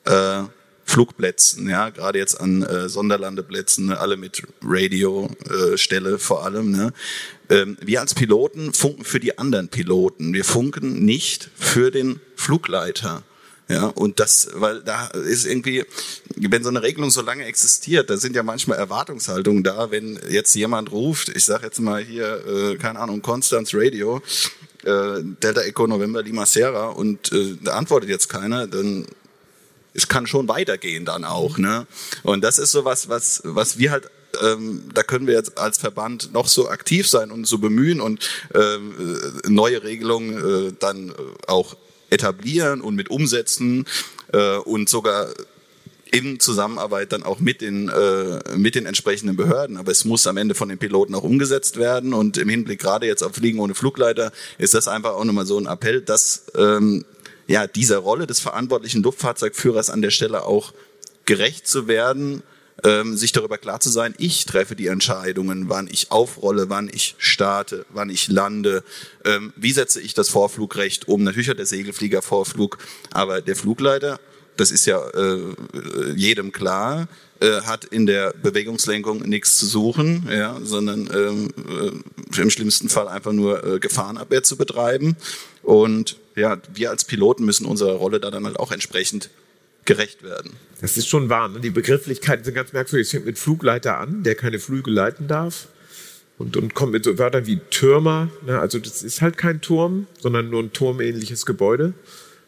äh, 0.06 0.44
Flugplätzen, 0.86 1.70
ja, 1.70 1.89
gerade 1.89 2.20
jetzt 2.20 2.39
an 2.39 2.63
äh, 2.63 2.89
Sonderlandeplätzen, 2.89 3.88
ne, 3.88 4.00
alle 4.00 4.17
mit 4.17 4.44
Radiostelle 4.63 6.15
äh, 6.15 6.17
vor 6.17 6.44
allem. 6.44 6.72
Ne. 6.72 6.94
Ähm, 7.50 7.78
wir 7.82 8.02
als 8.02 8.13
Piloten 8.13 8.74
funken 8.74 9.06
für 9.06 9.20
die 9.20 9.38
anderen 9.38 9.70
Piloten. 9.70 10.34
Wir 10.34 10.44
funken 10.44 11.06
nicht 11.06 11.50
für 11.56 11.91
den 11.91 12.20
Flugleiter. 12.36 13.24
Ja, 13.72 13.86
und 13.86 14.20
das, 14.20 14.50
weil 14.56 14.82
da 14.82 15.08
ist 15.08 15.46
irgendwie, 15.46 15.86
wenn 16.36 16.62
so 16.62 16.67
eine 16.67 16.84
Regelung 16.84 17.10
so 17.10 17.22
lange 17.22 17.46
existiert, 17.46 18.10
da 18.10 18.17
sind 18.17 18.36
ja 18.36 18.44
manchmal 18.44 18.78
Erwartungshaltungen 18.78 19.63
da, 19.63 19.91
wenn 19.91 20.20
jetzt 20.30 20.54
jemand 20.56 20.91
ruft, 20.91 21.30
ich 21.30 21.46
sage 21.46 21.67
jetzt 21.67 21.80
mal 21.80 22.04
hier, 22.04 22.46
äh, 22.46 22.76
keine 22.76 23.00
Ahnung, 23.00 23.22
Constance 23.22 23.72
Radio, 23.74 24.22
äh, 24.84 25.22
Delta 25.41 25.62
Echo 25.62 25.88
November 25.88 26.22
Lima 26.22 26.46
Sierra 26.46 26.89
und 26.89 27.32
äh, 27.32 27.56
da 27.62 27.76
antwortet 27.76 28.10
jetzt 28.10 28.28
keiner, 28.28 28.67
dann 28.67 29.06
es 29.94 30.08
kann 30.08 30.28
schon 30.28 30.48
weitergehen 30.48 31.06
dann 31.06 31.26
auch. 31.26 31.58
Ne? 31.58 31.88
Und 32.24 32.44
das 32.44 32.60
ist 32.60 32.72
so 32.72 32.86
was, 32.86 33.10
was, 33.10 33.42
was 33.44 33.78
wir 33.78 33.92
halt 33.92 34.10
ähm, 34.42 34.84
da 34.94 35.04
können 35.04 35.28
wir 35.28 35.34
jetzt 35.34 35.58
als 35.58 35.78
Verband 35.78 36.34
noch 36.34 36.48
so 36.48 36.70
aktiv 36.70 37.08
sein 37.08 37.32
und 37.32 37.46
so 37.46 37.58
bemühen 37.58 38.00
und 38.00 38.30
ähm, 38.54 38.94
äh, 39.46 39.50
neue 39.50 39.84
Regelungen 39.84 40.70
äh, 40.70 40.74
dann 40.80 41.14
auch 41.48 41.76
etablieren 42.10 42.82
und 42.82 42.96
mit 42.96 43.10
umsetzen 43.10 43.86
äh, 44.32 44.58
und 44.58 44.90
sogar 44.90 45.28
in 46.12 46.42
Zusammenarbeit 46.42 47.14
dann 47.14 47.24
auch 47.24 47.40
mit 47.40 47.62
den, 47.62 47.88
äh, 47.88 48.58
mit 48.58 48.76
den 48.76 48.86
entsprechenden 48.86 49.38
Behörden. 49.38 49.78
Aber 49.78 49.92
es 49.92 50.04
muss 50.04 50.28
am 50.28 50.36
Ende 50.36 50.56
von 50.56 50.68
den 50.68 50.78
Piloten 50.78 51.16
auch 51.16 51.24
umgesetzt 51.24 51.78
werden. 51.78 52.14
Und 52.14 52.38
im 52.38 52.50
Hinblick 52.50 52.80
gerade 52.80 53.06
jetzt 53.08 53.24
auf 53.24 53.36
Fliegen 53.36 53.60
ohne 53.60 53.76
Flugleiter 53.76 54.34
ist 54.58 54.74
das 54.74 54.90
einfach 54.90 55.12
auch 55.12 55.24
nochmal 55.24 55.46
so 55.46 55.58
ein 55.58 55.68
Appell, 55.68 56.02
dass 56.02 56.44
ähm, 56.56 57.06
ja, 57.52 57.68
dieser 57.68 57.98
Rolle 57.98 58.28
des 58.28 58.40
verantwortlichen 58.40 59.04
Luftfahrzeugführers 59.04 59.90
an 59.90 60.02
der 60.02 60.12
Stelle 60.12 60.44
auch 60.44 60.74
gerecht 61.26 61.68
zu 61.68 61.88
werden 61.88 62.44
ähm, 62.84 63.16
sich 63.16 63.32
darüber 63.32 63.58
klar 63.58 63.80
zu 63.80 63.90
sein, 63.90 64.14
ich 64.18 64.46
treffe 64.46 64.76
die 64.76 64.88
Entscheidungen, 64.88 65.70
wann 65.70 65.88
ich 65.92 66.12
aufrolle, 66.12 66.70
wann 66.70 66.90
ich 66.92 67.16
starte, 67.18 67.86
wann 67.90 68.10
ich 68.10 68.28
lande, 68.28 68.84
ähm, 69.26 69.54
wie 69.56 69.72
setze 69.72 70.02
ich 70.02 70.14
das 70.14 70.30
Vorflugrecht 70.30 71.08
um. 71.08 71.24
Natürlich 71.24 71.50
hat 71.50 71.60
der 71.60 71.66
Segelflieger 71.66 72.22
Vorflug, 72.22 72.78
aber 73.12 73.42
der 73.42 73.56
Flugleiter, 73.56 74.20
das 74.58 74.72
ist 74.72 74.86
ja 74.86 75.00
äh, 75.10 75.56
jedem 76.16 76.52
klar, 76.52 77.08
äh, 77.40 77.62
hat 77.62 77.86
in 77.86 78.06
der 78.06 78.34
Bewegungslenkung 78.34 79.22
nichts 79.22 79.58
zu 79.58 79.66
suchen, 79.66 80.28
ja, 80.32 80.58
sondern 80.64 81.10
ähm, 81.14 81.50
äh, 82.36 82.42
im 82.42 82.50
schlimmsten 82.50 82.90
Fall 82.90 83.08
einfach 83.08 83.32
nur 83.32 83.64
äh, 83.64 83.80
Gefahrenabwehr 83.80 84.44
zu 84.44 84.58
betreiben. 84.58 85.18
Und 85.63 86.17
ja, 86.36 86.58
wir 86.74 86.89
als 86.89 87.06
Piloten 87.06 87.45
müssen 87.45 87.65
unserer 87.65 87.93
Rolle 87.93 88.19
da 88.19 88.32
dann 88.32 88.45
halt 88.45 88.58
auch 88.58 88.71
entsprechend 88.71 89.30
gerecht 89.86 90.24
werden. 90.24 90.54
Das 90.80 90.97
ist 90.97 91.08
schon 91.08 91.30
wahr. 91.30 91.50
Ne? 91.50 91.60
Die 91.60 91.69
Begrifflichkeiten 91.69 92.43
sind 92.43 92.54
ganz 92.54 92.74
merkwürdig. 92.74 93.08
Es 93.08 93.12
fängt 93.12 93.26
mit 93.26 93.38
Flugleiter 93.38 93.97
an, 93.97 94.24
der 94.24 94.36
keine 94.36 94.60
Flüge 94.60 94.91
leiten 94.91 95.28
darf. 95.28 95.67
Und, 96.38 96.58
und 96.58 96.74
kommt 96.74 96.91
mit 96.91 97.04
so 97.04 97.17
Wörtern 97.19 97.45
wie 97.45 97.60
Türmer. 97.69 98.30
Ne? 98.45 98.60
Also 98.60 98.80
das 98.80 99.04
ist 99.04 99.21
halt 99.21 99.38
kein 99.38 99.62
Turm, 99.62 100.08
sondern 100.19 100.50
nur 100.50 100.63
ein 100.63 100.74
turmähnliches 100.74 101.45
Gebäude. 101.45 101.93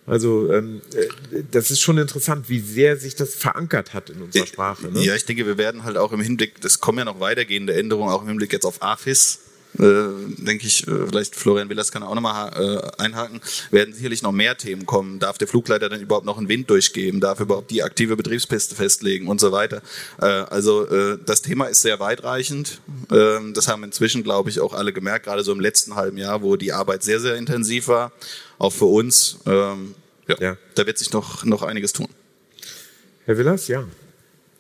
Also 0.06 0.52
ähm, 0.52 0.82
äh, 0.94 1.44
das 1.52 1.72
ist 1.72 1.80
schon 1.80 1.98
interessant, 1.98 2.50
wie 2.50 2.60
sehr 2.60 2.98
sich 2.98 3.16
das 3.16 3.36
verankert 3.36 3.94
hat 3.94 4.10
in 4.10 4.22
unserer 4.22 4.48
Sprache. 4.48 4.88
Ne? 4.88 5.04
Ja, 5.04 5.16
ich 5.16 5.26
denke, 5.26 5.46
wir 5.46 5.58
werden 5.58 5.84
halt 5.84 5.98
auch 5.98 6.12
im 6.12 6.20
Hinblick, 6.20 6.60
das 6.62 6.80
kommen 6.80 6.98
ja 6.98 7.06
noch 7.06 7.20
weitergehende 7.20 7.74
Änderungen, 7.74 8.12
auch 8.12 8.24
im 8.24 8.28
Hinblick 8.28 8.52
jetzt 8.52 8.66
auf 8.66 8.82
AFIS, 8.82 9.40
denke 9.76 10.68
ich, 10.68 10.88
äh, 10.88 11.08
vielleicht 11.08 11.36
Florian 11.36 11.70
Willers 11.70 11.92
kann 11.92 12.04
auch 12.04 12.14
nochmal 12.14 12.52
äh, 12.98 13.02
einhaken, 13.02 13.42
werden 13.72 13.94
sicherlich 13.94 14.22
noch 14.22 14.32
mehr 14.32 14.58
Themen 14.58 14.86
kommen. 14.86 15.20
Darf 15.20 15.38
der 15.38 15.48
Flugleiter 15.48 15.90
dann 15.90 16.00
überhaupt 16.00 16.26
noch 16.26 16.38
einen 16.38 16.48
Wind 16.48 16.70
durchgeben? 16.70 17.20
Darf 17.20 17.40
er 17.40 17.44
überhaupt 17.44 17.72
die 17.72 17.84
aktive 17.84 18.16
Betriebspiste 18.16 18.76
festlegen 18.76 19.28
und 19.28 19.40
so 19.40 19.52
weiter? 19.52 19.82
Äh, 20.22 20.26
also 20.26 20.86
äh, 20.88 21.18
das 21.26 21.42
Thema 21.42 21.66
ist 21.66 21.82
sehr 21.82 22.00
weitreichend. 22.00 22.82
Ähm, 23.12 23.54
das 23.54 23.68
haben 23.68 23.84
inzwischen, 23.84 24.24
glaube 24.24 24.50
ich, 24.50 24.60
auch 24.60 24.74
alle 24.74 24.94
gemerkt, 24.94 25.26
gerade 25.26 25.44
so 25.44 25.52
im 25.52 25.60
letzten 25.60 25.96
halben 25.96 26.18
Jahr, 26.18 26.42
wo 26.44 26.56
die 26.56 26.72
Arbeit 26.72 27.04
sehr, 27.04 27.20
sehr 27.20 27.36
intensiv 27.36 27.88
war, 27.88 28.12
auch 28.60 28.72
für 28.72 28.86
uns. 28.86 29.40
Ähm, 29.46 29.96
ja, 30.28 30.36
ja. 30.40 30.58
Da 30.76 30.86
wird 30.86 30.98
sich 30.98 31.12
noch, 31.12 31.44
noch 31.46 31.64
einiges 31.64 31.94
tun. 31.94 32.08
Herr 33.26 33.38
Willers, 33.38 33.68
ja. 33.68 33.86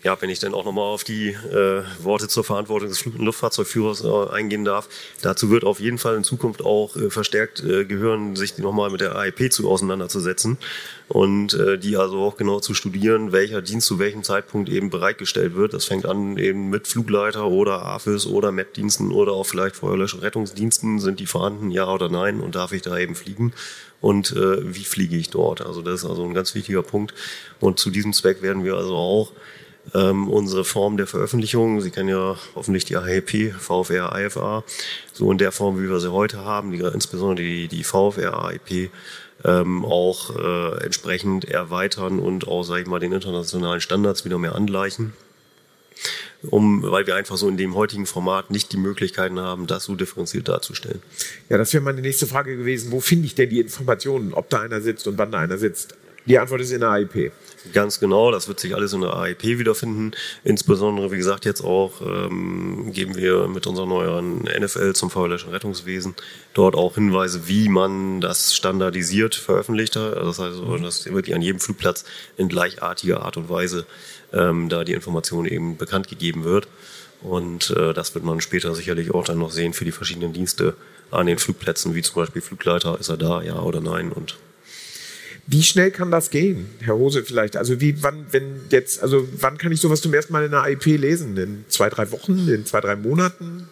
Ja, 0.03 0.21
wenn 0.21 0.29
ich 0.29 0.39
dann 0.39 0.53
auch 0.53 0.65
nochmal 0.65 0.83
auf 0.83 1.05
die 1.05 1.29
äh, 1.29 1.83
Worte 1.99 2.27
zur 2.27 2.43
Verantwortung 2.43 2.89
des 2.89 3.05
Luftfahrzeugführers 3.05 4.03
äh, 4.03 4.29
eingehen 4.33 4.65
darf. 4.65 4.89
Dazu 5.21 5.49
wird 5.49 5.63
auf 5.63 5.79
jeden 5.79 5.97
Fall 5.97 6.17
in 6.17 6.25
Zukunft 6.25 6.61
auch 6.61 6.97
äh, 6.97 7.09
verstärkt 7.09 7.63
äh, 7.63 7.85
gehören, 7.85 8.35
sich 8.35 8.57
nochmal 8.57 8.89
mit 8.89 8.99
der 8.99 9.15
AIP 9.15 9.53
zu 9.53 9.69
auseinanderzusetzen 9.69 10.57
und 11.07 11.53
äh, 11.53 11.77
die 11.77 11.95
also 11.95 12.19
auch 12.19 12.35
genau 12.35 12.59
zu 12.59 12.73
studieren, 12.73 13.31
welcher 13.31 13.61
Dienst 13.61 13.87
zu 13.87 13.97
welchem 13.97 14.23
Zeitpunkt 14.23 14.67
eben 14.67 14.89
bereitgestellt 14.89 15.55
wird. 15.55 15.73
Das 15.73 15.85
fängt 15.85 16.05
an 16.05 16.37
eben 16.37 16.69
mit 16.69 16.85
Flugleiter 16.85 17.45
oder 17.47 17.83
AFIS 17.85 18.27
oder 18.27 18.51
MET-Diensten 18.51 19.09
oder 19.09 19.31
auch 19.31 19.45
vielleicht 19.45 19.77
Feuerlösch- 19.77 20.15
und 20.15 20.21
Rettungsdiensten. 20.21 20.99
Sind 20.99 21.21
die 21.21 21.27
vorhanden, 21.27 21.71
ja 21.71 21.87
oder 21.89 22.09
nein? 22.09 22.41
Und 22.41 22.56
darf 22.56 22.73
ich 22.73 22.81
da 22.81 22.97
eben 22.97 23.15
fliegen? 23.15 23.54
Und 24.01 24.33
äh, 24.33 24.75
wie 24.75 24.83
fliege 24.83 25.15
ich 25.15 25.29
dort? 25.29 25.65
Also 25.65 25.81
das 25.81 26.04
ist 26.04 26.10
also 26.10 26.25
ein 26.25 26.33
ganz 26.33 26.56
wichtiger 26.56 26.83
Punkt. 26.83 27.13
Und 27.62 27.79
zu 27.79 27.89
diesem 27.89 28.12
Zweck 28.12 28.41
werden 28.41 28.65
wir 28.65 28.75
also 28.75 28.97
auch 28.97 29.31
ähm, 29.94 30.29
unsere 30.29 30.63
Form 30.63 30.98
der 30.98 31.08
Veröffentlichung. 31.08 31.81
Sie 31.81 31.92
kennen 31.92 32.10
ja 32.10 32.38
hoffentlich 32.56 32.86
die 32.86 32.96
AHP, 32.96 33.52
VFR, 33.52 34.13
IFA, 34.15 34.63
so 35.12 35.31
in 35.31 35.38
der 35.38 35.52
Form, 35.52 35.81
wie 35.81 35.90
wir 35.90 36.00
sie 36.00 36.12
heute 36.12 36.38
haben, 36.40 36.71
die, 36.71 36.79
insbesondere 36.79 37.46
die, 37.46 37.67
die 37.67 37.84
VFR, 37.84 38.46
AIP, 38.46 38.90
ähm, 39.46 39.86
auch 39.86 40.36
äh, 40.36 40.84
entsprechend 40.84 41.46
erweitern 41.46 42.19
und 42.19 42.48
auch, 42.48 42.63
sage 42.63 42.81
ich 42.81 42.88
mal, 42.88 43.00
den 43.00 43.12
internationalen 43.12 43.81
Standards 43.81 44.25
wieder 44.25 44.38
mehr 44.38 44.56
angleichen. 44.56 45.13
Um, 46.50 46.84
weil 46.84 47.08
wir 47.08 47.15
einfach 47.15 47.38
so 47.38 47.48
in 47.48 47.56
dem 47.56 47.73
heutigen 47.73 48.06
Format 48.06 48.52
nicht 48.52 48.73
die 48.73 48.77
Möglichkeiten 48.77 49.40
haben, 49.40 49.65
das 49.65 49.86
so 49.86 49.96
differenziert 49.96 50.50
darzustellen. 50.50 51.02
Ja, 51.48 51.58
das 51.58 51.71
wäre 51.73 51.81
meine 51.81 52.02
nächste 52.02 52.27
Frage 52.27 52.58
gewesen. 52.58 52.92
Wo 52.92 53.00
finde 53.00 53.27
ich 53.27 53.36
denn 53.36 53.50
die 53.50 53.62
Informationen, 53.62 54.34
ob 54.34 54.50
da 54.50 54.60
einer 54.60 54.81
sitzt 54.81 55.08
und 55.08 55.17
wann 55.17 55.31
da 55.31 55.40
einer 55.40 55.58
sitzt? 55.58 55.96
Die 56.26 56.40
Antwort 56.40 56.62
ist 56.62 56.71
in 56.71 56.80
der 56.80 56.92
AIP. 56.92 57.34
Ganz 57.74 58.00
genau, 58.00 58.32
das 58.32 58.48
wird 58.48 58.60
sich 58.60 58.76
alles 58.76 58.94
in 58.94 59.02
der 59.02 59.15
AIP 59.15 59.44
wiederfinden. 59.44 60.12
Insbesondere, 60.44 61.12
wie 61.12 61.17
gesagt, 61.17 61.46
jetzt 61.46 61.62
auch 61.62 62.02
ähm, 62.02 62.92
geben 62.94 63.15
wir 63.15 63.48
mit 63.48 63.67
unserer 63.67 63.86
neuen 63.86 64.44
NFL 64.44 64.94
zum 64.94 65.10
Feuerlöschen 65.10 65.50
Rettungswesen 65.50 66.15
dort 66.54 66.76
auch 66.76 66.96
Hinweise, 66.96 67.48
wie 67.48 67.67
man 67.67 68.21
das 68.21 68.54
standardisiert 68.54 69.36
veröffentlicht 69.36 69.96
hat. 69.96 70.15
Also 70.15 70.28
das 70.28 70.40
heißt, 70.40 70.63
mhm. 70.63 70.84
dass 70.84 71.06
wirklich 71.06 71.36
an 71.36 71.42
jedem 71.42 71.60
Flugplatz 71.60 72.06
in 72.38 72.48
gleichartiger 72.48 73.24
Art 73.24 73.38
und 73.38 73.50
Weise 73.50 73.86
ähm, 74.32 74.69
da 74.69 74.84
die 74.84 74.94
Information 74.94 75.46
eben 75.46 75.78
bekannt 75.78 76.08
gegeben 76.08 76.44
wird. 76.44 76.67
Und 77.21 77.69
äh, 77.71 77.94
das 77.94 78.13
wird 78.15 78.26
man 78.26 78.42
später 78.42 78.76
sicherlich 78.76 79.13
auch 79.13 79.24
dann 79.24 79.40
noch 79.40 79.52
sehen 79.52 79.74
für 79.74 79.86
die 79.86 79.92
verschiedenen 79.92 80.34
Dienste 80.34 80.76
an 81.12 81.28
den 81.28 81.38
Flugplätzen, 81.38 81.96
wie 81.96 82.02
zum 82.02 82.15
Beispiel 82.15 82.42
Flugleiter, 82.42 83.00
ist 83.00 83.10
er 83.10 83.17
da, 83.17 83.42
ja 83.42 83.60
oder 83.60 83.80
nein 83.80 84.12
und 84.12 84.36
wie 85.46 85.63
schnell 85.63 85.91
kann 85.91 86.10
das 86.10 86.29
gehen, 86.29 86.67
Herr 86.79 86.96
Hose 86.96 87.23
vielleicht? 87.23 87.58
Also 87.58 87.81
wie, 87.81 88.02
wann, 88.02 88.25
wenn 88.31 88.62
jetzt, 88.69 89.02
also 89.02 89.27
wann 89.39 89.58
kann 89.58 89.71
ich 89.71 89.81
sowas 89.81 90.02
zum 90.02 90.13
ersten 90.13 90.31
Mal 90.31 90.46
in 90.46 90.54
einer 90.54 90.69
IP 90.69 90.85
lesen? 90.85 91.35
In 91.35 91.65
zwei, 91.67 91.89
drei 91.89 92.12
Wochen, 92.12 92.48
in 92.48 92.65
zwei, 92.65 92.79
drei 92.79 92.96
Monaten? 92.96 93.67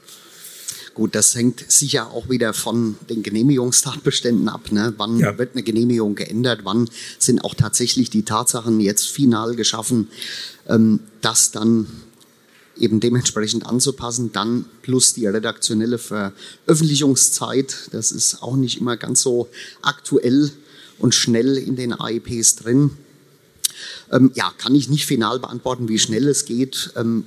Gut, 0.93 1.15
das 1.15 1.33
hängt 1.35 1.71
sicher 1.71 2.11
auch 2.11 2.29
wieder 2.29 2.53
von 2.53 2.97
den 3.09 3.23
Genehmigungstatbeständen 3.23 4.49
ab. 4.49 4.73
Ne? 4.73 4.93
Wann 4.97 5.17
ja. 5.19 5.37
wird 5.37 5.53
eine 5.53 5.63
Genehmigung 5.63 6.15
geändert? 6.15 6.61
Wann 6.63 6.89
sind 7.17 7.45
auch 7.45 7.55
tatsächlich 7.55 8.09
die 8.09 8.23
Tatsachen 8.23 8.81
jetzt 8.81 9.07
final 9.07 9.55
geschaffen, 9.55 10.09
ähm, 10.67 10.99
das 11.21 11.51
dann 11.51 11.87
eben 12.77 12.99
dementsprechend 12.99 13.65
anzupassen. 13.65 14.33
Dann 14.33 14.65
plus 14.81 15.13
die 15.13 15.27
redaktionelle 15.27 15.97
Veröffentlichungszeit. 15.97 17.89
Das 17.93 18.11
ist 18.11 18.43
auch 18.43 18.57
nicht 18.57 18.81
immer 18.81 18.97
ganz 18.97 19.21
so 19.21 19.49
aktuell 19.81 20.51
und 21.01 21.15
schnell 21.15 21.57
in 21.57 21.75
den 21.75 21.93
AIPs 21.93 22.55
drin. 22.55 22.91
Ähm, 24.11 24.31
ja, 24.35 24.51
kann 24.57 24.75
ich 24.75 24.89
nicht 24.89 25.05
final 25.05 25.39
beantworten, 25.39 25.87
wie 25.87 25.99
schnell 25.99 26.27
es 26.27 26.45
geht. 26.45 26.91
Ähm, 26.95 27.23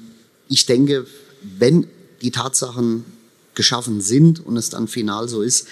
ich 0.49 0.67
denke, 0.67 1.07
wenn 1.59 1.87
die 2.23 2.31
Tatsachen 2.31 3.05
geschaffen 3.55 4.01
sind 4.01 4.45
und 4.45 4.57
es 4.57 4.71
dann 4.71 4.89
final 4.89 5.29
so 5.29 5.43
ist, 5.43 5.67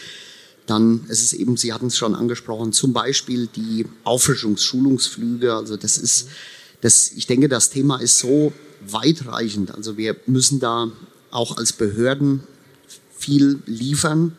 dann 0.66 1.04
ist 1.08 1.22
es 1.22 1.32
eben, 1.32 1.56
Sie 1.56 1.72
hatten 1.72 1.88
es 1.88 1.96
schon 1.96 2.14
angesprochen, 2.14 2.72
zum 2.72 2.92
Beispiel 2.92 3.48
die 3.48 3.86
Auffrischungsschulungsflüge. 4.04 5.54
Also 5.54 5.76
das 5.76 5.98
ist, 5.98 6.28
das, 6.80 7.12
ich 7.12 7.26
denke, 7.26 7.48
das 7.48 7.70
Thema 7.70 8.00
ist 8.00 8.18
so 8.18 8.52
weitreichend. 8.86 9.72
Also 9.72 9.96
wir 9.96 10.16
müssen 10.26 10.60
da 10.60 10.90
auch 11.30 11.56
als 11.56 11.72
Behörden 11.72 12.42
viel 13.16 13.60
liefern. 13.66 14.36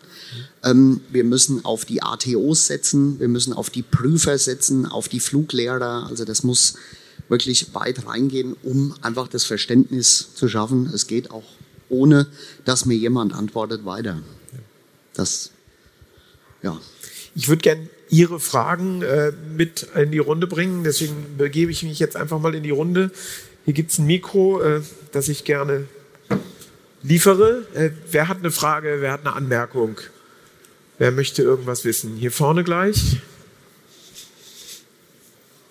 Ähm, 0.64 1.02
wir 1.10 1.24
müssen 1.24 1.66
auf 1.66 1.86
die 1.86 2.02
ATOs 2.02 2.68
setzen, 2.68 3.20
wir 3.20 3.28
müssen 3.28 3.54
auf 3.54 3.70
die 3.70 3.82
Prüfer 3.82 4.38
setzen, 4.38 4.86
auf 4.86 5.08
die 5.08 5.20
Fluglehrer. 5.20 6.08
Also 6.08 6.26
das 6.26 6.44
muss 6.44 6.76
wirklich 7.30 7.74
weit 7.74 8.06
reingehen, 8.06 8.56
um 8.64 8.94
einfach 9.02 9.28
das 9.28 9.44
Verständnis 9.44 10.34
zu 10.36 10.48
schaffen. 10.48 10.90
Es 10.94 11.08
geht 11.08 11.32
auch 11.32 11.44
ohne, 11.90 12.28
dass 12.66 12.86
mir 12.86 12.96
jemand 12.96 13.34
antwortet 13.34 13.86
weiter. 13.86 14.22
Das, 15.14 15.52
ja. 16.62 16.80
Ich 17.36 17.48
würde 17.48 17.62
gerne 17.62 17.90
Ihre 18.10 18.40
Fragen 18.40 19.02
äh, 19.02 19.32
mit 19.56 19.88
in 19.96 20.12
die 20.12 20.20
Runde 20.20 20.46
bringen. 20.46 20.84
Deswegen 20.84 21.38
begebe 21.38 21.72
ich 21.72 21.84
mich 21.84 21.98
jetzt 21.98 22.16
einfach 22.16 22.40
mal 22.40 22.54
in 22.54 22.64
die 22.64 22.70
Runde. 22.70 23.12
Hier 23.66 23.74
gibt 23.74 23.92
es 23.92 23.98
ein 23.98 24.06
Mikro, 24.06 24.62
äh, 24.62 24.82
das 25.12 25.30
ich 25.30 25.44
gerne 25.44 25.88
liefere. 27.04 27.68
Äh, 27.76 27.92
wer 28.12 28.28
hat 28.28 28.40
eine 28.40 28.52
Frage, 28.52 28.98
wer 29.02 29.12
hat 29.12 29.22
eine 29.22 29.34
Anmerkung? 29.34 30.00
Wer 30.98 31.12
möchte 31.12 31.44
irgendwas 31.44 31.86
wissen? 31.86 32.16
Hier 32.16 32.32
vorne 32.32 32.64
gleich. 32.64 33.18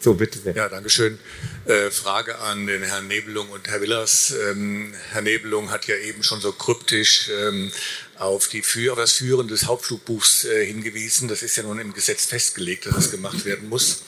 So, 0.02 0.14
bitte 0.14 0.40
sehr. 0.40 0.56
Ja, 0.56 0.68
danke 0.68 0.90
schön. 0.90 1.16
Äh, 1.64 1.92
Frage 1.92 2.40
an 2.40 2.66
den 2.66 2.82
Herrn 2.82 3.06
Nebelung 3.06 3.48
und 3.50 3.68
Herr 3.68 3.80
Willers. 3.80 4.34
Ähm, 4.50 4.92
Herr 5.12 5.22
Nebelung 5.22 5.70
hat 5.70 5.86
ja 5.86 5.94
eben 5.94 6.24
schon 6.24 6.40
so 6.40 6.50
kryptisch 6.50 7.30
ähm, 7.30 7.70
auf, 8.18 8.48
die, 8.48 8.64
auf 8.90 8.98
das 8.98 9.12
Führen 9.12 9.46
des 9.46 9.66
Hauptflugbuchs 9.66 10.44
äh, 10.44 10.66
hingewiesen. 10.66 11.28
Das 11.28 11.44
ist 11.44 11.56
ja 11.56 11.62
nun 11.62 11.78
im 11.78 11.92
Gesetz 11.94 12.26
festgelegt, 12.26 12.86
dass 12.86 12.94
das 12.94 13.10
gemacht 13.12 13.44
werden 13.44 13.68
muss. 13.68 14.02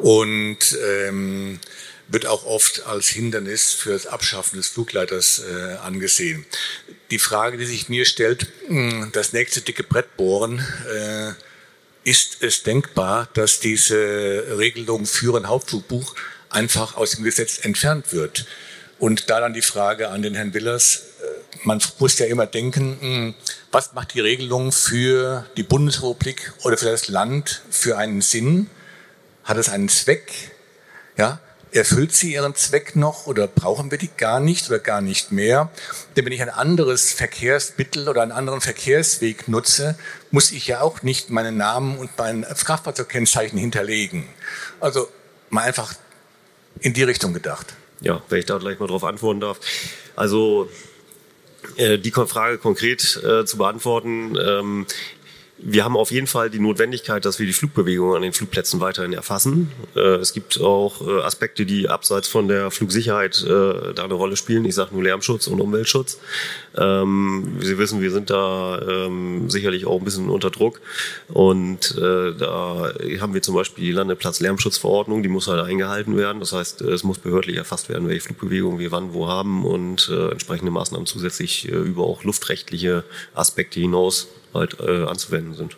Und 0.00 0.76
ähm, 0.84 1.60
wird 2.10 2.26
auch 2.26 2.44
oft 2.44 2.86
als 2.86 3.08
Hindernis 3.08 3.72
für 3.72 3.92
das 3.92 4.06
Abschaffen 4.06 4.56
des 4.56 4.68
Flugleiters 4.68 5.40
äh, 5.40 5.76
angesehen. 5.76 6.44
Die 7.10 7.18
Frage, 7.18 7.56
die 7.56 7.66
sich 7.66 7.88
mir 7.88 8.04
stellt, 8.04 8.48
hm, 8.66 9.10
das 9.12 9.32
nächste 9.32 9.60
dicke 9.60 9.84
Brett 9.84 10.16
bohren, 10.16 10.66
äh, 10.92 11.32
ist 12.02 12.42
es 12.42 12.62
denkbar, 12.62 13.28
dass 13.34 13.60
diese 13.60 14.58
Regelung 14.58 15.06
für 15.06 15.36
ein 15.36 15.48
Hauptflugbuch 15.48 16.14
einfach 16.48 16.96
aus 16.96 17.12
dem 17.12 17.24
Gesetz 17.24 17.58
entfernt 17.64 18.12
wird? 18.12 18.46
Und 18.98 19.30
da 19.30 19.40
dann 19.40 19.54
die 19.54 19.62
Frage 19.62 20.08
an 20.08 20.22
den 20.22 20.34
Herrn 20.34 20.52
Willers, 20.52 21.04
äh, 21.22 21.58
man 21.62 21.80
muss 22.00 22.18
ja 22.18 22.26
immer 22.26 22.46
denken, 22.46 22.98
hm, 23.00 23.34
was 23.70 23.92
macht 23.92 24.14
die 24.14 24.20
Regelung 24.20 24.72
für 24.72 25.46
die 25.56 25.62
Bundesrepublik 25.62 26.52
oder 26.64 26.76
für 26.76 26.86
das 26.86 27.06
Land 27.06 27.62
für 27.70 27.96
einen 27.96 28.20
Sinn? 28.20 28.68
Hat 29.44 29.58
es 29.58 29.68
einen 29.68 29.88
Zweck? 29.88 30.32
Ja, 31.16 31.40
Erfüllt 31.72 32.12
sie 32.12 32.32
ihren 32.32 32.54
Zweck 32.56 32.96
noch 32.96 33.26
oder 33.26 33.46
brauchen 33.46 33.92
wir 33.92 33.98
die 33.98 34.10
gar 34.16 34.40
nicht 34.40 34.68
oder 34.68 34.80
gar 34.80 35.00
nicht 35.00 35.30
mehr? 35.30 35.70
Denn 36.16 36.24
wenn 36.24 36.32
ich 36.32 36.42
ein 36.42 36.50
anderes 36.50 37.12
Verkehrsmittel 37.12 38.08
oder 38.08 38.22
einen 38.22 38.32
anderen 38.32 38.60
Verkehrsweg 38.60 39.46
nutze, 39.46 39.96
muss 40.32 40.50
ich 40.50 40.66
ja 40.66 40.80
auch 40.80 41.02
nicht 41.02 41.30
meinen 41.30 41.56
Namen 41.56 41.96
und 41.98 42.10
mein 42.18 42.42
Kraftfahrzeugkennzeichen 42.42 43.58
hinterlegen. 43.58 44.26
Also 44.80 45.08
mal 45.48 45.62
einfach 45.62 45.94
in 46.80 46.92
die 46.92 47.04
Richtung 47.04 47.32
gedacht. 47.34 47.74
Ja, 48.00 48.22
wenn 48.28 48.40
ich 48.40 48.46
da 48.46 48.58
gleich 48.58 48.80
mal 48.80 48.88
drauf 48.88 49.04
antworten 49.04 49.40
darf. 49.40 49.60
Also 50.16 50.68
äh, 51.76 51.98
die 51.98 52.10
Frage 52.10 52.58
konkret 52.58 53.20
äh, 53.22 53.44
zu 53.44 53.58
beantworten. 53.58 54.36
Ähm, 54.36 54.86
wir 55.62 55.84
haben 55.84 55.96
auf 55.96 56.10
jeden 56.10 56.26
Fall 56.26 56.48
die 56.48 56.58
Notwendigkeit, 56.58 57.24
dass 57.24 57.38
wir 57.38 57.46
die 57.46 57.52
Flugbewegungen 57.52 58.16
an 58.16 58.22
den 58.22 58.32
Flugplätzen 58.32 58.80
weiterhin 58.80 59.12
erfassen. 59.12 59.70
Äh, 59.94 60.16
es 60.16 60.32
gibt 60.32 60.60
auch 60.60 61.06
äh, 61.06 61.20
Aspekte, 61.20 61.66
die 61.66 61.88
abseits 61.88 62.28
von 62.28 62.48
der 62.48 62.70
Flugsicherheit 62.70 63.42
äh, 63.44 63.92
da 63.94 64.04
eine 64.04 64.14
Rolle 64.14 64.36
spielen. 64.36 64.64
Ich 64.64 64.74
sage 64.74 64.94
nur 64.94 65.02
Lärmschutz 65.02 65.46
und 65.48 65.60
Umweltschutz. 65.60 66.18
Ähm, 66.76 67.58
Sie 67.60 67.76
wissen, 67.78 68.00
wir 68.00 68.10
sind 68.10 68.30
da 68.30 68.80
ähm, 68.80 69.50
sicherlich 69.50 69.86
auch 69.86 69.98
ein 69.98 70.04
bisschen 70.04 70.30
unter 70.30 70.50
Druck. 70.50 70.80
Und 71.28 71.96
da 71.98 72.92
haben 73.20 73.34
wir 73.34 73.42
zum 73.42 73.54
Beispiel 73.54 73.84
die 73.84 73.92
Landeplatz-Lärmschutzverordnung, 73.92 75.22
die 75.22 75.28
muss 75.28 75.48
halt 75.48 75.64
eingehalten 75.64 76.16
werden. 76.16 76.40
Das 76.40 76.52
heißt, 76.52 76.80
es 76.82 77.04
muss 77.04 77.18
behördlich 77.18 77.56
erfasst 77.56 77.88
werden, 77.88 78.08
welche 78.08 78.22
Flugbewegungen 78.22 78.78
wir 78.78 78.90
wann 78.92 79.12
wo 79.12 79.28
haben 79.28 79.64
und 79.64 80.08
entsprechende 80.08 80.70
Maßnahmen 80.70 81.06
zusätzlich 81.06 81.66
über 81.66 82.04
auch 82.04 82.24
luftrechtliche 82.24 83.04
Aspekte 83.34 83.80
hinaus 83.80 84.28
halt 84.54 84.78
äh, 84.80 85.04
anzuwenden 85.04 85.54
sind. 85.54 85.76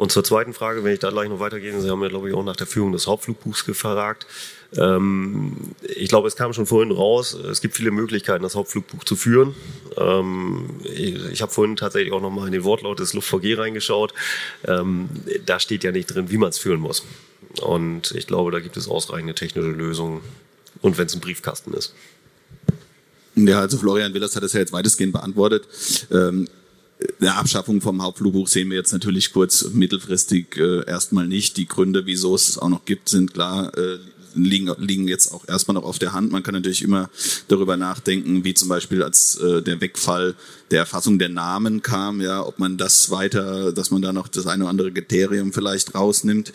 Und 0.00 0.12
zur 0.12 0.24
zweiten 0.24 0.54
Frage, 0.54 0.82
wenn 0.82 0.94
ich 0.94 0.98
da 0.98 1.10
gleich 1.10 1.28
noch 1.28 1.40
weitergehe, 1.40 1.78
Sie 1.78 1.90
haben 1.90 2.00
ja, 2.00 2.08
glaube 2.08 2.30
ich, 2.30 2.34
auch 2.34 2.42
nach 2.42 2.56
der 2.56 2.66
Führung 2.66 2.92
des 2.92 3.06
Hauptflugbuchs 3.06 3.66
gefragt. 3.66 4.26
Ähm, 4.74 5.74
ich 5.82 6.08
glaube, 6.08 6.26
es 6.26 6.36
kam 6.36 6.54
schon 6.54 6.64
vorhin 6.64 6.90
raus, 6.90 7.34
es 7.34 7.60
gibt 7.60 7.76
viele 7.76 7.90
Möglichkeiten, 7.90 8.42
das 8.42 8.54
Hauptflugbuch 8.54 9.04
zu 9.04 9.14
führen. 9.14 9.54
Ähm, 9.98 10.70
ich, 10.84 11.22
ich 11.32 11.42
habe 11.42 11.52
vorhin 11.52 11.76
tatsächlich 11.76 12.14
auch 12.14 12.22
nochmal 12.22 12.46
in 12.46 12.52
den 12.52 12.64
Wortlaut 12.64 12.98
des 12.98 13.12
LuftVG 13.12 13.58
reingeschaut. 13.58 14.14
Ähm, 14.64 15.10
da 15.44 15.60
steht 15.60 15.84
ja 15.84 15.92
nicht 15.92 16.06
drin, 16.06 16.30
wie 16.30 16.38
man 16.38 16.48
es 16.48 16.58
führen 16.58 16.80
muss. 16.80 17.04
Und 17.60 18.12
ich 18.12 18.26
glaube, 18.26 18.52
da 18.52 18.60
gibt 18.60 18.78
es 18.78 18.88
ausreichende 18.88 19.34
technische 19.34 19.68
Lösungen. 19.68 20.22
Und 20.80 20.96
wenn 20.96 21.08
es 21.08 21.14
ein 21.14 21.20
Briefkasten 21.20 21.74
ist. 21.74 21.94
Ja, 23.46 23.60
also 23.60 23.78
Florian 23.78 24.14
Willers 24.14 24.36
hat 24.36 24.42
es 24.42 24.52
ja 24.52 24.60
jetzt 24.60 24.72
weitestgehend 24.72 25.12
beantwortet. 25.12 25.66
Ähm, 26.10 26.48
der 27.20 27.36
Abschaffung 27.36 27.80
vom 27.80 28.02
Hauptflugbuch 28.02 28.48
sehen 28.48 28.70
wir 28.70 28.76
jetzt 28.76 28.92
natürlich 28.92 29.32
kurz 29.32 29.70
mittelfristig 29.72 30.56
äh, 30.56 30.84
erstmal 30.86 31.26
nicht. 31.26 31.56
Die 31.56 31.66
Gründe, 31.66 32.06
wieso 32.06 32.34
es 32.34 32.58
auch 32.58 32.68
noch 32.68 32.84
gibt, 32.84 33.08
sind 33.08 33.32
klar, 33.32 33.76
äh, 33.76 33.98
liegen, 34.34 34.72
liegen 34.78 35.08
jetzt 35.08 35.32
auch 35.32 35.46
erstmal 35.48 35.74
noch 35.74 35.84
auf 35.84 35.98
der 35.98 36.12
Hand. 36.12 36.30
Man 36.30 36.42
kann 36.42 36.54
natürlich 36.54 36.82
immer 36.82 37.08
darüber 37.48 37.76
nachdenken, 37.76 38.44
wie 38.44 38.54
zum 38.54 38.68
Beispiel 38.68 39.02
als 39.02 39.36
äh, 39.36 39.62
der 39.62 39.80
Wegfall 39.80 40.34
der 40.70 40.80
Erfassung 40.80 41.18
der 41.18 41.30
Namen 41.30 41.82
kam, 41.82 42.20
ja, 42.20 42.44
ob 42.44 42.58
man 42.58 42.76
das 42.76 43.10
weiter, 43.10 43.72
dass 43.72 43.90
man 43.90 44.02
da 44.02 44.12
noch 44.12 44.28
das 44.28 44.46
eine 44.46 44.64
oder 44.64 44.70
andere 44.70 44.92
Kriterium 44.92 45.52
vielleicht 45.52 45.94
rausnimmt. 45.94 46.52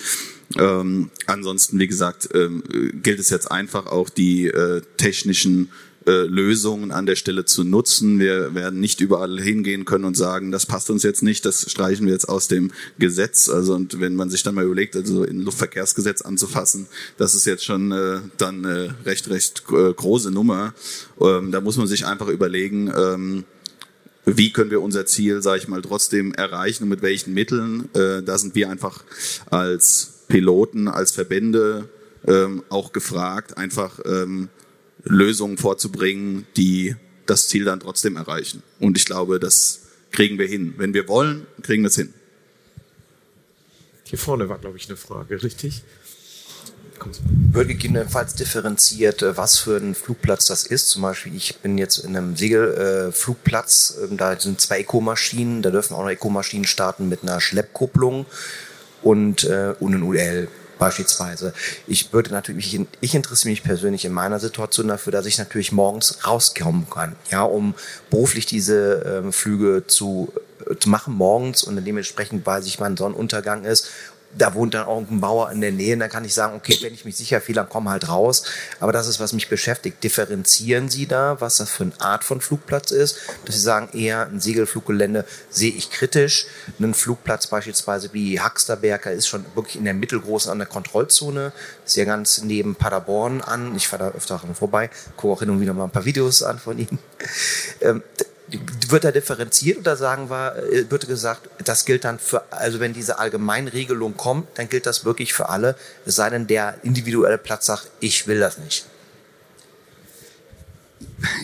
Ähm, 0.58 1.10
ansonsten, 1.26 1.80
wie 1.80 1.88
gesagt, 1.88 2.30
ähm, 2.34 2.64
gilt 3.02 3.20
es 3.20 3.30
jetzt 3.30 3.52
einfach 3.52 3.88
auch 3.88 4.10
die 4.10 4.48
äh, 4.48 4.82
technischen 4.98 5.66
äh, 5.66 5.70
Lösungen 6.12 6.92
an 6.92 7.06
der 7.06 7.16
Stelle 7.16 7.46
zu 7.46 7.64
nutzen. 7.64 8.20
Wir 8.20 8.54
werden 8.54 8.80
nicht 8.80 9.02
überall 9.02 9.40
hingehen 9.40 9.86
können 9.86 10.06
und 10.06 10.16
sagen, 10.16 10.52
das 10.52 10.66
passt 10.66 10.90
uns 10.90 11.04
jetzt 11.04 11.24
nicht, 11.24 11.46
das 11.46 11.70
streichen 11.70 12.06
wir 12.06 12.14
jetzt 12.14 12.30
aus 12.30 12.48
dem 12.48 12.72
Gesetz. 13.00 13.50
Also 13.50 13.74
und 13.74 14.00
wenn 14.00 14.16
man 14.16 14.30
sich 14.30 14.44
dann 14.44 14.56
mal 14.56 14.66
überlegt, 14.66 14.96
also 14.96 15.24
in 15.24 15.42
Luftverkehrsgesetz 15.42 16.22
anzufassen, 16.22 16.88
das 17.18 17.34
ist 17.36 17.46
jetzt 17.46 17.66
schon 17.66 17.92
äh, 17.92 18.20
dann 18.38 18.66
eine 18.66 18.96
recht 19.06 19.30
recht 19.30 19.64
äh, 19.72 19.94
große 19.94 20.32
Nummer. 20.32 20.74
Ähm, 21.20 21.52
da 21.52 21.62
muss 21.62 21.78
man 21.78 21.88
sich 21.88 22.06
einfach 22.06 22.28
überlegen. 22.28 22.92
Ähm, 22.96 23.44
wie 24.26 24.52
können 24.52 24.72
wir 24.72 24.82
unser 24.82 25.06
Ziel, 25.06 25.42
sage 25.42 25.60
ich 25.60 25.68
mal, 25.68 25.82
trotzdem 25.82 26.34
erreichen 26.34 26.84
und 26.84 26.90
mit 26.90 27.02
welchen 27.02 27.34
Mitteln. 27.34 27.90
Äh, 27.94 28.24
da 28.24 28.38
sind 28.38 28.56
wir 28.56 28.70
einfach 28.70 29.04
als 29.50 30.24
Piloten, 30.28 30.88
als 30.88 31.12
Verbände 31.12 31.90
ähm, 32.28 32.64
auch 32.70 32.92
gefragt, 32.92 33.58
einfach 33.58 34.00
ähm, 34.06 34.50
Lösungen 35.06 35.58
vorzubringen, 35.58 36.46
die 36.58 36.96
das 37.26 37.48
Ziel 37.48 37.66
dann 37.66 37.80
trotzdem 37.80 38.18
erreichen. 38.18 38.62
Und 38.80 38.98
ich 38.98 39.06
glaube, 39.06 39.40
das 39.40 39.82
kriegen 40.12 40.38
wir 40.38 40.48
hin. 40.48 40.74
Wenn 40.78 40.94
wir 40.94 41.08
wollen, 41.08 41.48
kriegen 41.62 41.84
wir 41.84 41.90
es 41.90 41.96
hin. 41.96 42.14
Hier 44.04 44.20
vorne 44.20 44.50
war, 44.50 44.60
glaube 44.60 44.78
ich, 44.78 44.88
eine 44.88 44.98
Frage, 44.98 45.42
richtig? 45.42 45.84
Wird 47.52 47.68
gegebenenfalls 47.68 48.36
differenziert, 48.36 49.22
äh, 49.22 49.36
was 49.36 49.58
für 49.58 49.78
ein 49.78 49.96
Flugplatz 49.96 50.46
das 50.46 50.66
ist. 50.66 50.90
Zum 50.90 51.02
Beispiel, 51.02 51.36
ich 51.36 51.58
bin 51.58 51.78
jetzt 51.78 51.98
in 51.98 52.16
einem 52.16 52.36
Segelflugplatz, 52.36 53.98
äh, 54.02 54.16
da 54.16 54.40
sind 54.40 54.62
zwei 54.62 54.80
Eco-Maschinen, 54.80 55.62
da 55.62 55.72
dürfen 55.72 55.94
auch 55.94 56.04
noch 56.04 56.10
Eco-Maschinen 56.10 56.66
starten 56.66 57.10
mit 57.10 57.24
einer 57.24 57.42
Schleppkupplung 57.42 58.26
und, 59.02 59.44
äh, 59.44 59.74
und 59.80 59.94
ein 59.94 60.04
UL 60.04 60.48
beispielsweise. 60.78 61.54
Ich 61.88 62.14
würde 62.14 62.32
natürlich, 62.32 62.80
ich 63.02 63.16
interessiere 63.16 63.52
mich 63.52 63.64
persönlich 63.64 64.06
in 64.06 64.14
meiner 64.14 64.40
Situation 64.40 64.88
dafür, 64.88 65.12
dass 65.12 65.26
ich 65.26 65.38
natürlich 65.38 65.72
morgens 65.72 66.26
rauskommen 66.26 66.90
kann, 66.90 67.16
ja, 67.32 67.44
um 67.44 67.76
beruflich 68.10 68.46
diese 68.46 69.24
äh, 69.28 69.32
Flüge 69.32 69.88
zu, 69.88 70.32
äh, 70.70 70.76
zu 70.76 70.90
machen 70.90 71.14
morgens 71.14 71.64
und 71.64 71.84
dementsprechend 71.84 72.46
weiß 72.46 72.66
ich, 72.66 72.80
wann 72.80 72.98
Sonnenuntergang 72.98 73.66
ist 73.66 73.90
da 74.38 74.54
wohnt 74.54 74.74
dann 74.74 74.86
auch 74.86 75.00
ein 75.00 75.22
Bauer 75.22 75.52
in 75.52 75.62
der 75.62 75.72
Nähe, 75.72 75.94
und 75.94 76.00
dann 76.00 76.10
kann 76.10 76.26
ich 76.26 76.34
sagen, 76.34 76.56
okay, 76.56 76.78
wenn 76.82 76.94
ich 76.94 77.06
mich 77.06 77.16
sicher 77.16 77.42
fühle, 77.42 77.58
dann 77.58 77.70
komm 77.70 77.90
halt 77.90 78.10
raus. 78.10 78.44
Aber 78.80 78.92
das 78.92 79.08
ist, 79.08 79.20
was 79.20 79.34
mich 79.34 79.50
beschäftigt. 79.50 80.04
Differenzieren 80.04 80.90
Sie 80.90 81.08
da, 81.08 81.40
was 81.40 81.58
das 81.58 81.70
für 81.70 81.84
eine 81.84 82.00
Art 82.00 82.24
von 82.24 82.42
Flugplatz 82.42 82.92
ist? 82.92 83.18
Dass 83.46 83.56
Sie 83.56 83.62
sagen, 83.62 83.90
eher 83.98 84.28
ein 84.28 84.40
Segelfluggelände 84.40 85.26
sehe 85.50 85.72
ich 85.72 85.90
kritisch. 85.90 86.48
Ein 86.80 86.94
Flugplatz 86.94 87.48
beispielsweise 87.48 88.14
wie 88.14 88.40
Haxterberger 88.40 89.12
ist 89.12 89.28
schon 89.28 89.46
wirklich 89.56 89.78
in 89.78 89.86
der 89.86 89.94
mittelgroßen 89.94 90.52
an 90.52 90.60
der 90.60 90.68
Kontrollzone. 90.68 91.52
Ist 91.86 91.96
ja 91.96 92.06
ganz 92.06 92.42
neben 92.42 92.76
Paderborn 92.76 93.42
an. 93.42 93.76
Ich 93.76 93.88
fahre 93.88 94.12
da 94.12 94.18
öfter 94.18 94.40
vorbei, 94.54 94.90
gucke 95.16 95.34
auch 95.34 95.40
hin 95.40 95.50
und 95.50 95.62
wieder 95.62 95.74
mal 95.74 95.86
ein 95.86 95.92
paar 95.92 96.06
Videos 96.06 96.44
an 96.44 96.60
von 96.60 96.78
Ihnen. 96.78 97.00
Wird 98.90 99.04
da 99.04 99.12
differenziert 99.12 99.78
oder 99.78 99.96
sagen 99.96 100.30
wir, 100.30 100.56
äh, 100.56 100.90
wird 100.90 101.08
gesagt, 101.08 101.50
das 101.64 101.86
gilt 101.86 102.04
dann 102.04 102.20
für, 102.20 102.52
also 102.52 102.80
wenn 102.80 102.94
diese 102.94 103.20
Allgemeinregelung 103.20 104.18
kommt, 104.18 104.48
dann 104.56 104.70
gilt 104.70 104.86
das 104.86 105.06
wirklich 105.06 105.34
für 105.34 105.50
alle, 105.50 105.76
es 106.06 106.16
sei 106.16 106.30
denn, 106.30 106.48
der 106.48 106.84
individuelle 106.84 107.38
Platz 107.38 107.66
sagt, 107.66 107.90
ich 108.00 108.28
will 108.28 108.40
das 108.40 108.58
nicht. 108.58 108.86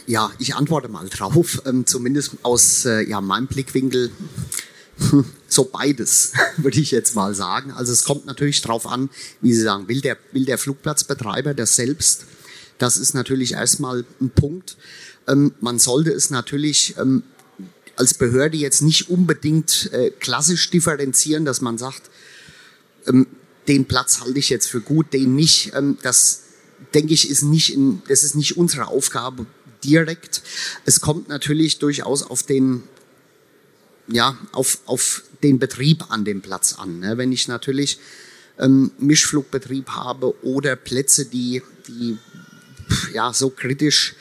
Ja, 0.06 0.32
ich 0.40 0.56
antworte 0.56 0.88
mal 0.88 1.08
drauf, 1.10 1.62
ähm, 1.66 1.86
zumindest 1.86 2.34
aus 2.44 2.86
äh, 2.86 3.02
ja, 3.02 3.22
meinem 3.22 3.48
Blickwinkel. 3.48 4.12
So 5.48 5.66
beides, 5.66 6.32
würde 6.58 6.80
ich 6.80 6.92
jetzt 6.92 7.14
mal 7.14 7.36
sagen. 7.36 7.72
Also 7.74 7.92
es 7.92 8.06
kommt 8.06 8.26
natürlich 8.26 8.62
darauf 8.62 8.88
an, 8.88 9.10
wie 9.42 9.54
Sie 9.54 9.64
sagen, 9.64 9.90
will 9.90 10.00
der, 10.00 10.16
will 10.32 10.46
der 10.46 10.58
Flugplatzbetreiber 10.58 11.54
das 11.54 11.76
selbst? 11.76 12.26
Das 12.78 12.96
ist 12.96 13.14
natürlich 13.14 13.54
erstmal 13.54 14.06
ein 14.22 14.30
Punkt. 14.30 14.78
Ähm, 15.28 15.54
man 15.60 15.80
sollte 15.80 16.12
es 16.12 16.30
natürlich 16.30 16.96
ähm, 16.98 17.24
als 17.96 18.14
Behörde 18.14 18.58
jetzt 18.58 18.82
nicht 18.82 19.10
unbedingt 19.10 19.92
äh, 19.94 20.12
klassisch 20.12 20.70
differenzieren, 20.70 21.46
dass 21.46 21.62
man 21.62 21.78
sagt, 21.78 22.10
ähm, 23.08 23.28
den 23.68 23.86
Platz 23.86 24.22
halte 24.22 24.40
ich 24.40 24.50
jetzt 24.50 24.68
für 24.68 24.82
gut, 24.82 25.14
den 25.14 25.36
nicht. 25.36 25.74
Ähm, 25.76 25.98
das 26.02 26.42
denke 26.94 27.14
ich 27.14 27.30
ist 27.30 27.44
nicht 27.44 27.74
in, 27.74 28.02
das 28.08 28.24
ist 28.24 28.36
nicht 28.36 28.58
unsere 28.58 28.88
Aufgabe 28.88 29.46
direkt. 29.84 30.42
Es 30.86 31.02
kommt 31.02 31.30
natürlich 31.30 31.80
durchaus 31.80 32.24
auf 32.24 32.44
den 32.44 32.84
ja, 34.08 34.38
auf, 34.52 34.80
auf 34.86 35.24
den 35.44 35.60
Betrieb 35.60 36.06
an 36.10 36.26
dem 36.26 36.42
Platz 36.42 36.74
an. 36.74 37.00
Ne? 37.00 37.18
Wenn 37.18 37.32
ich 37.32 37.48
natürlich 37.48 38.00
ähm, 38.60 38.92
Mischflugbetrieb 39.00 39.90
habe 39.90 40.44
oder 40.44 40.76
Plätze, 40.76 41.26
die, 41.26 41.62
die 41.88 42.18
ja, 43.14 43.34
so 43.34 43.50
kritisch 43.50 44.16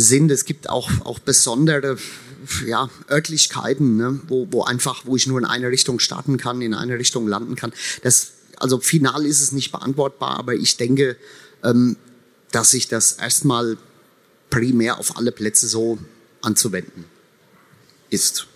sind. 0.00 0.30
Es 0.30 0.44
gibt 0.44 0.68
auch, 0.68 0.90
auch 1.04 1.18
besondere 1.18 1.96
ja, 2.66 2.88
Örtlichkeiten, 3.10 3.96
ne, 3.96 4.20
wo, 4.28 4.48
wo 4.50 4.64
einfach, 4.64 5.04
wo 5.04 5.16
ich 5.16 5.26
nur 5.26 5.38
in 5.38 5.44
eine 5.44 5.68
Richtung 5.68 5.98
starten 5.98 6.36
kann, 6.36 6.62
in 6.62 6.74
eine 6.74 6.98
Richtung 6.98 7.28
landen 7.28 7.54
kann. 7.54 7.72
Das, 8.02 8.32
also 8.56 8.80
final 8.80 9.26
ist 9.26 9.40
es 9.40 9.52
nicht 9.52 9.72
beantwortbar, 9.72 10.38
aber 10.38 10.54
ich 10.54 10.76
denke, 10.76 11.16
ähm, 11.62 11.96
dass 12.50 12.70
sich 12.70 12.88
das 12.88 13.12
erstmal 13.12 13.76
primär 14.48 14.98
auf 14.98 15.16
alle 15.16 15.32
Plätze 15.32 15.68
so 15.68 15.98
anzuwenden 16.42 17.04
ist. 18.08 18.46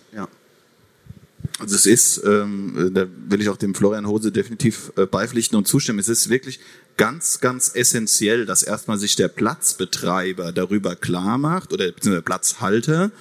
Also 1.59 1.75
es 1.75 1.85
ist, 1.85 2.21
ähm, 2.25 2.91
da 2.93 3.07
will 3.27 3.41
ich 3.41 3.47
auch 3.47 3.55
dem 3.55 3.73
Florian 3.73 4.07
Hose 4.07 4.31
definitiv 4.31 4.91
äh, 4.97 5.05
beipflichten 5.05 5.57
und 5.57 5.67
zustimmen, 5.67 5.99
es 5.99 6.09
ist 6.09 6.29
wirklich 6.29 6.59
ganz, 6.97 7.39
ganz 7.39 7.71
essentiell, 7.73 8.45
dass 8.45 8.61
erstmal 8.61 8.97
sich 8.97 9.15
der 9.15 9.29
Platzbetreiber 9.29 10.51
darüber 10.51 10.97
klar 10.97 11.37
macht 11.37 11.71
oder 11.71 11.91
beziehungsweise 11.91 12.23
Platzhalter, 12.23 13.11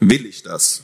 will 0.00 0.24
ich 0.24 0.42
das? 0.42 0.82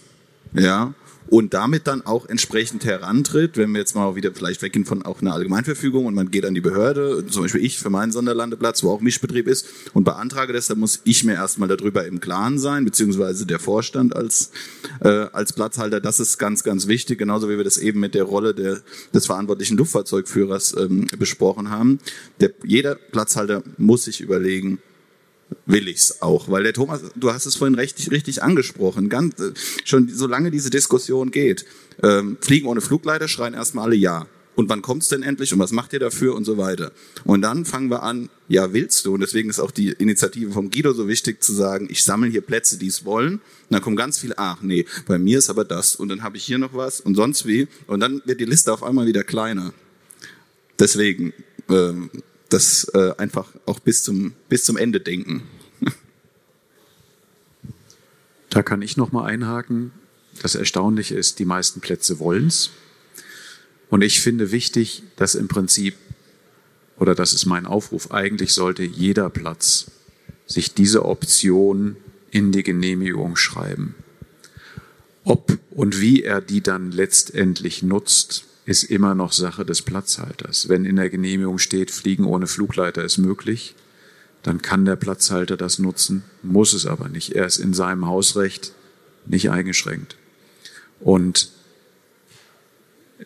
Ja, 0.53 0.95
und 1.31 1.55
damit 1.55 1.87
dann 1.87 2.05
auch 2.05 2.29
entsprechend 2.29 2.85
herantritt, 2.85 3.57
wenn 3.57 3.71
wir 3.71 3.79
jetzt 3.79 3.95
mal 3.95 4.17
wieder 4.17 4.33
vielleicht 4.35 4.63
weggehen 4.63 4.85
von 4.85 5.03
auch 5.03 5.23
einer 5.23 5.33
Allgemeinverfügung 5.33 6.07
und 6.07 6.15
man 6.15 6.31
geht 6.33 6.45
an 6.45 6.55
die 6.55 6.61
Behörde, 6.61 7.25
zum 7.29 7.43
Beispiel 7.43 7.65
ich 7.65 7.79
für 7.79 7.89
meinen 7.89 8.11
Sonderlandeplatz, 8.11 8.83
wo 8.83 8.91
auch 8.91 9.01
Mischbetrieb 9.01 9.47
ist 9.47 9.67
und 9.95 10.03
beantrage 10.03 10.53
das, 10.53 10.67
dann 10.67 10.81
muss 10.81 11.01
ich 11.05 11.23
mir 11.23 11.35
erstmal 11.35 11.69
darüber 11.69 12.05
im 12.05 12.21
Klaren 12.21 12.59
sein, 12.59 12.85
beziehungsweise 12.85 13.47
der 13.47 13.61
Vorstand 13.61 14.15
als, 14.15 14.51
äh, 15.01 15.09
als 15.09 15.53
Platzhalter, 15.53 16.01
das 16.01 16.19
ist 16.19 16.39
ganz, 16.39 16.65
ganz 16.65 16.89
wichtig, 16.89 17.19
genauso 17.19 17.49
wie 17.49 17.57
wir 17.57 17.65
das 17.65 17.79
eben 17.79 18.01
mit 18.01 18.15
der 18.15 18.25
Rolle 18.25 18.53
der, 18.53 18.81
des 19.15 19.27
verantwortlichen 19.27 19.77
Luftfahrzeugführers 19.77 20.75
ähm, 20.77 21.07
besprochen 21.17 21.71
haben. 21.71 22.01
Der, 22.41 22.51
jeder 22.65 22.97
Platzhalter 22.97 23.63
muss 23.79 24.05
sich 24.05 24.21
überlegen, 24.21 24.81
will 25.67 25.89
ich's 25.89 26.23
auch, 26.23 26.49
weil 26.49 26.63
der 26.63 26.73
Thomas, 26.73 27.01
du 27.15 27.33
hast 27.33 27.47
es 27.47 27.57
vorhin 27.57 27.75
richtig, 27.75 28.11
richtig 28.11 28.43
angesprochen, 28.43 29.09
ganz, 29.09 29.39
äh, 29.41 29.53
schon 29.85 30.09
solange 30.09 30.51
diese 30.51 30.71
Diskussion 30.71 31.31
geht, 31.31 31.65
ähm, 32.03 32.39
Fliegen 32.41 32.67
ohne 32.67 32.81
Flugleiter 32.81 33.29
schreien 33.29 33.55
erstmal 33.55 33.87
alle 33.87 33.97
ja. 33.97 34.27
Und 34.57 34.69
wann 34.69 34.83
kommt's 34.83 35.09
denn 35.09 35.23
endlich 35.23 35.53
und 35.55 35.59
was 35.59 35.73
macht 35.73 35.93
ihr 35.93 36.01
dafür 36.01 36.35
und 36.35 36.45
so 36.45 36.59
weiter. 36.59 36.93
Und 37.25 37.41
dann 37.41 37.65
fangen 37.65 37.89
wir 37.89 38.03
an, 38.03 38.29
ja, 38.49 38.73
willst 38.75 39.07
du? 39.07 39.15
Und 39.15 39.21
deswegen 39.21 39.49
ist 39.49 39.61
auch 39.61 39.71
die 39.71 39.91
Initiative 39.91 40.51
vom 40.51 40.71
Guido 40.71 40.93
so 40.93 41.09
wichtig 41.09 41.43
zu 41.43 41.55
sagen, 41.55 41.89
ich 41.91 42.05
sammle 42.05 42.29
hier 42.29 42.43
Plätze, 42.43 42.77
die 42.77 42.89
es 42.89 43.05
wollen. 43.05 43.35
Und 43.35 43.41
dann 43.71 43.81
kommen 43.81 43.97
ganz 43.97 44.19
viele, 44.19 44.37
ach 44.37 44.61
nee, 44.61 44.85
bei 45.07 45.19
mir 45.19 45.39
ist 45.39 45.49
aber 45.49 45.65
das 45.65 45.97
und 45.97 46.09
dann 46.09 46.23
habe 46.23 46.37
ich 46.37 46.45
hier 46.45 46.59
noch 46.59 46.75
was 46.75 47.01
und 47.01 47.15
sonst 47.15 47.47
wie. 47.47 47.69
Und 47.87 48.01
dann 48.01 48.21
wird 48.27 48.41
die 48.41 48.45
Liste 48.45 48.73
auf 48.73 48.83
einmal 48.83 49.07
wieder 49.07 49.25
kleiner. 49.25 49.73
Deswegen, 50.79 51.33
ähm, 51.71 52.11
das 52.53 52.85
äh, 52.95 53.15
einfach 53.17 53.49
auch 53.67 53.79
bis 53.79 54.03
zum, 54.03 54.35
bis 54.49 54.65
zum 54.65 54.77
Ende 54.77 55.01
denken. 55.01 55.43
Da 58.51 58.65
kann 58.65 58.83
ich 58.83 58.97
noch 58.97 59.13
mal 59.13 59.25
einhaken. 59.25 59.93
Das 60.43 60.57
Erstaunliche 60.57 61.15
ist, 61.15 61.39
die 61.39 61.45
meisten 61.45 61.81
Plätze 61.81 62.19
wollen's. 62.19 62.71
Und 63.89 64.03
ich 64.03 64.21
finde 64.21 64.51
wichtig, 64.51 65.05
dass 65.17 65.35
im 65.35 65.49
Prinzip, 65.49 65.95
oder 66.99 67.15
das 67.15 67.33
ist 67.33 67.47
mein 67.47 67.67
Aufruf, 67.67 68.11
eigentlich 68.11 68.53
sollte 68.53 68.83
jeder 68.83 69.31
Platz 69.31 69.91
sich 70.47 70.75
diese 70.75 71.05
Option 71.05 71.97
in 72.31 72.53
die 72.53 72.63
Genehmigung 72.63 73.37
schreiben. 73.37 73.95
Ob 75.25 75.59
und 75.71 76.01
wie 76.01 76.23
er 76.23 76.41
die 76.41 76.61
dann 76.61 76.91
letztendlich 76.91 77.83
nutzt, 77.83 78.45
ist 78.71 78.85
immer 78.85 79.17
noch 79.17 79.33
Sache 79.33 79.65
des 79.65 79.83
Platzhalters. 79.83 80.69
Wenn 80.69 80.85
in 80.85 80.95
der 80.95 81.11
Genehmigung 81.11 81.59
steht, 81.59 81.91
Fliegen 81.91 82.25
ohne 82.25 82.47
Flugleiter 82.47 83.03
ist 83.03 83.19
möglich, 83.19 83.75
dann 84.45 84.63
kann 84.63 84.85
der 84.85 84.95
Platzhalter 84.95 85.57
das 85.57 85.81
nutzen, 85.81 86.23
muss 86.45 86.73
es 86.73 86.87
aber 86.87 87.09
nicht. 87.09 87.35
Er 87.35 87.47
ist 87.47 87.59
in 87.59 87.75
seinem 87.75 88.07
Hausrecht 88.07 88.73
nicht 89.27 89.51
eingeschränkt. 89.51 90.15
Und 91.01 91.51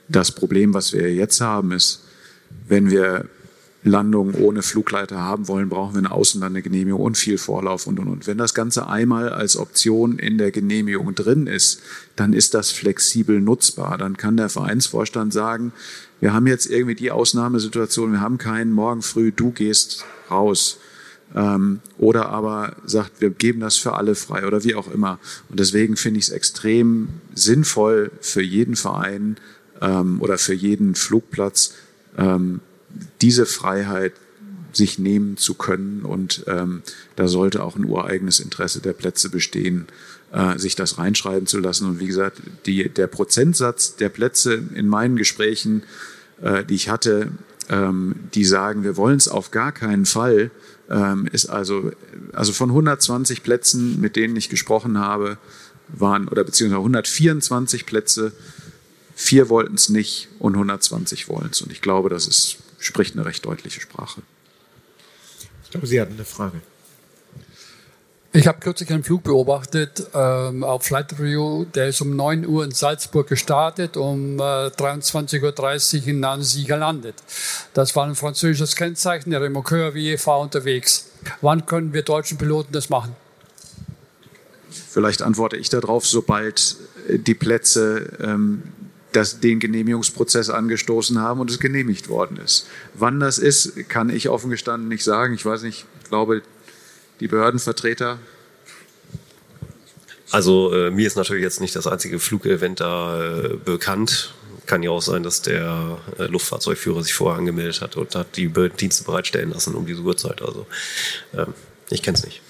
das 0.08 0.32
Problem, 0.32 0.72
was 0.72 0.94
wir 0.94 1.12
jetzt 1.12 1.42
haben, 1.42 1.72
ist, 1.72 2.04
wenn 2.66 2.90
wir 2.90 3.28
Landungen 3.84 4.34
ohne 4.34 4.62
Flugleiter 4.62 5.20
haben 5.20 5.46
wollen, 5.46 5.68
brauchen 5.68 5.94
wir 5.94 5.98
eine 5.98 6.10
Außenlandegenehmigung 6.10 7.00
und 7.00 7.18
viel 7.18 7.36
Vorlauf 7.36 7.86
und, 7.86 8.00
und, 8.00 8.08
und. 8.08 8.26
Wenn 8.26 8.38
das 8.38 8.54
Ganze 8.54 8.88
einmal 8.88 9.28
als 9.28 9.58
Option 9.58 10.18
in 10.18 10.38
der 10.38 10.50
Genehmigung 10.50 11.14
drin 11.14 11.46
ist, 11.46 11.82
dann 12.16 12.32
ist 12.32 12.54
das 12.54 12.70
flexibel 12.70 13.42
nutzbar. 13.42 13.98
Dann 13.98 14.16
kann 14.16 14.38
der 14.38 14.48
Vereinsvorstand 14.48 15.34
sagen, 15.34 15.72
wir 16.20 16.32
haben 16.32 16.46
jetzt 16.46 16.66
irgendwie 16.66 16.94
die 16.94 17.10
Ausnahmesituation, 17.10 18.12
wir 18.12 18.20
haben 18.22 18.38
keinen 18.38 18.72
morgen 18.72 19.02
früh, 19.02 19.30
du 19.30 19.50
gehst 19.50 20.06
raus. 20.30 20.78
Ähm, 21.34 21.80
oder 21.98 22.30
aber 22.30 22.76
sagt, 22.86 23.20
wir 23.20 23.30
geben 23.30 23.60
das 23.60 23.76
für 23.76 23.94
alle 23.94 24.14
frei 24.14 24.46
oder 24.46 24.64
wie 24.64 24.74
auch 24.74 24.90
immer. 24.90 25.18
Und 25.50 25.60
deswegen 25.60 25.96
finde 25.96 26.20
ich 26.20 26.28
es 26.28 26.30
extrem 26.30 27.08
sinnvoll 27.34 28.12
für 28.20 28.42
jeden 28.42 28.76
Verein 28.76 29.36
ähm, 29.82 30.22
oder 30.22 30.38
für 30.38 30.54
jeden 30.54 30.94
Flugplatz, 30.94 31.74
ähm, 32.16 32.60
diese 33.20 33.46
Freiheit 33.46 34.12
sich 34.72 34.98
nehmen 34.98 35.36
zu 35.36 35.54
können. 35.54 36.02
Und 36.02 36.44
ähm, 36.46 36.82
da 37.16 37.28
sollte 37.28 37.62
auch 37.62 37.76
ein 37.76 37.84
ureigenes 37.84 38.40
Interesse 38.40 38.80
der 38.80 38.92
Plätze 38.92 39.28
bestehen, 39.28 39.86
äh, 40.32 40.58
sich 40.58 40.74
das 40.74 40.98
reinschreiben 40.98 41.46
zu 41.46 41.60
lassen. 41.60 41.88
Und 41.88 42.00
wie 42.00 42.06
gesagt, 42.06 42.38
die, 42.66 42.88
der 42.88 43.06
Prozentsatz 43.06 43.96
der 43.96 44.08
Plätze 44.08 44.62
in 44.74 44.88
meinen 44.88 45.16
Gesprächen 45.16 45.84
äh, 46.42 46.64
die 46.64 46.74
ich 46.74 46.88
hatte, 46.88 47.30
ähm, 47.68 48.14
die 48.34 48.44
sagen, 48.44 48.84
wir 48.84 48.96
wollen 48.96 49.16
es 49.16 49.28
auf 49.28 49.50
gar 49.50 49.72
keinen 49.72 50.06
Fall, 50.06 50.50
ähm, 50.90 51.26
ist 51.32 51.46
also, 51.46 51.92
also 52.32 52.52
von 52.52 52.70
120 52.70 53.42
Plätzen, 53.42 54.00
mit 54.00 54.16
denen 54.16 54.36
ich 54.36 54.48
gesprochen 54.48 54.98
habe, 54.98 55.38
waren, 55.88 56.28
oder 56.28 56.44
beziehungsweise 56.44 56.80
124 56.80 57.86
Plätze, 57.86 58.32
vier 59.14 59.48
wollten 59.48 59.74
es 59.74 59.88
nicht 59.88 60.28
und 60.38 60.54
120 60.54 61.28
wollen 61.28 61.48
es. 61.52 61.62
Und 61.62 61.72
ich 61.72 61.80
glaube, 61.80 62.08
das 62.08 62.26
ist, 62.26 62.58
spricht 62.86 63.14
eine 63.14 63.24
recht 63.24 63.44
deutliche 63.44 63.80
Sprache. 63.80 64.22
Ich 65.64 65.70
glaube, 65.70 65.86
Sie 65.86 66.00
hatten 66.00 66.14
eine 66.14 66.24
Frage. 66.24 66.60
Ich 68.36 68.48
habe 68.48 68.58
kürzlich 68.58 68.90
einen 68.90 69.04
Flug 69.04 69.22
beobachtet 69.22 70.08
ähm, 70.12 70.64
auf 70.64 70.82
Flight 70.82 71.12
Review. 71.20 71.66
Der 71.66 71.86
ist 71.86 72.00
um 72.00 72.16
9 72.16 72.44
Uhr 72.44 72.64
in 72.64 72.72
Salzburg 72.72 73.28
gestartet, 73.28 73.96
um 73.96 74.40
äh, 74.40 74.42
23.30 74.42 76.02
Uhr 76.02 76.08
in 76.08 76.18
Nancy 76.18 76.64
gelandet. 76.64 77.14
Das 77.74 77.94
war 77.94 78.04
ein 78.04 78.16
französisches 78.16 78.74
Kennzeichen, 78.74 79.30
der 79.30 79.40
Remorqueur 79.40 79.94
WEV 79.94 80.26
unterwegs. 80.26 81.10
Wann 81.42 81.64
können 81.64 81.92
wir 81.92 82.02
deutschen 82.02 82.36
Piloten 82.36 82.72
das 82.72 82.90
machen? 82.90 83.14
Vielleicht 84.68 85.22
antworte 85.22 85.56
ich 85.56 85.68
darauf, 85.68 86.04
sobald 86.04 86.76
die 87.08 87.34
Plätze 87.34 88.16
ähm, 88.20 88.64
das, 89.16 89.40
den 89.40 89.60
Genehmigungsprozess 89.60 90.50
angestoßen 90.50 91.20
haben 91.20 91.40
und 91.40 91.50
es 91.50 91.58
genehmigt 91.58 92.08
worden 92.08 92.36
ist. 92.36 92.66
Wann 92.94 93.20
das 93.20 93.38
ist, 93.38 93.88
kann 93.88 94.10
ich 94.10 94.28
offen 94.28 94.50
gestanden 94.50 94.88
nicht 94.88 95.04
sagen. 95.04 95.34
Ich 95.34 95.44
weiß 95.44 95.62
nicht, 95.62 95.86
ich 96.02 96.08
glaube, 96.08 96.42
die 97.20 97.28
Behördenvertreter? 97.28 98.18
Also 100.30 100.72
äh, 100.72 100.90
mir 100.90 101.06
ist 101.06 101.16
natürlich 101.16 101.42
jetzt 101.42 101.60
nicht 101.60 101.76
das 101.76 101.86
einzige 101.86 102.18
Flugevent 102.18 102.80
da 102.80 103.22
äh, 103.22 103.56
bekannt. 103.56 104.34
Kann 104.66 104.82
ja 104.82 104.90
auch 104.90 105.02
sein, 105.02 105.22
dass 105.22 105.42
der 105.42 105.98
äh, 106.18 106.24
Luftfahrzeugführer 106.24 107.02
sich 107.02 107.14
vorher 107.14 107.38
angemeldet 107.38 107.80
hat 107.82 107.96
und 107.96 108.14
hat 108.14 108.36
die 108.36 108.48
Dienste 108.48 109.04
bereitstellen 109.04 109.50
lassen 109.50 109.74
um 109.74 109.86
diese 109.86 110.00
Uhrzeit. 110.00 110.42
Also 110.42 110.66
ähm, 111.34 111.54
ich 111.90 112.02
kenne 112.02 112.16
es 112.18 112.24
nicht. 112.24 112.40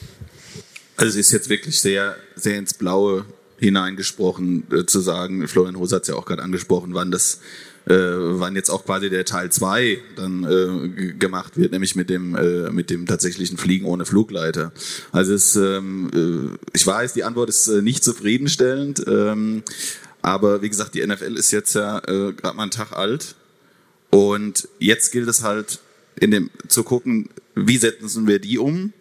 Also 0.96 1.10
es 1.10 1.26
ist 1.26 1.32
jetzt 1.32 1.48
wirklich 1.48 1.80
sehr, 1.80 2.16
sehr 2.36 2.56
ins 2.56 2.72
Blaue 2.72 3.26
hineingesprochen, 3.64 4.64
äh, 4.72 4.86
zu 4.86 5.00
sagen, 5.00 5.46
Florian 5.48 5.76
Hose 5.76 5.96
hat 5.96 6.02
es 6.02 6.08
ja 6.08 6.14
auch 6.14 6.26
gerade 6.26 6.42
angesprochen, 6.42 6.94
wann 6.94 7.10
das 7.10 7.40
äh, 7.86 7.94
wann 7.94 8.56
jetzt 8.56 8.70
auch 8.70 8.84
quasi 8.84 9.10
der 9.10 9.24
Teil 9.24 9.52
2 9.52 9.98
dann 10.16 10.44
äh, 10.44 11.12
gemacht 11.12 11.58
wird, 11.58 11.72
nämlich 11.72 11.96
mit 11.96 12.08
dem, 12.08 12.34
äh, 12.34 12.70
mit 12.70 12.88
dem 12.88 13.06
tatsächlichen 13.06 13.58
Fliegen 13.58 13.84
ohne 13.84 14.06
Flugleiter. 14.06 14.72
Also 15.12 15.34
es, 15.34 15.54
ähm, 15.56 16.10
äh, 16.14 16.56
ich 16.72 16.86
weiß, 16.86 17.12
die 17.12 17.24
Antwort 17.24 17.50
ist 17.50 17.68
äh, 17.68 17.82
nicht 17.82 18.02
zufriedenstellend, 18.02 19.04
ähm, 19.06 19.62
aber 20.22 20.62
wie 20.62 20.70
gesagt, 20.70 20.94
die 20.94 21.06
NFL 21.06 21.36
ist 21.36 21.50
jetzt 21.50 21.74
ja 21.74 21.98
äh, 21.98 22.32
gerade 22.32 22.56
mal 22.56 22.62
einen 22.62 22.70
Tag 22.70 22.92
alt 22.92 23.34
und 24.08 24.68
jetzt 24.78 25.12
gilt 25.12 25.28
es 25.28 25.42
halt 25.42 25.80
in 26.18 26.30
dem 26.30 26.50
zu 26.68 26.84
gucken, 26.84 27.28
wie 27.54 27.76
setzen 27.76 28.26
wir 28.26 28.38
die 28.38 28.58
um. 28.58 28.92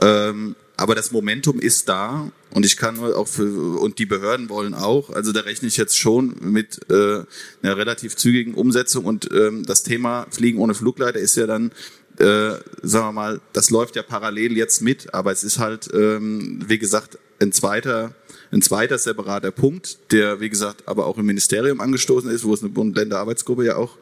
Ähm, 0.00 0.56
aber 0.76 0.94
das 0.94 1.12
Momentum 1.12 1.60
ist 1.60 1.90
da 1.90 2.32
und 2.52 2.66
ich 2.66 2.76
kann 2.76 2.96
nur 2.96 3.16
auch 3.16 3.28
für, 3.28 3.78
und 3.78 3.98
die 3.98 4.06
Behörden 4.06 4.48
wollen 4.48 4.74
auch, 4.74 5.10
also 5.10 5.32
da 5.32 5.40
rechne 5.40 5.68
ich 5.68 5.76
jetzt 5.76 5.96
schon 5.96 6.34
mit 6.40 6.80
äh, 6.90 7.22
einer 7.62 7.76
relativ 7.76 8.16
zügigen 8.16 8.54
Umsetzung. 8.54 9.04
Und 9.04 9.30
ähm, 9.32 9.64
das 9.64 9.82
Thema 9.82 10.26
Fliegen 10.30 10.58
ohne 10.58 10.74
Flugleiter 10.74 11.20
ist 11.20 11.36
ja 11.36 11.46
dann, 11.46 11.70
äh, 12.18 12.54
sagen 12.82 13.06
wir 13.06 13.12
mal, 13.12 13.40
das 13.52 13.70
läuft 13.70 13.94
ja 13.96 14.02
parallel 14.02 14.56
jetzt 14.56 14.82
mit, 14.82 15.14
aber 15.14 15.30
es 15.30 15.44
ist 15.44 15.58
halt, 15.58 15.88
ähm, 15.94 16.60
wie 16.66 16.78
gesagt, 16.78 17.18
ein 17.40 17.52
zweiter, 17.52 18.14
ein 18.50 18.62
zweiter 18.62 18.98
separater 18.98 19.52
Punkt, 19.52 20.12
der, 20.12 20.40
wie 20.40 20.50
gesagt, 20.50 20.88
aber 20.88 21.06
auch 21.06 21.18
im 21.18 21.26
Ministerium 21.26 21.80
angestoßen 21.80 22.30
ist, 22.30 22.44
wo 22.44 22.52
es 22.52 22.62
eine 22.62 22.70
Bund-Länder-Arbeitsgruppe 22.70 23.64
ja 23.64 23.76
auch 23.76 23.96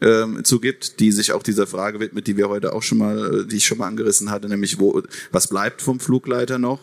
ähm, 0.00 0.44
zugibt, 0.44 1.00
die 1.00 1.10
sich 1.10 1.32
auch 1.32 1.42
dieser 1.42 1.66
Frage 1.66 1.98
widmet, 1.98 2.28
die 2.28 2.36
wir 2.36 2.48
heute 2.48 2.72
auch 2.72 2.84
schon 2.84 2.98
mal, 2.98 3.44
die 3.44 3.56
ich 3.56 3.66
schon 3.66 3.78
mal 3.78 3.88
angerissen 3.88 4.30
hatte, 4.30 4.48
nämlich 4.48 4.78
wo, 4.78 5.02
was 5.32 5.48
bleibt 5.48 5.82
vom 5.82 5.98
Flugleiter 5.98 6.60
noch? 6.60 6.78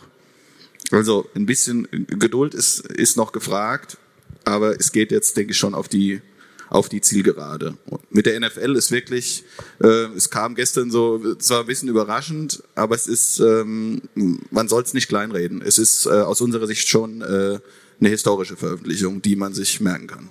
Also 0.91 1.29
ein 1.35 1.45
bisschen 1.45 1.87
Geduld 2.07 2.53
ist, 2.53 2.79
ist 2.79 3.17
noch 3.17 3.31
gefragt, 3.31 3.97
aber 4.43 4.79
es 4.79 4.91
geht 4.91 5.11
jetzt, 5.11 5.35
denke 5.37 5.51
ich, 5.51 5.57
schon 5.57 5.73
auf 5.73 5.87
die 5.87 6.21
auf 6.69 6.89
die 6.89 7.01
Zielgerade. 7.01 7.77
mit 8.09 8.25
der 8.25 8.39
NFL 8.39 8.75
ist 8.75 8.91
wirklich, 8.91 9.43
äh, 9.81 10.07
es 10.15 10.29
kam 10.29 10.55
gestern 10.55 10.89
so, 10.89 11.35
zwar 11.35 11.61
ein 11.61 11.67
bisschen 11.67 11.89
überraschend, 11.89 12.63
aber 12.73 12.95
es 12.95 13.07
ist, 13.07 13.39
ähm, 13.39 14.01
man 14.51 14.67
soll 14.67 14.83
es 14.83 14.93
nicht 14.93 15.07
kleinreden. 15.07 15.61
Es 15.61 15.77
ist 15.77 16.05
äh, 16.05 16.09
aus 16.09 16.41
unserer 16.41 16.67
Sicht 16.67 16.87
schon 16.87 17.21
äh, 17.21 17.59
eine 17.99 18.09
historische 18.09 18.57
Veröffentlichung, 18.57 19.21
die 19.21 19.35
man 19.35 19.53
sich 19.53 19.79
merken 19.79 20.07
kann. 20.07 20.29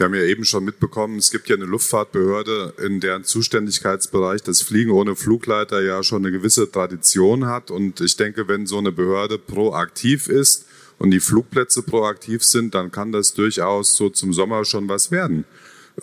Wir 0.00 0.06
haben 0.06 0.14
ja 0.14 0.22
eben 0.22 0.46
schon 0.46 0.64
mitbekommen, 0.64 1.18
es 1.18 1.30
gibt 1.30 1.50
ja 1.50 1.56
eine 1.56 1.66
Luftfahrtbehörde, 1.66 2.72
in 2.82 3.00
deren 3.00 3.24
Zuständigkeitsbereich 3.24 4.42
das 4.42 4.62
Fliegen 4.62 4.92
ohne 4.92 5.14
Flugleiter 5.14 5.82
ja 5.82 6.02
schon 6.02 6.24
eine 6.24 6.32
gewisse 6.32 6.72
Tradition 6.72 7.44
hat. 7.44 7.70
Und 7.70 8.00
ich 8.00 8.16
denke, 8.16 8.48
wenn 8.48 8.64
so 8.64 8.78
eine 8.78 8.92
Behörde 8.92 9.36
proaktiv 9.36 10.28
ist 10.28 10.64
und 10.98 11.10
die 11.10 11.20
Flugplätze 11.20 11.82
proaktiv 11.82 12.42
sind, 12.44 12.74
dann 12.74 12.90
kann 12.90 13.12
das 13.12 13.34
durchaus 13.34 13.94
so 13.94 14.08
zum 14.08 14.32
Sommer 14.32 14.64
schon 14.64 14.88
was 14.88 15.10
werden. 15.10 15.44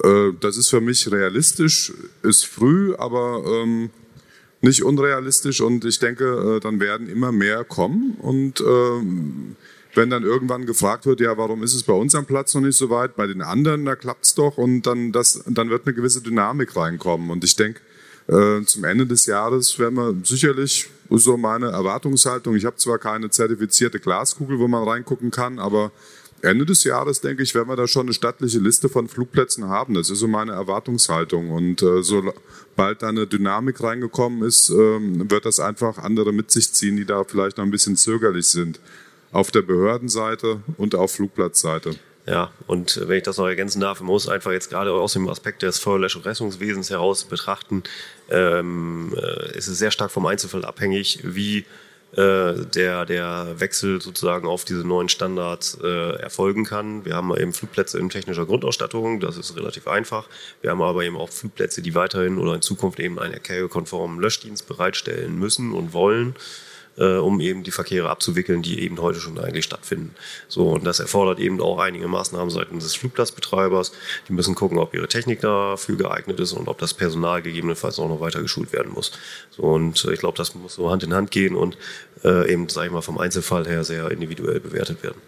Äh, 0.03 0.29
das 0.41 0.57
ist 0.57 0.67
für 0.67 0.79
mich 0.79 1.11
realistisch, 1.11 1.91
ist 2.21 2.45
früh, 2.45 2.93
aber 2.99 3.43
ähm, 3.47 3.89
nicht 4.61 4.83
unrealistisch. 4.83 5.59
Und 5.59 5.85
ich 5.85 5.97
denke, 5.97 6.57
äh, 6.57 6.59
dann 6.59 6.79
werden 6.79 7.09
immer 7.09 7.31
mehr 7.31 7.63
kommen 7.63 8.15
und 8.21 8.61
ähm, 8.61 9.55
wenn 9.97 10.09
dann 10.09 10.23
irgendwann 10.23 10.65
gefragt 10.65 11.05
wird, 11.05 11.19
ja, 11.19 11.37
warum 11.37 11.63
ist 11.63 11.73
es 11.73 11.83
bei 11.83 11.93
uns 11.93 12.15
am 12.15 12.25
Platz 12.25 12.53
noch 12.53 12.61
nicht 12.61 12.77
so 12.77 12.89
weit, 12.89 13.15
bei 13.15 13.27
den 13.27 13.41
anderen, 13.41 13.83
da 13.83 13.95
klappt 13.95 14.25
es 14.25 14.35
doch 14.35 14.57
und 14.57 14.83
dann, 14.83 15.11
das, 15.11 15.43
dann 15.47 15.69
wird 15.69 15.85
eine 15.85 15.95
gewisse 15.95 16.21
Dynamik 16.21 16.75
reinkommen. 16.75 17.31
Und 17.31 17.43
ich 17.43 17.55
denke, 17.55 17.81
äh, 18.27 18.63
zum 18.63 18.83
Ende 18.83 19.05
des 19.05 19.25
Jahres 19.25 19.77
werden 19.79 19.95
wir 19.95 20.15
sicherlich, 20.23 20.89
so 21.09 21.37
meine 21.37 21.67
Erwartungshaltung, 21.67 22.55
ich 22.55 22.65
habe 22.65 22.75
zwar 22.75 22.99
keine 22.99 23.29
zertifizierte 23.29 23.99
Glaskugel, 23.99 24.59
wo 24.59 24.67
man 24.67 24.87
reingucken 24.87 25.31
kann, 25.31 25.57
aber 25.57 25.91
Ende 26.41 26.65
des 26.65 26.83
Jahres, 26.83 27.21
denke 27.21 27.41
ich, 27.41 27.55
werden 27.55 27.69
wir 27.69 27.75
da 27.75 27.87
schon 27.87 28.05
eine 28.05 28.13
stattliche 28.13 28.59
Liste 28.59 28.89
von 28.89 29.07
Flugplätzen 29.07 29.69
haben. 29.69 29.95
Das 29.95 30.11
ist 30.11 30.19
so 30.19 30.27
meine 30.27 30.51
Erwartungshaltung. 30.51 31.49
Und 31.49 31.81
äh, 31.81 32.03
sobald 32.03 33.01
da 33.01 33.07
eine 33.07 33.25
Dynamik 33.25 33.81
reingekommen 33.81 34.43
ist, 34.43 34.69
äh, 34.69 34.73
wird 34.75 35.45
das 35.45 35.59
einfach 35.59 35.97
andere 35.97 36.33
mit 36.33 36.51
sich 36.51 36.71
ziehen, 36.73 36.95
die 36.95 37.05
da 37.05 37.23
vielleicht 37.23 37.57
noch 37.57 37.63
ein 37.63 37.71
bisschen 37.71 37.95
zögerlich 37.95 38.47
sind 38.47 38.79
auf 39.31 39.51
der 39.51 39.61
Behördenseite 39.61 40.61
und 40.77 40.95
auf 40.95 41.11
Flugplatzseite. 41.11 41.95
Ja, 42.25 42.51
und 42.67 42.99
wenn 43.07 43.17
ich 43.17 43.23
das 43.23 43.37
noch 43.37 43.47
ergänzen 43.47 43.79
darf, 43.79 44.01
man 44.01 44.07
muss 44.07 44.27
einfach 44.27 44.51
jetzt 44.51 44.69
gerade 44.69 44.91
aus 44.91 45.13
dem 45.13 45.29
Aspekt 45.29 45.61
des 45.61 45.79
Feuerlösch- 45.79 46.17
und 46.17 46.25
Rettungswesens 46.25 46.89
heraus 46.89 47.23
betrachten, 47.23 47.83
ähm, 48.29 49.15
äh, 49.15 49.57
ist 49.57 49.67
es 49.67 49.77
sehr 49.77 49.91
stark 49.91 50.11
vom 50.11 50.25
Einzelfall 50.25 50.65
abhängig, 50.65 51.19
wie 51.23 51.65
äh, 52.17 52.65
der, 52.73 53.05
der 53.05 53.59
Wechsel 53.59 54.01
sozusagen 54.01 54.45
auf 54.45 54.65
diese 54.65 54.85
neuen 54.85 55.07
Standards 55.07 55.77
äh, 55.81 56.19
erfolgen 56.19 56.65
kann. 56.65 57.05
Wir 57.05 57.15
haben 57.15 57.35
eben 57.37 57.53
Flugplätze 57.53 57.97
in 57.97 58.09
technischer 58.09 58.45
Grundausstattung, 58.45 59.21
das 59.21 59.37
ist 59.37 59.55
relativ 59.55 59.87
einfach. 59.87 60.27
Wir 60.61 60.71
haben 60.71 60.81
aber 60.81 61.03
eben 61.03 61.15
auch 61.15 61.29
Flugplätze, 61.29 61.81
die 61.81 61.95
weiterhin 61.95 62.39
oder 62.39 62.55
in 62.55 62.61
Zukunft 62.61 62.99
eben 62.99 63.19
einen 63.19 63.33
erkältekonformen 63.33 64.19
Löschdienst 64.19 64.67
bereitstellen 64.67 65.39
müssen 65.39 65.71
und 65.71 65.93
wollen 65.93 66.35
äh, 66.97 67.17
um 67.17 67.39
eben 67.39 67.63
die 67.63 67.71
Verkehre 67.71 68.09
abzuwickeln, 68.09 68.61
die 68.61 68.81
eben 68.81 68.99
heute 69.01 69.19
schon 69.19 69.39
eigentlich 69.39 69.65
stattfinden. 69.65 70.15
So, 70.47 70.69
und 70.69 70.85
das 70.85 70.99
erfordert 70.99 71.39
eben 71.39 71.61
auch 71.61 71.79
einige 71.79 72.07
Maßnahmen 72.07 72.49
seitens 72.49 72.83
des 72.83 72.95
Flugplatzbetreibers. 72.95 73.91
Die 74.27 74.33
müssen 74.33 74.55
gucken, 74.55 74.77
ob 74.77 74.93
ihre 74.93 75.07
Technik 75.07 75.41
dafür 75.41 75.97
geeignet 75.97 76.39
ist 76.39 76.53
und 76.53 76.67
ob 76.67 76.77
das 76.79 76.93
Personal 76.93 77.41
gegebenenfalls 77.41 77.99
auch 77.99 78.09
noch 78.09 78.19
weiter 78.19 78.41
geschult 78.41 78.73
werden 78.73 78.91
muss. 78.93 79.11
So, 79.51 79.63
und 79.63 80.03
äh, 80.05 80.13
ich 80.13 80.19
glaube, 80.19 80.37
das 80.37 80.55
muss 80.55 80.75
so 80.75 80.89
Hand 80.89 81.03
in 81.03 81.13
Hand 81.13 81.31
gehen 81.31 81.55
und 81.55 81.77
äh, 82.23 82.51
eben, 82.51 82.69
sage 82.69 82.87
ich 82.87 82.93
mal, 82.93 83.01
vom 83.01 83.17
Einzelfall 83.17 83.67
her 83.67 83.83
sehr 83.83 84.11
individuell 84.11 84.59
bewertet 84.59 85.03
werden. 85.03 85.21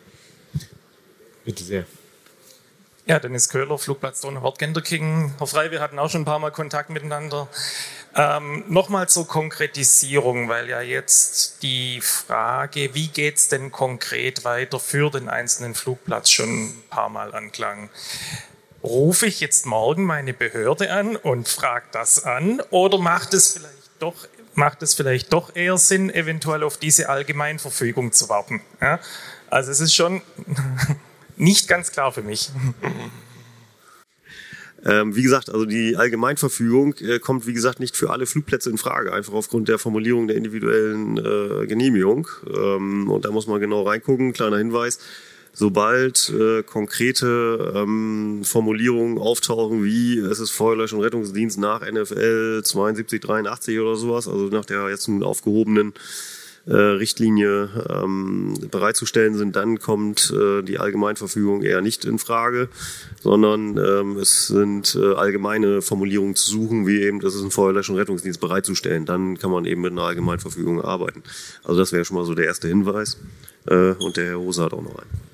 Bitte 1.45 1.63
sehr. 1.63 1.85
Ja, 3.09 3.17
Dennis 3.17 3.49
Köhler, 3.49 3.79
Flugplatz 3.79 4.21
Donauwörth 4.21 4.59
Genderking. 4.59 5.33
Herr 5.39 5.47
Frey, 5.47 5.71
wir 5.71 5.81
hatten 5.81 5.97
auch 5.97 6.11
schon 6.11 6.21
ein 6.21 6.25
paar 6.25 6.37
Mal 6.37 6.51
Kontakt 6.51 6.91
miteinander. 6.91 7.47
Ähm, 8.15 8.63
Nochmal 8.67 9.07
zur 9.07 9.27
Konkretisierung, 9.27 10.49
weil 10.49 10.69
ja 10.69 10.81
jetzt 10.81 11.61
die 11.61 12.01
Frage, 12.01 12.93
wie 12.93 13.07
geht 13.07 13.37
es 13.37 13.49
denn 13.49 13.71
konkret 13.71 14.43
weiter 14.43 14.79
für 14.79 15.11
den 15.11 15.29
einzelnen 15.29 15.75
Flugplatz 15.75 16.29
schon 16.29 16.69
ein 16.69 16.83
paar 16.89 17.09
Mal 17.09 17.33
anklang. 17.33 17.89
Rufe 18.83 19.27
ich 19.27 19.41
jetzt 19.41 19.65
morgen 19.65 20.05
meine 20.05 20.33
Behörde 20.33 20.91
an 20.91 21.15
und 21.15 21.49
frage 21.49 21.85
das 21.91 22.23
an 22.23 22.61
oder 22.69 22.97
macht 22.97 23.33
es 23.33 23.53
vielleicht 23.53 23.75
doch 23.99 24.15
macht 24.55 24.83
es 24.83 24.93
vielleicht 24.93 25.31
doch 25.31 25.55
eher 25.55 25.77
Sinn, 25.77 26.13
eventuell 26.13 26.63
auf 26.63 26.77
diese 26.77 27.09
Allgemeinverfügung 27.09 28.11
zu 28.11 28.29
warten? 28.29 28.61
Ja? 28.81 28.99
Also 29.49 29.71
es 29.71 29.79
ist 29.79 29.95
schon 29.95 30.21
nicht 31.37 31.67
ganz 31.67 31.91
klar 31.91 32.11
für 32.11 32.21
mich. 32.21 32.51
Ähm, 34.85 35.15
wie 35.15 35.23
gesagt, 35.23 35.49
also 35.49 35.65
die 35.65 35.97
Allgemeinverfügung 35.97 36.95
äh, 36.99 37.19
kommt, 37.19 37.47
wie 37.47 37.53
gesagt, 37.53 37.79
nicht 37.79 37.97
für 37.97 38.11
alle 38.11 38.25
Flugplätze 38.25 38.69
in 38.69 38.77
Frage, 38.77 39.13
einfach 39.13 39.33
aufgrund 39.33 39.67
der 39.67 39.77
Formulierung 39.79 40.27
der 40.27 40.37
individuellen 40.37 41.17
äh, 41.17 41.67
Genehmigung. 41.67 42.27
Ähm, 42.47 43.09
und 43.09 43.25
da 43.25 43.31
muss 43.31 43.47
man 43.47 43.59
genau 43.59 43.83
reingucken. 43.83 44.33
Kleiner 44.33 44.57
Hinweis. 44.57 44.99
sobald 45.51 46.29
äh, 46.29 46.63
konkrete 46.63 47.73
ähm, 47.75 48.41
Formulierungen 48.45 49.17
auftauchen, 49.17 49.83
wie 49.83 50.19
es 50.19 50.39
ist 50.39 50.51
Feuerlösch- 50.51 50.93
und 50.93 51.01
Rettungsdienst 51.01 51.57
nach 51.57 51.81
NFL 51.81 52.61
72, 52.63 53.19
83 53.19 53.79
oder 53.79 53.95
sowas, 53.95 54.27
also 54.27 54.45
nach 54.45 54.65
der 54.65 54.89
jetzt 54.89 55.07
nun 55.07 55.23
aufgehobenen 55.23 55.93
äh, 56.69 56.75
Richtlinie 56.75 57.69
ähm, 57.89 58.53
bereitzustellen 58.69 59.35
sind, 59.35 59.55
dann 59.55 59.79
kommt 59.79 60.31
äh, 60.31 60.61
die 60.61 60.77
Allgemeinverfügung 60.77 61.63
eher 61.63 61.81
nicht 61.81 62.05
in 62.05 62.19
Frage, 62.19 62.69
sondern 63.21 63.77
ähm, 63.77 64.17
es 64.17 64.47
sind 64.47 64.95
äh, 64.95 65.15
allgemeine 65.15 65.81
Formulierungen 65.81 66.35
zu 66.35 66.49
suchen, 66.49 66.85
wie 66.85 67.01
eben, 67.01 67.19
das 67.19 67.35
ist 67.35 67.41
ein 67.41 67.51
Feuerlösch- 67.51 67.89
und 67.89 67.97
Rettungsdienst 67.97 68.39
bereitzustellen. 68.39 69.05
Dann 69.05 69.37
kann 69.37 69.51
man 69.51 69.65
eben 69.65 69.81
mit 69.81 69.91
einer 69.91 70.03
Allgemeinverfügung 70.03 70.81
arbeiten. 70.81 71.23
Also 71.63 71.79
das 71.79 71.91
wäre 71.91 72.05
schon 72.05 72.17
mal 72.17 72.25
so 72.25 72.35
der 72.35 72.45
erste 72.45 72.67
Hinweis. 72.67 73.17
Äh, 73.67 73.93
und 73.93 74.17
der 74.17 74.25
Herr 74.25 74.39
Hose 74.39 74.63
hat 74.63 74.73
auch 74.73 74.83
noch 74.83 74.95
einen. 74.95 75.28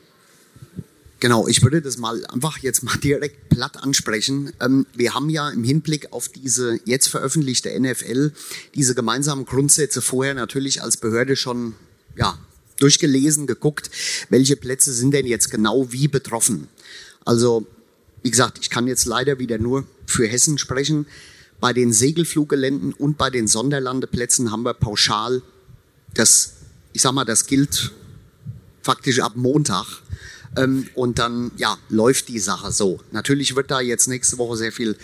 Genau, 1.26 1.48
ich 1.48 1.64
würde 1.64 1.82
das 1.82 1.98
mal 1.98 2.24
einfach 2.28 2.60
jetzt 2.60 2.84
mal 2.84 2.98
direkt 3.04 3.50
platt 3.50 3.78
ansprechen. 3.82 4.54
Ähm, 4.62 4.86
wir 4.94 5.16
haben 5.16 5.32
ja 5.32 5.50
im 5.50 5.64
Hinblick 5.64 6.14
auf 6.14 6.30
diese 6.30 6.80
jetzt 6.86 7.08
veröffentlichte 7.08 7.72
NFL 7.80 8.32
diese 8.76 8.94
gemeinsamen 8.94 9.48
Grundsätze 9.48 10.04
vorher 10.04 10.36
natürlich 10.36 10.84
als 10.84 10.98
Behörde 10.98 11.36
schon 11.36 11.74
ja, 12.16 12.38
durchgelesen, 12.78 13.48
geguckt, 13.48 13.90
welche 14.30 14.56
Plätze 14.56 14.94
sind 14.94 15.16
denn 15.16 15.26
jetzt 15.26 15.50
genau 15.50 15.92
wie 15.92 16.08
betroffen. 16.08 16.68
Also, 17.26 17.66
wie 18.22 18.30
gesagt, 18.30 18.60
ich 18.62 18.70
kann 18.70 18.86
jetzt 18.86 19.06
leider 19.06 19.40
wieder 19.40 19.58
nur 19.58 19.88
für 20.06 20.28
Hessen 20.28 20.60
sprechen. 20.60 21.08
Bei 21.60 21.74
den 21.74 21.92
Segelfluggeländen 21.92 22.94
und 22.94 23.18
bei 23.18 23.32
den 23.32 23.48
Sonderlandeplätzen 23.48 24.52
haben 24.52 24.62
wir 24.62 24.76
pauschal 24.76 25.42
das, 26.14 26.54
ich 26.94 27.02
sag 27.02 27.14
mal, 27.14 27.26
das 27.26 27.48
gilt 27.48 27.94
faktisch 28.84 29.22
ab 29.22 29.32
Montag 29.36 30.04
ähm, 30.58 30.88
und 30.96 31.20
dann 31.20 31.52
ja, 31.58 31.78
läuft 31.90 32.28
die 32.30 32.40
Sache 32.40 32.72
so. 32.72 33.00
Natürlich 33.12 33.56
wird 33.56 33.72
da 33.72 33.82
jetzt 33.82 34.08
nächste 34.08 34.38
Woche 34.38 34.58
sehr 34.58 34.72
viel 34.72 34.96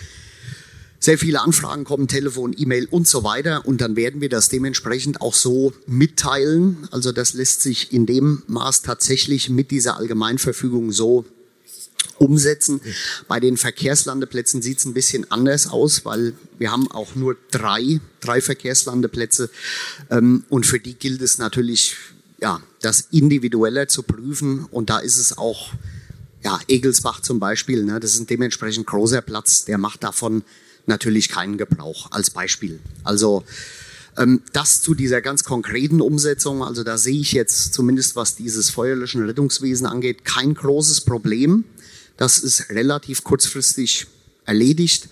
sehr 1.02 1.18
viele 1.18 1.40
Anfragen 1.40 1.82
kommen, 1.82 2.06
Telefon, 2.06 2.54
E-Mail 2.56 2.86
und 2.88 3.08
so 3.08 3.24
weiter. 3.24 3.66
Und 3.66 3.80
dann 3.80 3.96
werden 3.96 4.20
wir 4.20 4.28
das 4.28 4.48
dementsprechend 4.48 5.20
auch 5.20 5.34
so 5.34 5.72
mitteilen. 5.88 6.86
Also 6.92 7.10
das 7.10 7.32
lässt 7.32 7.60
sich 7.60 7.92
in 7.92 8.06
dem 8.06 8.44
Maß 8.46 8.82
tatsächlich 8.82 9.50
mit 9.50 9.72
dieser 9.72 9.96
Allgemeinverfügung 9.96 10.92
so 10.92 11.24
umsetzen. 12.18 12.80
Bei 13.26 13.40
den 13.40 13.56
Verkehrslandeplätzen 13.56 14.62
sieht 14.62 14.78
es 14.78 14.84
ein 14.84 14.94
bisschen 14.94 15.28
anders 15.32 15.66
aus, 15.66 16.04
weil 16.04 16.34
wir 16.58 16.70
haben 16.70 16.88
auch 16.92 17.16
nur 17.16 17.36
drei, 17.50 18.00
drei 18.20 18.40
Verkehrslandeplätze. 18.40 19.50
Ähm, 20.08 20.44
und 20.48 20.66
für 20.66 20.78
die 20.78 20.94
gilt 20.94 21.20
es 21.20 21.38
natürlich 21.38 21.96
ja, 22.42 22.60
das 22.80 23.02
individueller 23.12 23.88
zu 23.88 24.02
prüfen. 24.02 24.66
Und 24.66 24.90
da 24.90 24.98
ist 24.98 25.16
es 25.16 25.38
auch, 25.38 25.70
ja, 26.42 26.58
Egelsbach 26.68 27.20
zum 27.20 27.38
Beispiel, 27.38 27.84
ne, 27.84 28.00
das 28.00 28.14
ist 28.14 28.20
ein 28.20 28.26
dementsprechend 28.26 28.86
großer 28.86 29.22
Platz, 29.22 29.64
der 29.64 29.78
macht 29.78 30.02
davon 30.02 30.42
natürlich 30.86 31.28
keinen 31.28 31.56
Gebrauch 31.56 32.10
als 32.10 32.30
Beispiel. 32.30 32.80
Also 33.04 33.44
ähm, 34.18 34.42
das 34.52 34.82
zu 34.82 34.94
dieser 34.94 35.20
ganz 35.20 35.44
konkreten 35.44 36.00
Umsetzung, 36.00 36.64
also 36.64 36.82
da 36.82 36.98
sehe 36.98 37.20
ich 37.20 37.30
jetzt 37.30 37.72
zumindest, 37.72 38.16
was 38.16 38.34
dieses 38.34 38.70
Feuerlöschen 38.70 39.24
Rettungswesen 39.24 39.86
angeht, 39.86 40.24
kein 40.24 40.54
großes 40.54 41.02
Problem. 41.02 41.64
Das 42.16 42.40
ist 42.40 42.70
relativ 42.70 43.22
kurzfristig 43.22 44.08
erledigt 44.44 45.08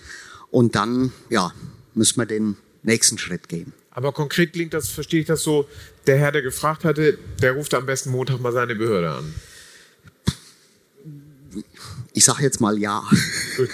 und 0.51 0.75
dann 0.75 1.13
ja, 1.29 1.53
müssen 1.93 2.17
wir 2.17 2.25
den 2.25 2.57
nächsten 2.83 3.17
Schritt 3.17 3.47
gehen. 3.47 3.71
Aber 3.91 4.13
konkret 4.13 4.53
klingt 4.53 4.73
das, 4.73 4.89
verstehe 4.89 5.21
ich 5.21 5.27
das 5.27 5.43
so, 5.43 5.67
der 6.07 6.17
Herr, 6.17 6.31
der 6.31 6.41
gefragt 6.41 6.85
hatte, 6.85 7.17
der 7.41 7.53
ruft 7.53 7.73
am 7.73 7.85
besten 7.85 8.11
Montag 8.11 8.39
mal 8.39 8.53
seine 8.53 8.75
Behörde 8.75 9.11
an. 9.11 9.35
Ich 12.13 12.25
sage 12.25 12.43
jetzt 12.43 12.61
mal 12.61 12.77
ja. 12.77 13.03
Gut. 13.57 13.69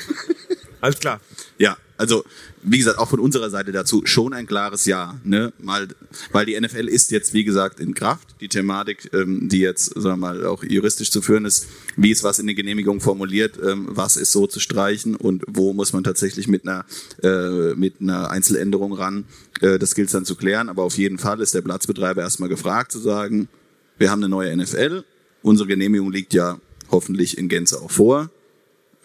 Alles 0.81 0.99
klar. 0.99 1.21
Ja, 1.57 1.77
also 1.97 2.23
wie 2.61 2.77
gesagt, 2.77 2.99
auch 2.99 3.09
von 3.09 3.19
unserer 3.19 3.49
Seite 3.49 3.71
dazu 3.71 4.03
schon 4.05 4.33
ein 4.33 4.45
klares 4.45 4.85
Ja. 4.85 5.19
Ne? 5.23 5.51
Mal, 5.59 5.87
weil 6.31 6.45
die 6.45 6.59
NFL 6.59 6.87
ist 6.87 7.11
jetzt, 7.11 7.33
wie 7.33 7.43
gesagt, 7.43 7.79
in 7.79 7.93
Kraft. 7.93 8.35
Die 8.39 8.47
Thematik, 8.47 9.09
ähm, 9.13 9.49
die 9.49 9.59
jetzt, 9.59 9.85
sagen 9.95 10.03
wir 10.03 10.17
mal, 10.17 10.45
auch 10.45 10.63
juristisch 10.63 11.11
zu 11.11 11.21
führen 11.21 11.45
ist, 11.45 11.67
wie 11.95 12.11
ist 12.11 12.23
was 12.23 12.39
in 12.39 12.45
der 12.45 12.55
Genehmigung 12.55 13.01
formuliert, 13.01 13.59
ähm, 13.63 13.87
was 13.89 14.15
ist 14.15 14.31
so 14.31 14.47
zu 14.47 14.59
streichen 14.59 15.15
und 15.15 15.43
wo 15.47 15.73
muss 15.73 15.93
man 15.93 16.03
tatsächlich 16.03 16.47
mit 16.47 16.67
einer, 16.67 16.85
äh, 17.23 17.73
mit 17.75 17.95
einer 17.99 18.29
Einzeländerung 18.29 18.93
ran. 18.93 19.25
Äh, 19.61 19.79
das 19.79 19.95
gilt 19.95 20.13
dann 20.13 20.25
zu 20.25 20.35
klären. 20.35 20.69
Aber 20.69 20.83
auf 20.83 20.97
jeden 20.97 21.17
Fall 21.17 21.41
ist 21.41 21.53
der 21.53 21.61
Platzbetreiber 21.61 22.21
erstmal 22.21 22.49
gefragt 22.49 22.91
zu 22.91 22.99
sagen, 22.99 23.49
wir 23.97 24.11
haben 24.11 24.19
eine 24.23 24.29
neue 24.29 24.55
NFL. 24.55 25.03
Unsere 25.41 25.67
Genehmigung 25.67 26.11
liegt 26.11 26.33
ja 26.33 26.59
hoffentlich 26.91 27.37
in 27.37 27.49
Gänze 27.49 27.81
auch 27.81 27.91
vor 27.91 28.29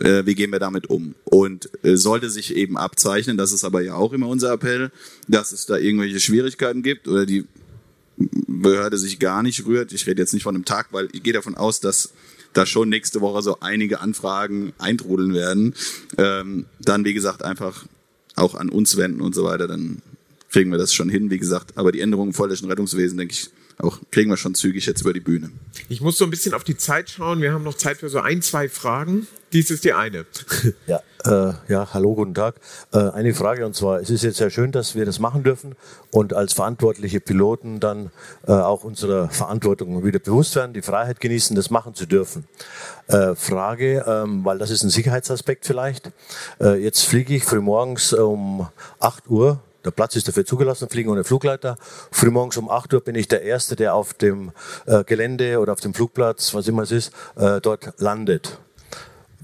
äh, 0.03 0.27
wie 0.27 0.35
gehen 0.35 0.51
wir 0.51 0.59
damit 0.59 0.91
um? 0.91 1.15
Und 1.25 1.71
äh, 1.85 1.97
sollte 1.97 2.31
sich 2.31 2.55
eben 2.57 2.77
abzeichnen, 2.77 3.37
das 3.37 3.53
ist 3.53 3.65
aber 3.65 3.83
ja 3.83 3.95
auch 3.95 4.13
immer 4.13 4.29
unser 4.29 4.53
Appell, 4.53 4.91
dass 5.29 5.53
es 5.53 5.67
da 5.67 5.77
irgendwelche 5.77 6.21
Schwierigkeiten 6.21 6.83
gibt 6.83 7.09
oder 7.09 7.27
die 7.27 7.45
Behörde 8.17 8.99
sich 8.99 9.19
gar 9.19 9.43
nicht 9.43 9.65
rührt. 9.67 9.93
Ich 9.93 10.07
rede 10.07 10.21
jetzt 10.21 10.35
nicht 10.35 10.43
von 10.43 10.55
einem 10.55 10.65
Tag, 10.65 10.89
weil 10.91 11.09
ich 11.13 11.23
gehe 11.23 11.33
davon 11.33 11.57
aus, 11.57 11.81
dass 11.81 12.13
da 12.53 12.67
schon 12.67 12.89
nächste 12.89 13.21
Woche 13.21 13.43
so 13.43 13.61
einige 13.61 14.01
Anfragen 14.01 14.73
eintrudeln 14.79 15.33
werden. 15.33 15.75
Ähm, 16.19 16.67
dann, 16.81 17.05
wie 17.05 17.15
gesagt, 17.15 17.43
einfach 17.43 17.85
auch 18.37 18.55
an 18.55 18.69
uns 18.69 18.97
wenden 18.97 19.21
und 19.21 19.35
so 19.35 19.45
weiter, 19.45 19.67
dann 19.67 20.03
kriegen 20.51 20.71
wir 20.71 20.79
das 20.79 20.93
schon 20.93 21.09
hin, 21.09 21.31
wie 21.31 21.39
gesagt. 21.39 21.77
Aber 21.77 21.93
die 21.93 22.01
Änderungen 22.01 22.31
im 22.31 22.35
vollständigen 22.35 22.71
Rettungswesen, 22.71 23.17
denke 23.19 23.33
ich, 23.33 23.51
auch 23.79 23.99
kriegen 24.11 24.31
wir 24.31 24.37
schon 24.37 24.55
zügig 24.55 24.85
jetzt 24.87 25.01
über 25.01 25.13
die 25.13 25.21
Bühne. 25.21 25.51
Ich 25.89 26.01
muss 26.01 26.19
so 26.19 26.25
ein 26.25 26.31
bisschen 26.31 26.53
auf 26.55 26.63
die 26.63 26.77
Zeit 26.77 27.11
schauen. 27.11 27.41
Wir 27.41 27.53
haben 27.53 27.65
noch 27.65 27.75
Zeit 27.75 27.99
für 27.99 28.11
so 28.11 28.21
ein, 28.21 28.43
zwei 28.43 28.69
Fragen. 28.69 29.27
Dies 29.53 29.71
ist 29.71 29.85
die 29.85 29.93
eine. 29.93 30.25
Ja, 30.87 31.01
äh, 31.25 31.53
ja 31.69 31.89
hallo, 31.93 32.15
guten 32.15 32.35
Tag. 32.35 32.57
Äh, 32.93 32.99
eine 33.11 33.35
Frage 33.35 33.67
und 33.67 33.75
zwar, 33.77 34.01
es 34.01 34.11
ist 34.11 34.23
jetzt 34.23 34.39
sehr 34.39 34.51
schön, 34.51 34.73
dass 34.73 34.95
wir 34.95 35.05
das 35.05 35.19
machen 35.19 35.43
dürfen 35.43 35.75
und 36.11 36.35
als 36.35 36.55
verantwortliche 36.55 37.21
Piloten 37.21 37.79
dann 37.79 38.11
äh, 38.47 38.53
auch 38.53 38.85
unserer 38.85 39.29
Verantwortung 39.29 40.05
wieder 40.05 40.19
bewusst 40.19 40.57
werden, 40.57 40.73
die 40.73 40.83
Freiheit 40.83 41.21
genießen, 41.21 41.55
das 41.55 41.71
machen 41.71 41.95
zu 41.95 42.07
dürfen. 42.07 42.47
Äh, 43.09 43.35
Frage, 43.35 44.05
ähm, 44.07 44.45
weil 44.45 44.59
das 44.59 44.71
ist 44.71 44.83
ein 44.83 44.91
Sicherheitsaspekt 44.91 45.67
vielleicht. 45.67 46.11
Äh, 46.61 46.83
jetzt 46.83 47.03
fliege 47.03 47.35
ich 47.35 47.45
frühmorgens 47.45 48.13
um 48.13 48.69
8 49.01 49.29
Uhr 49.29 49.61
der 49.85 49.91
Platz 49.91 50.15
ist 50.15 50.29
dafür 50.29 50.45
zugelassen, 50.45 50.89
fliegen 50.89 51.11
ohne 51.11 51.25
Flugleiter. 51.25 51.77
Frühmorgens 52.13 52.57
um 52.57 52.71
8 52.71 52.95
Uhr 52.95 53.01
bin 53.01 53.17
ich 53.17 53.27
der 53.27 53.43
Erste, 53.43 53.75
der 53.75 53.97
auf 53.97 54.15
dem 54.15 54.53
äh, 54.87 55.03
Gelände 55.03 55.59
oder 55.59 55.73
auf 55.73 55.81
dem 55.81 55.93
Flugplatz, 55.93 56.55
was 56.55 56.69
immer 56.69 56.83
es 56.83 56.93
ist, 56.93 57.13
äh, 57.35 57.61
dort 57.61 57.95
landet. 57.99 58.61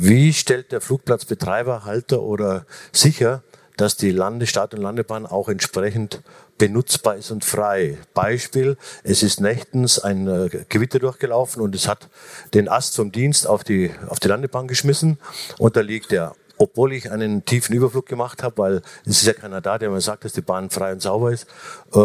Wie 0.00 0.32
stellt 0.32 0.70
der 0.70 0.80
Flugplatzbetreiber, 0.80 1.84
Halter 1.84 2.22
oder 2.22 2.66
sicher, 2.92 3.42
dass 3.76 3.96
die 3.96 4.12
Lande, 4.12 4.46
Start- 4.46 4.72
und 4.72 4.80
Landebahn 4.80 5.26
auch 5.26 5.48
entsprechend 5.48 6.22
benutzbar 6.56 7.16
ist 7.16 7.32
und 7.32 7.44
frei. 7.44 7.98
Beispiel, 8.14 8.76
es 9.02 9.24
ist 9.24 9.40
nächtens 9.40 9.98
ein 9.98 10.28
äh, 10.28 10.64
Gewitter 10.68 11.00
durchgelaufen 11.00 11.60
und 11.62 11.74
es 11.74 11.88
hat 11.88 12.08
den 12.54 12.68
Ast 12.68 12.94
vom 12.94 13.10
Dienst 13.10 13.48
auf 13.48 13.64
die, 13.64 13.90
auf 14.08 14.20
die 14.20 14.28
Landebahn 14.28 14.68
geschmissen 14.68 15.18
und 15.58 15.76
da 15.76 15.80
liegt 15.80 16.12
er 16.12 16.34
obwohl 16.60 16.92
ich 16.92 17.10
einen 17.12 17.44
tiefen 17.44 17.74
Überflug 17.74 18.06
gemacht 18.06 18.42
habe, 18.42 18.58
weil 18.58 18.82
es 19.04 19.20
ist 19.20 19.26
ja 19.26 19.32
keiner 19.32 19.60
da, 19.60 19.78
der 19.78 19.90
mir 19.90 20.00
sagt, 20.00 20.24
dass 20.24 20.32
die 20.32 20.40
Bahn 20.40 20.70
frei 20.70 20.92
und 20.92 21.00
sauber 21.00 21.32
ist, 21.32 21.46
äh, 21.92 21.98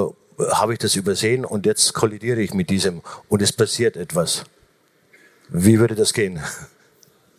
habe 0.52 0.74
ich 0.74 0.80
das 0.80 0.96
übersehen 0.96 1.46
und 1.46 1.66
jetzt 1.66 1.94
kollidiere 1.94 2.42
ich 2.42 2.54
mit 2.54 2.70
diesem 2.70 3.02
und 3.30 3.42
es 3.42 3.52
passiert 3.52 3.98
etwas. 3.98 4.46
Wie 5.50 5.80
würde 5.80 5.96
das 5.96 6.14
gehen? 6.14 6.40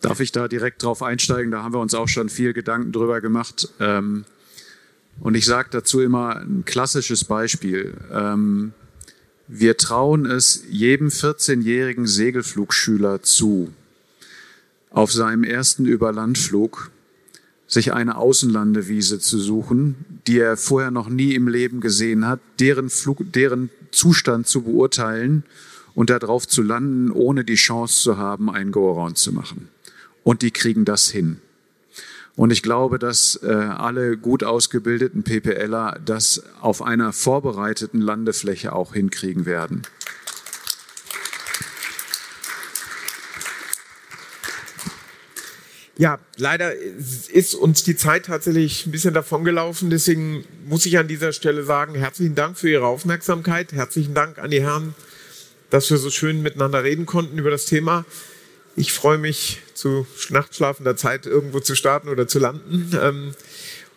Darf 0.05 0.19
ich 0.19 0.31
da 0.31 0.47
direkt 0.47 0.83
drauf 0.83 1.01
einsteigen? 1.01 1.49
Da 1.49 1.63
haben 1.63 1.73
wir 1.73 1.79
uns 1.79 1.95
auch 1.95 2.07
schon 2.07 2.29
viel 2.29 2.53
Gedanken 2.53 2.91
drüber 2.91 3.21
gemacht. 3.21 3.69
Ähm, 3.79 4.25
und 5.19 5.33
ich 5.33 5.45
sage 5.45 5.69
dazu 5.71 5.99
immer 5.99 6.41
ein 6.41 6.63
klassisches 6.63 7.23
Beispiel. 7.23 7.95
Ähm, 8.11 8.73
wir 9.47 9.77
trauen 9.77 10.27
es 10.27 10.63
jedem 10.69 11.07
14-jährigen 11.07 12.05
Segelflugschüler 12.05 13.23
zu, 13.23 13.73
auf 14.91 15.11
seinem 15.11 15.43
ersten 15.43 15.85
Überlandflug 15.85 16.91
sich 17.65 17.91
eine 17.91 18.17
Außenlandewiese 18.17 19.19
zu 19.19 19.39
suchen, 19.39 19.95
die 20.27 20.37
er 20.37 20.55
vorher 20.55 20.91
noch 20.91 21.09
nie 21.09 21.33
im 21.33 21.47
Leben 21.47 21.81
gesehen 21.81 22.27
hat, 22.27 22.39
deren, 22.59 22.91
Flug, 22.91 23.21
deren 23.33 23.71
Zustand 23.89 24.47
zu 24.47 24.61
beurteilen 24.61 25.45
und 25.95 26.11
darauf 26.11 26.47
zu 26.47 26.61
landen, 26.61 27.09
ohne 27.09 27.43
die 27.43 27.55
Chance 27.55 28.03
zu 28.03 28.17
haben, 28.17 28.51
einen 28.51 28.71
Go-Around 28.71 29.17
zu 29.17 29.33
machen. 29.33 29.69
Und 30.25 30.41
die 30.41 30.49
kriegen 30.49 30.85
das 30.85 31.07
hin. 31.11 31.39
Und 32.35 32.49
ich 32.49 32.63
glaube, 32.63 32.97
dass 32.97 33.39
äh, 33.43 33.47
alle 33.47 34.17
gut 34.17 34.43
ausgebildeten 34.43 35.23
PPLer 35.23 35.99
das 36.03 36.41
auf 36.59 36.81
einer 36.81 37.13
vorbereiteten 37.13 38.01
Landefläche 38.01 38.73
auch 38.73 38.95
hinkriegen 38.95 39.45
werden. 39.45 39.83
Ja, 45.95 46.17
leider 46.37 46.73
ist 46.73 47.53
uns 47.53 47.83
die 47.83 47.95
Zeit 47.95 48.25
tatsächlich 48.25 48.87
ein 48.87 48.91
bisschen 48.91 49.13
davongelaufen. 49.13 49.91
Deswegen 49.91 50.43
muss 50.67 50.87
ich 50.87 50.97
an 50.97 51.07
dieser 51.07 51.33
Stelle 51.33 51.63
sagen, 51.63 51.93
herzlichen 51.93 52.33
Dank 52.33 52.57
für 52.57 52.69
Ihre 52.69 52.87
Aufmerksamkeit. 52.87 53.73
Herzlichen 53.73 54.15
Dank 54.15 54.39
an 54.39 54.49
die 54.49 54.61
Herren, 54.61 54.95
dass 55.69 55.91
wir 55.91 55.97
so 55.97 56.09
schön 56.09 56.41
miteinander 56.41 56.83
reden 56.83 57.05
konnten 57.05 57.37
über 57.37 57.51
das 57.51 57.67
Thema. 57.67 58.05
Ich 58.75 58.91
freue 58.91 59.19
mich, 59.19 59.61
zu 59.75 60.07
nachtschlafender 60.29 60.95
Zeit 60.95 61.25
irgendwo 61.25 61.59
zu 61.59 61.75
starten 61.75 62.09
oder 62.09 62.27
zu 62.27 62.39
landen. 62.39 62.89
Ähm, 62.99 63.35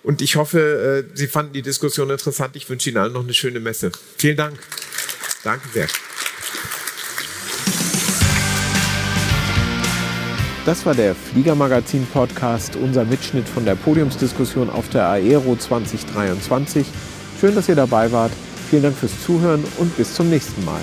und 0.02 0.22
ich 0.22 0.36
hoffe, 0.36 1.06
äh, 1.08 1.16
Sie 1.16 1.26
fanden 1.26 1.52
die 1.52 1.62
Diskussion 1.62 2.10
interessant. 2.10 2.56
Ich 2.56 2.68
wünsche 2.68 2.90
Ihnen 2.90 2.98
allen 2.98 3.12
noch 3.12 3.24
eine 3.24 3.34
schöne 3.34 3.60
Messe. 3.60 3.90
Vielen 4.16 4.36
Dank. 4.36 4.58
Danke 5.44 5.68
sehr. 5.72 5.88
Das 10.66 10.84
war 10.84 10.94
der 10.94 11.14
Fliegermagazin-Podcast, 11.14 12.76
unser 12.76 13.06
Mitschnitt 13.06 13.48
von 13.48 13.64
der 13.64 13.74
Podiumsdiskussion 13.74 14.68
auf 14.68 14.88
der 14.90 15.08
Aero 15.08 15.56
2023. 15.56 16.86
Schön, 17.40 17.54
dass 17.54 17.70
ihr 17.70 17.76
dabei 17.76 18.12
wart. 18.12 18.32
Vielen 18.68 18.82
Dank 18.82 18.96
fürs 18.96 19.22
Zuhören 19.24 19.64
und 19.78 19.96
bis 19.96 20.14
zum 20.14 20.28
nächsten 20.28 20.62
Mal. 20.66 20.82